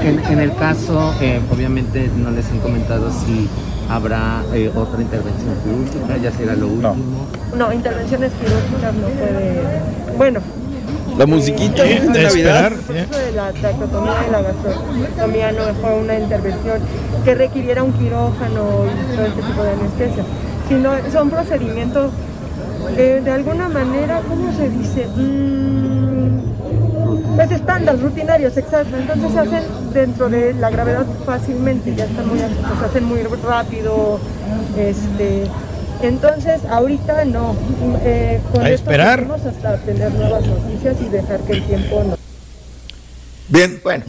[0.00, 3.48] En, en el caso, eh, obviamente no les han comentado si
[3.90, 7.26] habrá eh, otra intervención quirúrgica, ya será lo último.
[7.56, 10.16] No, intervenciones quirúrgicas no puede...
[10.16, 10.40] Bueno,
[11.18, 12.72] La musiquita Eh, de Navidad.
[12.72, 12.74] esperar.
[12.94, 16.78] Eso de la tracotomía y la gastrostomía no fue una intervención
[17.24, 20.24] que requiriera un quirófano y todo este tipo de anestesia,
[20.68, 22.10] sino son procedimientos
[22.96, 25.06] eh, de alguna manera, ¿cómo se dice?
[25.16, 28.96] Mm, pues estándar, rutinarios, exacto.
[28.96, 29.62] Entonces se hacen
[29.92, 34.18] dentro de la gravedad fácilmente, ya están muy, se hacen muy rápido,
[34.78, 35.44] este.
[36.02, 37.56] Entonces, ahorita no.
[38.02, 39.26] Eh, con A esto esperar.
[39.26, 42.18] Vamos hasta tener nuevas noticias y dejar que el tiempo nos
[43.48, 43.80] Bien.
[43.82, 44.04] Bueno.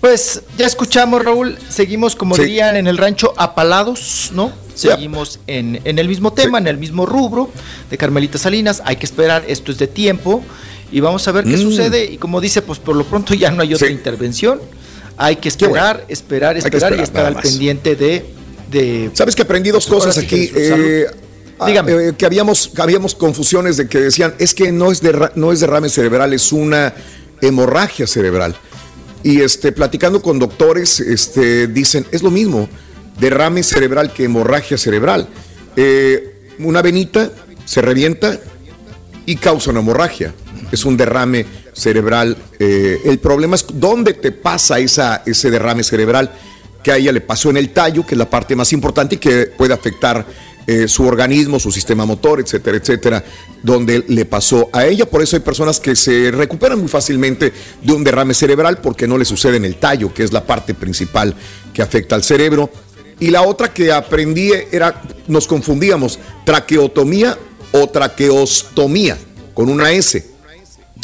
[0.00, 1.56] Pues ya escuchamos, Raúl.
[1.70, 2.42] Seguimos, como Sí.
[2.42, 4.52] dirían en el rancho, apalados, ¿no?
[4.74, 7.48] Seguimos en, en el mismo tema, en el mismo rubro
[7.90, 8.82] de Carmelita Salinas.
[8.84, 10.42] Hay que esperar, esto es de tiempo.
[10.92, 11.60] Y vamos a ver qué Mm.
[11.62, 12.04] sucede.
[12.04, 14.60] Y como dice, pues por lo pronto ya no hay otra intervención.
[15.16, 15.66] Hay que bueno.
[15.76, 17.42] esperar, esperar, que esperar, y esperar, estar al más.
[17.44, 18.26] pendiente de,
[18.70, 19.10] de.
[19.14, 20.50] ¿Sabes que aprendí dos Ahora cosas aquí?
[20.54, 21.06] Eh,
[21.58, 21.92] ah, Dígame.
[22.08, 25.60] eh, que habíamos, habíamos confusiones de que decían, es que no es, derra- no es
[25.60, 26.94] derrame cerebral, es una
[27.40, 28.56] hemorragia cerebral.
[29.22, 32.68] Y este, platicando con doctores, este, dicen, es lo mismo,
[33.18, 35.28] derrame cerebral que hemorragia cerebral.
[35.76, 37.30] Eh, una venita
[37.64, 38.38] se revienta
[39.26, 40.34] y causa una hemorragia.
[40.70, 42.36] Es un derrame cerebral.
[42.58, 46.30] Eh, el problema es dónde te pasa esa, ese derrame cerebral
[46.84, 49.18] que a ella le pasó en el tallo, que es la parte más importante y
[49.18, 50.24] que puede afectar
[50.66, 53.24] eh, su organismo, su sistema motor, etcétera, etcétera,
[53.62, 55.06] donde le pasó a ella.
[55.06, 57.52] Por eso hay personas que se recuperan muy fácilmente
[57.82, 60.74] de un derrame cerebral porque no le sucede en el tallo, que es la parte
[60.74, 61.34] principal
[61.72, 62.70] que afecta al cerebro.
[63.18, 67.38] Y la otra que aprendí era, nos confundíamos, traqueotomía
[67.72, 69.16] o traqueostomía,
[69.54, 70.34] con una S.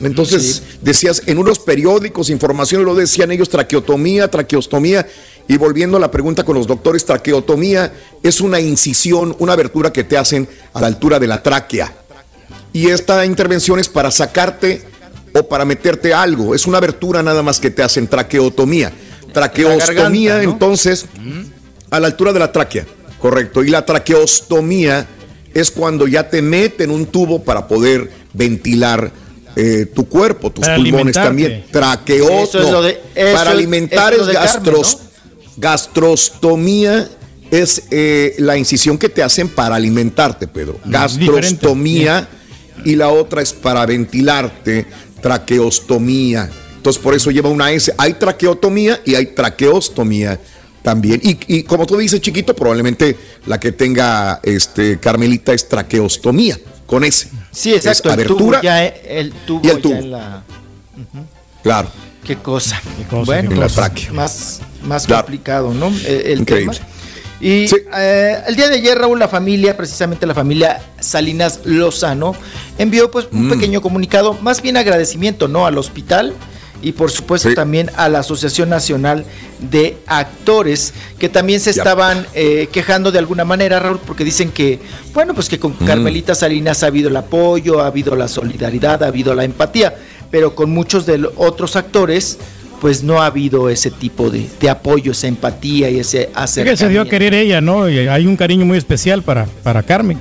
[0.03, 5.07] Entonces decías, en unos periódicos, información, lo decían ellos, traqueotomía, traqueostomía,
[5.51, 10.05] y volviendo a la pregunta con los doctores, traqueotomía es una incisión, una abertura que
[10.05, 11.93] te hacen a la altura de la tráquea.
[12.73, 14.81] Y esta intervención es para sacarte
[15.35, 18.93] o para meterte algo, es una abertura nada más que te hacen traqueotomía.
[19.33, 20.53] Traqueostomía, garganta, ¿no?
[20.53, 21.07] entonces,
[21.91, 22.87] a la altura de la tráquea,
[23.19, 23.65] correcto.
[23.65, 25.05] Y la traqueostomía
[25.53, 29.11] es cuando ya te meten un tubo para poder ventilar
[29.57, 31.65] eh, tu cuerpo, tus Para pulmones también.
[31.73, 34.97] Traqueo, Eso es no, lo de- eso para alimentar es es
[35.61, 37.09] gastrostomía
[37.51, 40.79] es eh, la incisión que te hacen para alimentarte, Pedro.
[40.85, 42.29] Mm, Gastrostomía
[42.85, 44.87] y la otra es para ventilarte,
[45.21, 46.49] traqueostomía.
[46.77, 47.93] Entonces por eso lleva una S.
[47.99, 50.39] Hay traqueotomía y hay traqueostomía
[50.83, 51.21] también.
[51.23, 53.17] Y, y como tú dices, chiquito, probablemente
[53.47, 57.29] la que tenga este Carmelita es traqueostomía con S.
[57.51, 58.11] Sí, exacto.
[58.11, 59.95] Es el tubo abertura ya, eh, el tubo y el ya tubo.
[59.97, 60.43] en la-
[61.63, 61.91] Claro.
[62.25, 62.81] Qué cosa.
[63.09, 63.91] cosa, bueno, qué cosa.
[63.93, 65.23] pues, más, más Claro.
[65.25, 65.89] complicado, ¿no?
[65.89, 66.77] El, el Increíble.
[66.77, 66.87] tema.
[67.43, 67.65] Y
[67.97, 72.35] eh, el día de ayer, Raúl, la familia, precisamente la familia Salinas Lozano,
[72.77, 73.51] envió pues un Mm.
[73.51, 75.65] pequeño comunicado, más bien agradecimiento, ¿no?
[75.67, 76.35] Al hospital
[76.83, 79.25] y por supuesto también a la Asociación Nacional
[79.59, 84.79] de Actores, que también se estaban eh, quejando de alguna manera, Raúl, porque dicen que,
[85.15, 85.87] bueno, pues que con Mm.
[85.87, 89.95] Carmelita Salinas ha habido el apoyo, ha habido la solidaridad, ha habido la empatía,
[90.31, 92.39] pero con muchos de los otros actores,
[92.81, 96.31] pues no ha habido ese tipo de, de apoyo, esa empatía y ese Es que
[96.33, 97.11] se dio a acercamiento.
[97.11, 97.89] querer ella, ¿no?
[97.89, 100.19] Y hay un cariño muy especial para, para Carmen.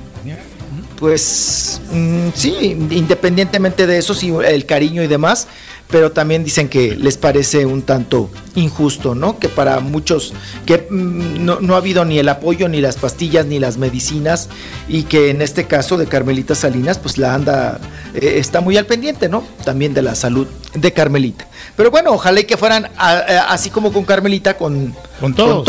[0.98, 5.48] pues mm, sí, independientemente de eso, sí, el cariño y demás,
[5.90, 9.38] pero también dicen que les parece un tanto injusto, ¿no?
[9.38, 10.32] Que para muchos,
[10.66, 14.48] que mm, no, no ha habido ni el apoyo, ni las pastillas, ni las medicinas,
[14.88, 17.80] y que en este caso de Carmelita Salinas, pues la anda,
[18.14, 19.42] eh, está muy al pendiente, ¿no?
[19.64, 21.46] También de la salud de Carmelita.
[21.76, 25.64] Pero bueno, ojalá y que fueran a- a- así como con Carmelita, con, Con todos.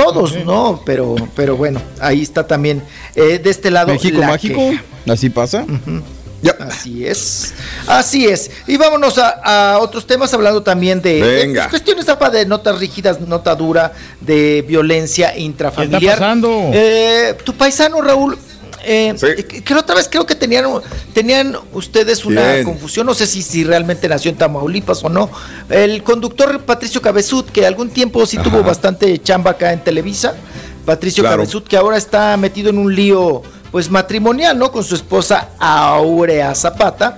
[0.45, 0.81] ¿no?
[0.85, 2.83] Pero, pero bueno, ahí está también
[3.15, 3.87] eh, de este lado.
[3.93, 4.59] México la mágico.
[4.59, 4.83] queja.
[5.07, 5.65] Así pasa.
[6.59, 7.53] Así es.
[7.87, 8.49] Así es.
[8.67, 11.61] Y vámonos a, a otros temas, hablando también de, Venga.
[11.63, 15.99] pues, cuestiones apa, de notas rígidas, nota dura, de violencia intrafamiliar.
[15.99, 16.71] ¿Qué está pasando?
[16.73, 18.37] Eh, tu paisano, Raúl.
[18.83, 19.13] eh,
[19.63, 20.65] que la otra vez creo que tenían,
[21.13, 22.63] tenían ustedes una Bien.
[22.65, 25.29] confusión, no sé si, si realmente nació en Tamaulipas o no.
[25.69, 30.33] El conductor Patricio Cabezud, que algún tiempo sí tuvo bastante chamba acá en Televisa,
[30.85, 31.37] Patricio Claro.
[31.43, 34.71] Cabezud, que ahora está metido en un lío pues matrimonial, ¿no?
[34.71, 37.17] Con su esposa Aurea Zapata,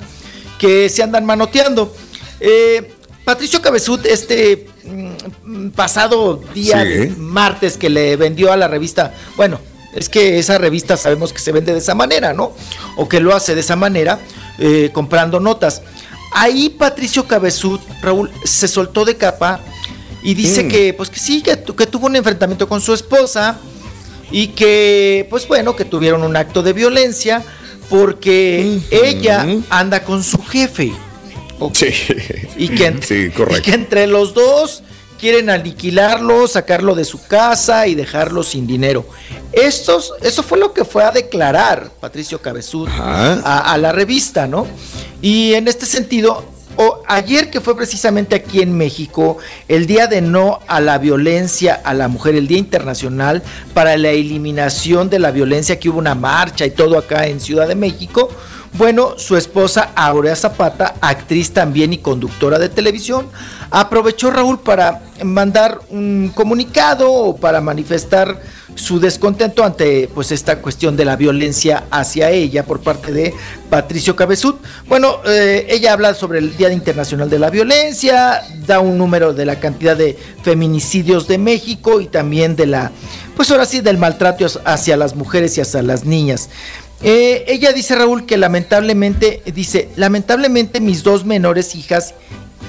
[0.60, 1.94] que se andan manoteando.
[2.40, 2.94] Eh,
[3.26, 6.88] Patricio Cabezud, este mm, pasado día Sí.
[6.90, 9.60] de martes que le vendió a la revista, bueno,
[9.96, 12.54] es que esa revista sabemos que se vende de esa manera, ¿no?
[12.98, 14.20] O que lo hace de esa manera,
[14.60, 15.82] eh, comprando notas.
[16.34, 19.60] Ahí Patricio Cabezud, Raúl, se soltó de capa
[20.24, 20.68] y dice Mm.
[20.68, 23.58] que, pues que sí, que tuvo un enfrentamiento con su esposa
[24.34, 27.42] y que, pues bueno, que tuvieron un acto de violencia
[27.90, 30.92] porque ella anda con su jefe.
[31.74, 31.88] Sí.
[32.58, 33.62] Y que, Sí, y correcto.
[33.64, 34.84] que entre los dos
[35.20, 39.06] quieren aniquilarlo, sacarlo de su casa y dejarlo sin dinero.
[39.54, 44.68] Estos, eso fue lo que fue a declarar Patricio Cabezud a, a la revista, ¿no?
[45.22, 46.44] Y en este sentido,
[46.78, 49.38] o- ayer que fue precisamente aquí en México,
[49.68, 53.44] el Día de No a la Violencia a la Mujer, el Día Internacional
[53.74, 57.68] para la Eliminación de la Violencia, que hubo una marcha y todo acá en Ciudad
[57.68, 58.30] de México,
[58.74, 63.28] bueno, su esposa Aurea Zapata, actriz también y conductora de televisión,
[63.70, 68.40] aprovechó Raúl para mandar un comunicado o para manifestar
[68.76, 73.34] su descontento ante pues esta cuestión de la violencia hacia ella por parte de
[73.70, 74.56] Patricio Cabezud.
[74.88, 79.46] Bueno, eh, ella habla sobre el Día Internacional de la Violencia, da un número de
[79.46, 82.92] la cantidad de feminicidios de México y también de la,
[83.36, 86.50] pues ahora sí, del maltrato hacia las mujeres y hacia las niñas.
[87.04, 92.14] Eh, ella dice, Raúl, que lamentablemente, dice, lamentablemente mis dos menores hijas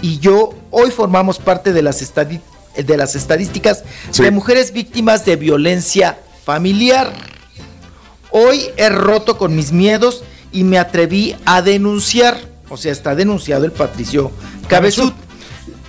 [0.03, 2.41] y yo hoy formamos parte de las, estadi-
[2.77, 4.23] de las estadísticas Sí.
[4.25, 7.13] de mujeres víctimas de violencia familiar.
[8.31, 12.37] Hoy he roto con mis miedos y me atreví a denunciar.
[12.69, 14.33] O sea, está denunciado el Patricio
[14.69, 15.13] Cabezud.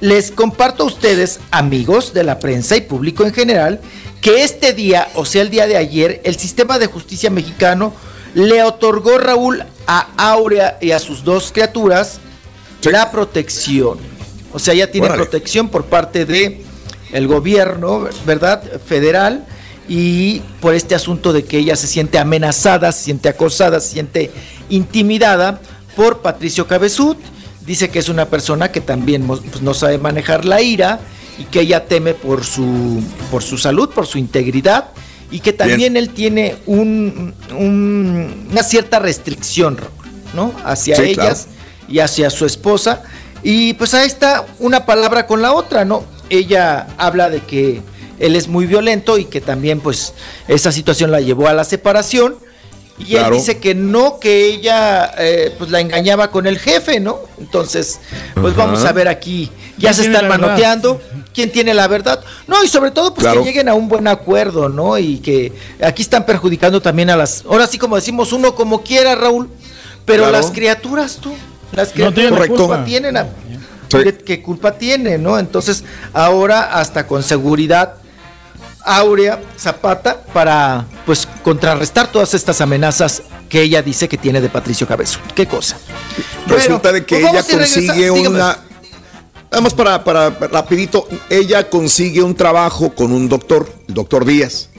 [0.02, 3.82] Les comparto a ustedes, amigos de la prensa y público en general,
[4.22, 7.94] que este día, o sea, el día de ayer, el sistema de justicia mexicano
[8.36, 12.20] le otorgó Raúl a Aurea y a sus dos criaturas
[12.84, 13.98] la protección.
[14.54, 15.24] O sea, ya tiene Órale.
[15.24, 16.64] protección por parte de
[17.12, 18.62] el gobierno, ¿verdad?
[18.86, 19.46] Federal
[19.88, 24.32] y por este asunto de que ella se siente amenazada, se siente acosada, se siente
[24.70, 25.62] intimidada
[25.96, 27.18] por Patricio Cabezud.
[27.66, 31.00] Dice que es una persona que también pues, no sabe manejar la ira
[31.38, 33.02] y que ella teme por su,
[33.32, 34.90] por su salud, por su integridad
[35.32, 39.78] y que también él tiene un, un- una cierta restricción,
[40.34, 40.54] ¿no?
[40.64, 41.48] Hacia Sí, ellas
[41.88, 43.04] y hacia su esposa.
[43.44, 46.04] Y pues ahí está una palabra con la otra, ¿no?
[46.30, 47.82] Ella habla de que
[48.20, 50.14] él es muy violento y que también pues
[50.48, 52.36] esa situación la llevó a la separación.
[52.98, 53.34] Y Claro.
[53.36, 57.20] él dice que no, que ella eh, pues la engañaba con el jefe, ¿no?
[57.38, 58.00] Entonces,
[58.36, 58.66] pues Ajá.
[58.66, 60.48] vamos a ver aquí, ya ¿Quién se tiene están la verdad?
[60.48, 61.02] manoteando,
[61.34, 62.24] quién tiene la verdad.
[62.48, 63.42] No, y sobre todo pues Claro.
[63.42, 64.98] que lleguen a un buen acuerdo, ¿no?
[64.98, 65.52] Y que
[65.84, 69.50] aquí están perjudicando también a las, ahora sí como decimos, uno como quiera, Raúl,
[70.06, 70.38] pero Claro.
[70.38, 71.34] las criaturas tú,
[71.74, 72.68] las No criaturas tienen ¿qué Correcto.
[72.68, 73.24] culpa tienen, a-
[73.92, 73.98] Sí.
[74.04, 75.38] ¿qué, qué culpa tienen, no?
[75.38, 77.96] Entonces, ahora hasta con seguridad
[78.86, 84.88] Aurea Zapata para pues contrarrestar todas estas amenazas que ella dice que tiene de Patricio
[84.88, 85.22] Cabezón.
[85.34, 85.78] ¿Qué cosa?
[86.48, 88.60] Resulta Bueno, de que pues ella vamos consigue una.
[89.62, 94.70] Más para, para rapidito, ella consigue un trabajo con un doctor, el doctor Díaz,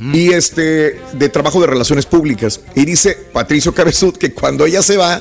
[0.00, 2.60] y este, de trabajo de relaciones públicas.
[2.74, 5.20] Y dice Patricio Cabezud que cuando ella se va,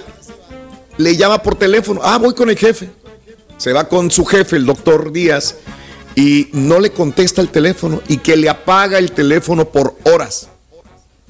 [0.98, 2.90] le llama por teléfono, ah, voy con el jefe.
[3.58, 5.56] Se va con su jefe, el doctor Díaz,
[6.16, 10.50] y no le contesta el teléfono y que le apaga el teléfono por horas.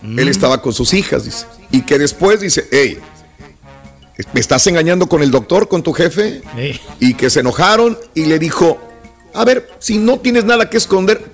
[0.02, 1.46] Él estaba con sus hijas, dice.
[1.72, 2.98] Y que después dice, hey,
[4.34, 6.42] ¿me estás engañando con el doctor, con tu jefe?
[6.58, 6.80] Sí.
[7.00, 8.78] Y que se enojaron y le dijo,
[9.34, 11.32] a ver, si no tienes nada que esconder,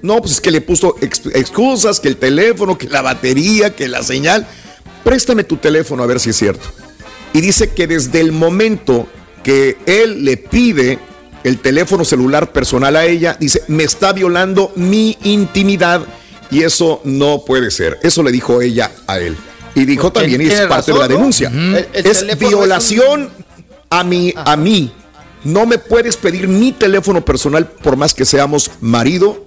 [0.00, 3.86] no, pues es que le puso ex- excusas, que el teléfono, que la batería, que
[3.88, 4.46] la señal.
[5.04, 6.66] préstame tu teléfono a ver si es cierto.
[7.34, 9.06] Y dice que desde el momento
[9.42, 10.98] que él le pide
[11.44, 16.02] el teléfono celular personal a ella, dice, me está violando mi intimidad
[16.50, 17.98] y eso no puede ser.
[18.02, 19.36] Eso le dijo ella a él.
[19.74, 21.58] Y dijo Porque también, y es parte razón, de la denuncia, Ujú.
[21.58, 23.30] El- el es violación
[23.90, 24.92] a mí, a mí.
[25.44, 29.46] No me puedes pedir mi teléfono personal por más que seamos marido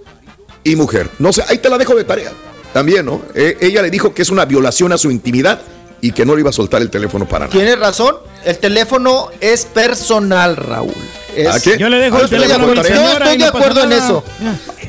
[0.63, 1.09] y mujer.
[1.19, 2.31] No sé, ahí te la dejo de tarea.
[2.73, 3.21] También, ¿no?
[3.35, 5.61] Eh, ella le dijo que es una violación a su intimidad
[6.01, 7.51] y que no le iba a soltar el teléfono para nada.
[7.57, 10.93] Tienes razón, el teléfono es personal, Raúl.
[11.35, 11.77] Es- ¿A qué?
[11.77, 14.23] Yo le dejo el estoy de teléfono acuerdo, Yo estoy de no acuerdo en eso.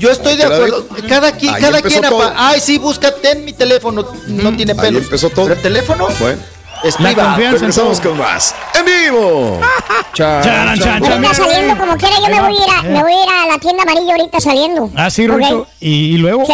[0.01, 0.87] Yo estoy de acuerdo.
[1.09, 2.03] Cada quien, Ahí cada quien.
[2.03, 2.33] todo.
[2.37, 4.05] Ay, sí, búscate en mi teléfono.
[4.27, 5.03] No tiene Ahí pelos.
[5.05, 5.45] empezó todo.
[5.45, 6.43] Pero el teléfono Bueno,
[6.83, 8.55] es La confianza regresamos con más.
[8.77, 9.61] ¡En vivo!
[10.15, 11.35] Charan, charan, Ya charan, está mira.
[11.35, 13.59] saliendo como quiera, yo me voy a ir a, me voy a ir a la
[13.59, 14.91] tienda amarilla ahorita saliendo.
[14.97, 15.27] Ah, sí.
[15.29, 15.67] Ruito.
[15.81, 16.45] Y, y luego.
[16.47, 16.53] Sí.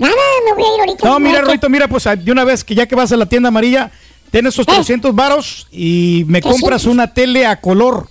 [0.00, 0.14] Nada,
[0.46, 1.08] me voy a ir ahorita.
[1.08, 1.40] No, mira.
[1.42, 3.90] Ruito, mira, pues de una vez que ya que vas a la tienda amarilla,
[4.30, 6.60] tienes esos 300 varos y me 300.
[6.60, 8.08] compras una tele a color.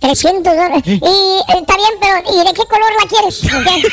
[0.00, 0.82] 300 dólares.
[0.86, 3.44] Y eh, está bien, pero ¿y de qué color la quieres?
[3.44, 3.92] ¿Ok?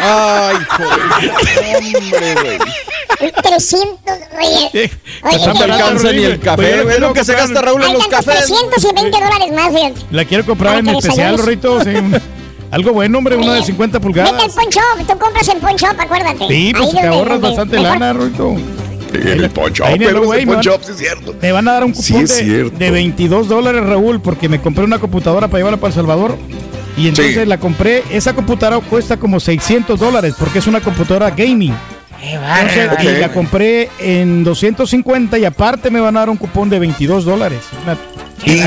[0.02, 1.00] Ay, joder.
[1.98, 2.58] Hombre,
[3.20, 3.32] güey.
[3.42, 4.90] 300 Oye, Eh,
[5.24, 6.80] oye, No te que- alcanza ni el café.
[6.80, 8.46] Oye, Es lo que se gasta Raúl en los cafés.
[8.46, 10.00] 320 dólares más, fíjate.
[10.10, 11.36] La quiero comprar en especial.
[11.38, 11.78] Rito.
[11.84, 11.90] sí,
[12.74, 14.54] algo bueno, hombre, una de 50 Vete al pulgadas.
[14.70, 16.46] Shop, tú compras en Pawn Shop, acuérdate.
[16.48, 17.98] Sí, pues Ahí te ahorras donde- bastante mejor.
[18.00, 18.54] lana, Rito.
[19.14, 21.36] En el poncho, Ahí en el pero güey, ese me van- poncho, sí es cierto.
[21.40, 22.78] Me van a dar un Sí, cupón es de, cierto.
[22.78, 26.36] de 22 dólares, Raúl, porque me compré una computadora para llevarla para El Salvador.
[26.96, 27.46] Y entonces Sí.
[27.46, 28.02] la compré.
[28.10, 31.74] Esa computadora cuesta como 600 dólares porque es una computadora gaming.
[32.22, 33.02] Entonces, Ok.
[33.04, 37.24] Y la compré en 250 y aparte me van a dar un cupón de 22
[37.24, 37.58] dólares.
[38.44, 38.58] Y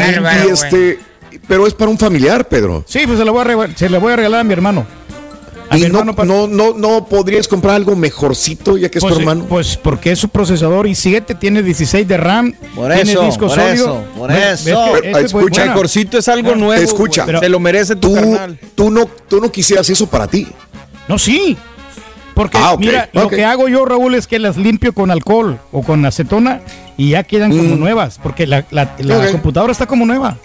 [0.51, 0.99] este,
[1.47, 2.83] pero es para un familiar, Pedro.
[2.87, 4.85] Sí, pues se la voy a, rega- se la voy a regalar a mi hermano.
[5.69, 9.03] A mi Y no, hermano no, no, no podrías comprar algo mejorcito ya que es
[9.03, 9.45] pues, tu hermano.
[9.49, 13.55] Pues porque es su procesador i7, tiene 16 de RAM, Por tiene eso, disco por
[13.59, 13.73] sólido.
[13.73, 14.63] eso, por eso.
[14.65, 15.73] que Pero, este escucha, buena.
[15.73, 16.81] Mejorcito es algo nuevo.
[16.81, 17.25] Escucha.
[17.25, 17.39] güey.
[17.39, 18.59] se lo merece tu Tú, carnal.
[18.75, 20.47] tú, no, tú no quisieras eso para ti.
[21.09, 21.57] No, sí.
[22.33, 25.81] Porque Ah, mira, lo que hago yo, Raúl, es que las limpio con alcohol o
[25.81, 26.61] con acetona
[26.95, 27.79] y ya quedan como Mm.
[27.79, 29.31] nuevas, porque la, la- la Ok.
[29.31, 30.37] computadora está como nueva.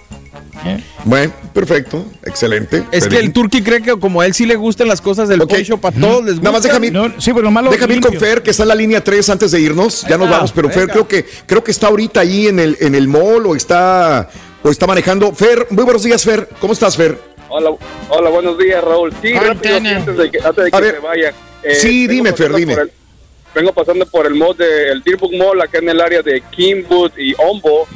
[0.64, 0.78] ¿Eh?
[1.04, 2.84] Bueno, perfecto, excelente.
[2.92, 5.40] Es que el Turqui cree que como a él sí le gustan las cosas del
[5.40, 5.50] Ok.
[5.50, 6.42] Pawn Shop, a todos les gusta.
[6.42, 8.12] Nada más déjame, No, sí, pero lo malo déjame ir con.
[8.14, 10.02] Fer, que está en la línea 3 antes de irnos.
[10.08, 12.94] Ya nos vamos, pero Fer creo que, creo que está ahorita ahí en el, en
[12.94, 14.28] el mall o está,
[14.62, 15.32] o está manejando.
[15.34, 16.48] Fer, muy buenos días, Fer.
[16.60, 17.18] ¿Cómo estás, Fer?
[17.48, 17.70] Hola,
[18.10, 19.12] hola, buenos días, Raúl.
[19.20, 20.94] Sí, rápido, sí, antes de que, antes de que A ver.
[20.94, 21.32] se vaya.
[21.78, 22.72] Sí, vengo dime, Fer, dime.
[22.74, 22.92] el-
[23.54, 27.12] vengo pasando por el mall de el Deerbook Mall acá en el área de Kingwood
[27.18, 27.86] y Ombo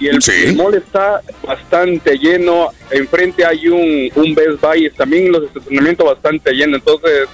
[0.00, 0.32] y el, Sí.
[0.46, 2.70] el mall está bastante lleno.
[2.90, 6.80] Enfrente hay un, un Best Buy, también los estacionamientos bastante llenos.
[6.80, 7.28] Entonces,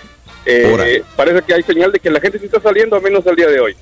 [0.47, 3.37] eh, parece que hay señal de que la gente sí está saliendo, al menos el
[3.37, 3.75] día de hoy.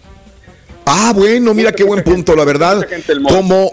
[0.86, 2.76] Ah, bueno, mira qué buen punto, la verdad.
[2.76, 3.34] mucha gente del mall.
[3.34, 3.72] Como,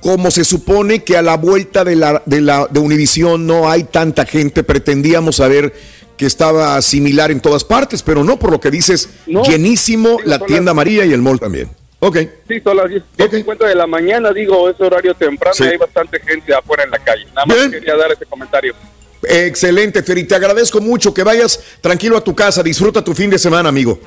[0.00, 3.84] como se supone que a la vuelta de la de la de Univisión no hay
[3.84, 5.72] tanta gente, pretendíamos saber
[6.16, 9.42] que estaba similar en todas partes, pero no, por lo que dices, No.
[9.42, 11.68] llenísimo la tienda las- María y el mall también.
[12.00, 12.18] Ok.
[12.48, 15.64] Sí, son las 10, 10:50 de la mañana, digo, es horario temprano Sí.
[15.64, 17.24] y hay bastante gente afuera en la calle.
[17.34, 17.70] Nada más Bien.
[17.70, 18.74] quería dar ese comentario.
[19.22, 23.38] Excelente, Feri, te agradezco mucho que vayas tranquilo a tu casa, disfruta tu fin de
[23.38, 23.98] semana, amigo.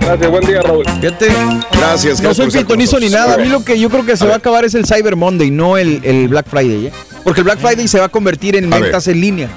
[0.00, 0.84] Gracias, buen día, Raúl.
[1.00, 1.26] Fíjate,
[1.72, 3.34] Gracias, no soy pitonizo ni nada.
[3.34, 5.16] A mí lo que yo creo que se A va a acabar es el Cyber
[5.16, 6.86] Monday, no el, el Black Friday.
[6.86, 6.92] ¿eh?
[7.24, 9.48] Porque el Black Friday se va a convertir en ventas en línea.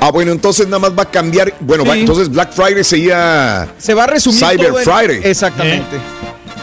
[0.00, 1.54] Ah, bueno, entonces nada más va a cambiar.
[1.60, 5.20] Bueno, va- entonces Black Friday sería Se va a resumir Cyber todo en- Friday.
[5.24, 5.96] Exactamente.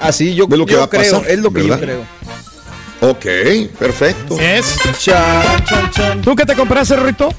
[0.01, 1.29] Así yo, ¿Ves lo que yo va a creo, pasar?
[1.31, 1.79] es lo que ¿Verdad?
[1.79, 2.15] yo creo.
[3.11, 3.25] Ok,
[3.77, 4.39] perfecto.
[4.39, 4.77] Es.
[4.99, 6.21] Chan, chan, chan.
[6.21, 7.29] ¿Tú qué te compraste, Rito?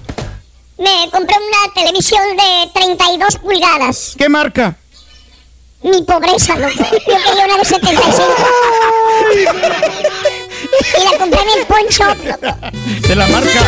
[0.79, 4.15] Me compré una televisión de 32 pulgadas.
[4.19, 4.77] ¿Qué marca?
[5.83, 6.75] Mi pobreza, loco.
[6.93, 8.23] Yo quería una de 75.
[11.01, 12.05] Y la compré en el loco.
[13.09, 13.61] De la marca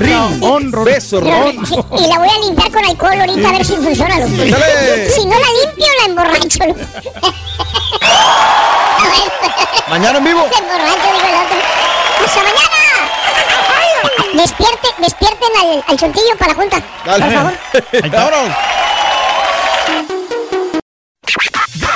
[0.00, 1.66] Ring On Beso, La- Ron.
[1.66, 4.32] sí, y la voy a limpiar con alcohol ahorita a ver si funciona, loco.
[4.36, 6.80] Si no la limpio, la emborracho, loco.
[9.88, 10.46] Mañana en vivo.
[10.52, 11.58] Se emborracho, digo el otro.
[12.24, 12.72] ¡Hasta mañana!
[14.34, 16.82] Despierte, despierten al, al chontillo para la junta.
[17.04, 17.24] Dale.
[17.24, 17.52] Por favor.